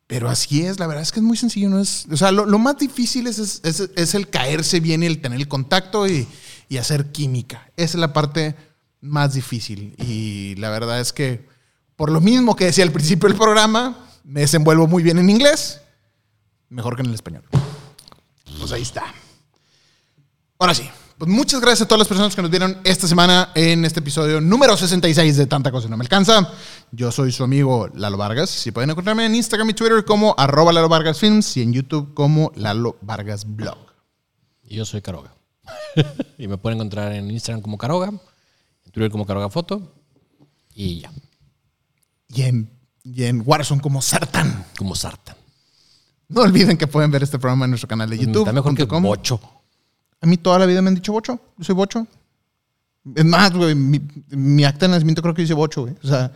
[0.07, 2.47] Pero así es, la verdad es que es muy sencillo, no es, o sea, lo,
[2.47, 6.07] lo más difícil es, es, es- es el caerse bien y el tener el contacto
[6.07, 6.27] y,
[6.69, 7.69] y hacer química.
[7.77, 8.55] Esa es la parte
[8.99, 9.95] más difícil.
[9.99, 11.47] Y la verdad es que,
[11.95, 15.81] por lo mismo que decía al principio del programa, me desenvuelvo muy bien en inglés,
[16.73, 17.43] mejor que en el español.
[18.59, 19.13] Pues ahí está.
[20.59, 20.89] Ahora sí.
[21.17, 24.41] Pues muchas gracias a todas las personas que nos vieron esta semana en este episodio
[24.41, 26.51] número 66 de Tanta Cosa No Me Alcanza.
[26.91, 28.49] Yo soy su amigo Lalo Vargas.
[28.49, 32.13] Si pueden encontrarme en Instagram y Twitter como arroba Lalo Vargas Films y en YouTube
[32.13, 33.77] como Lalo Vargas Blog.
[34.63, 35.33] Y yo soy Caroga.
[36.37, 39.93] y me pueden encontrar en Instagram como Caroga, en Twitter como Caroga Foto.
[40.73, 41.11] Y ya,
[42.27, 42.71] Y en,
[43.03, 44.65] y en Warzone como Sartán.
[44.77, 45.37] como Sartan.
[46.33, 48.39] No olviden que pueden ver este programa en nuestro canal de YouTube.
[48.39, 49.03] Está mejor que com.
[49.03, 49.39] Bocho.
[50.21, 51.39] A mí toda la vida me han dicho bocho.
[51.57, 52.07] Yo soy bocho.
[53.15, 55.95] Es más, güey, mi, mi acta de nacimiento creo que dice bocho, güey.
[56.01, 56.31] O sea,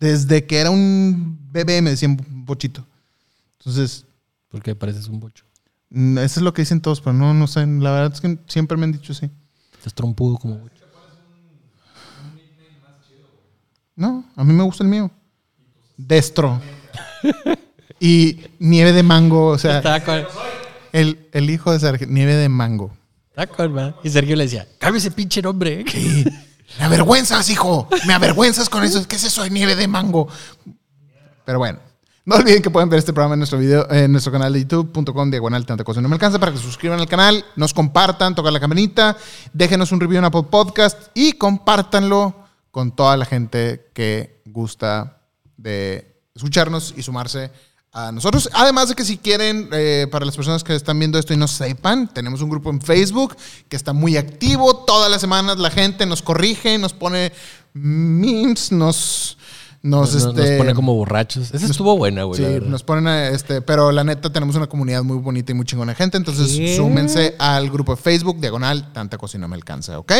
[0.00, 2.84] desde que era un bebé me decían bochito.
[3.58, 4.04] Entonces,
[4.48, 5.44] Porque pareces un bocho.
[5.90, 7.64] mm, eso es lo que dicen todos, pero no, no sé.
[7.66, 9.30] La verdad es que siempre me han dicho sí.
[9.78, 10.82] Estás trompudo como bocho.
[13.94, 15.10] No, a mí me gusta el mío.
[15.96, 16.60] Destro.
[18.02, 20.26] y nieve de mango, o sea, con,
[20.92, 22.92] el, el hijo de Sergio, nieve de mango.
[23.30, 23.94] está con.
[24.02, 25.84] Y Sergio le decía, cambia ese pinche nombre.
[26.78, 27.86] Me avergüenzas, hijo.
[28.06, 29.06] Me avergüenzas con eso.
[29.06, 30.26] ¿Qué es eso de nieve de mango?
[31.44, 31.78] Pero bueno.
[32.24, 35.30] No olviden que pueden ver este programa en nuestro video, en nuestro canal de youtube.com
[35.30, 38.52] diagonal tanta cosa no me alcanza para que se suscriban al canal, nos compartan, toquen
[38.52, 39.16] la campanita,
[39.52, 45.20] déjenos un review en Apple Podcast y compártanlo con toda la gente que gusta
[45.56, 47.50] de escucharnos y sumarse
[47.92, 48.48] a nosotros.
[48.54, 51.46] Además de que si quieren, eh, para las personas que están viendo esto y no
[51.46, 53.36] sepan, tenemos un grupo en Facebook
[53.68, 54.74] que está muy activo.
[54.74, 57.32] Todas las semanas la gente nos corrige, nos pone
[57.74, 59.38] memes, nos...
[59.84, 61.52] Nos, Nos, nos este, pone como borrachos.
[61.52, 62.38] Esa estuvo buena, güey.
[62.40, 65.66] Sí, nos ponen, a, este, pero la neta tenemos una comunidad muy bonita y muy
[65.66, 66.76] chingona de gente, entonces ¿Qué?
[66.76, 70.12] súmense al grupo de Facebook, diagonal, tanta no me alcanza, ¿ok?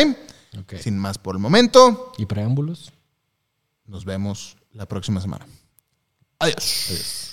[0.59, 0.73] Ok.
[0.81, 2.91] Sin más por el momento, ¿Y preámbulos?
[3.87, 5.47] nos vemos la próxima semana.
[6.39, 6.87] Adiós.
[6.89, 7.32] Adiós.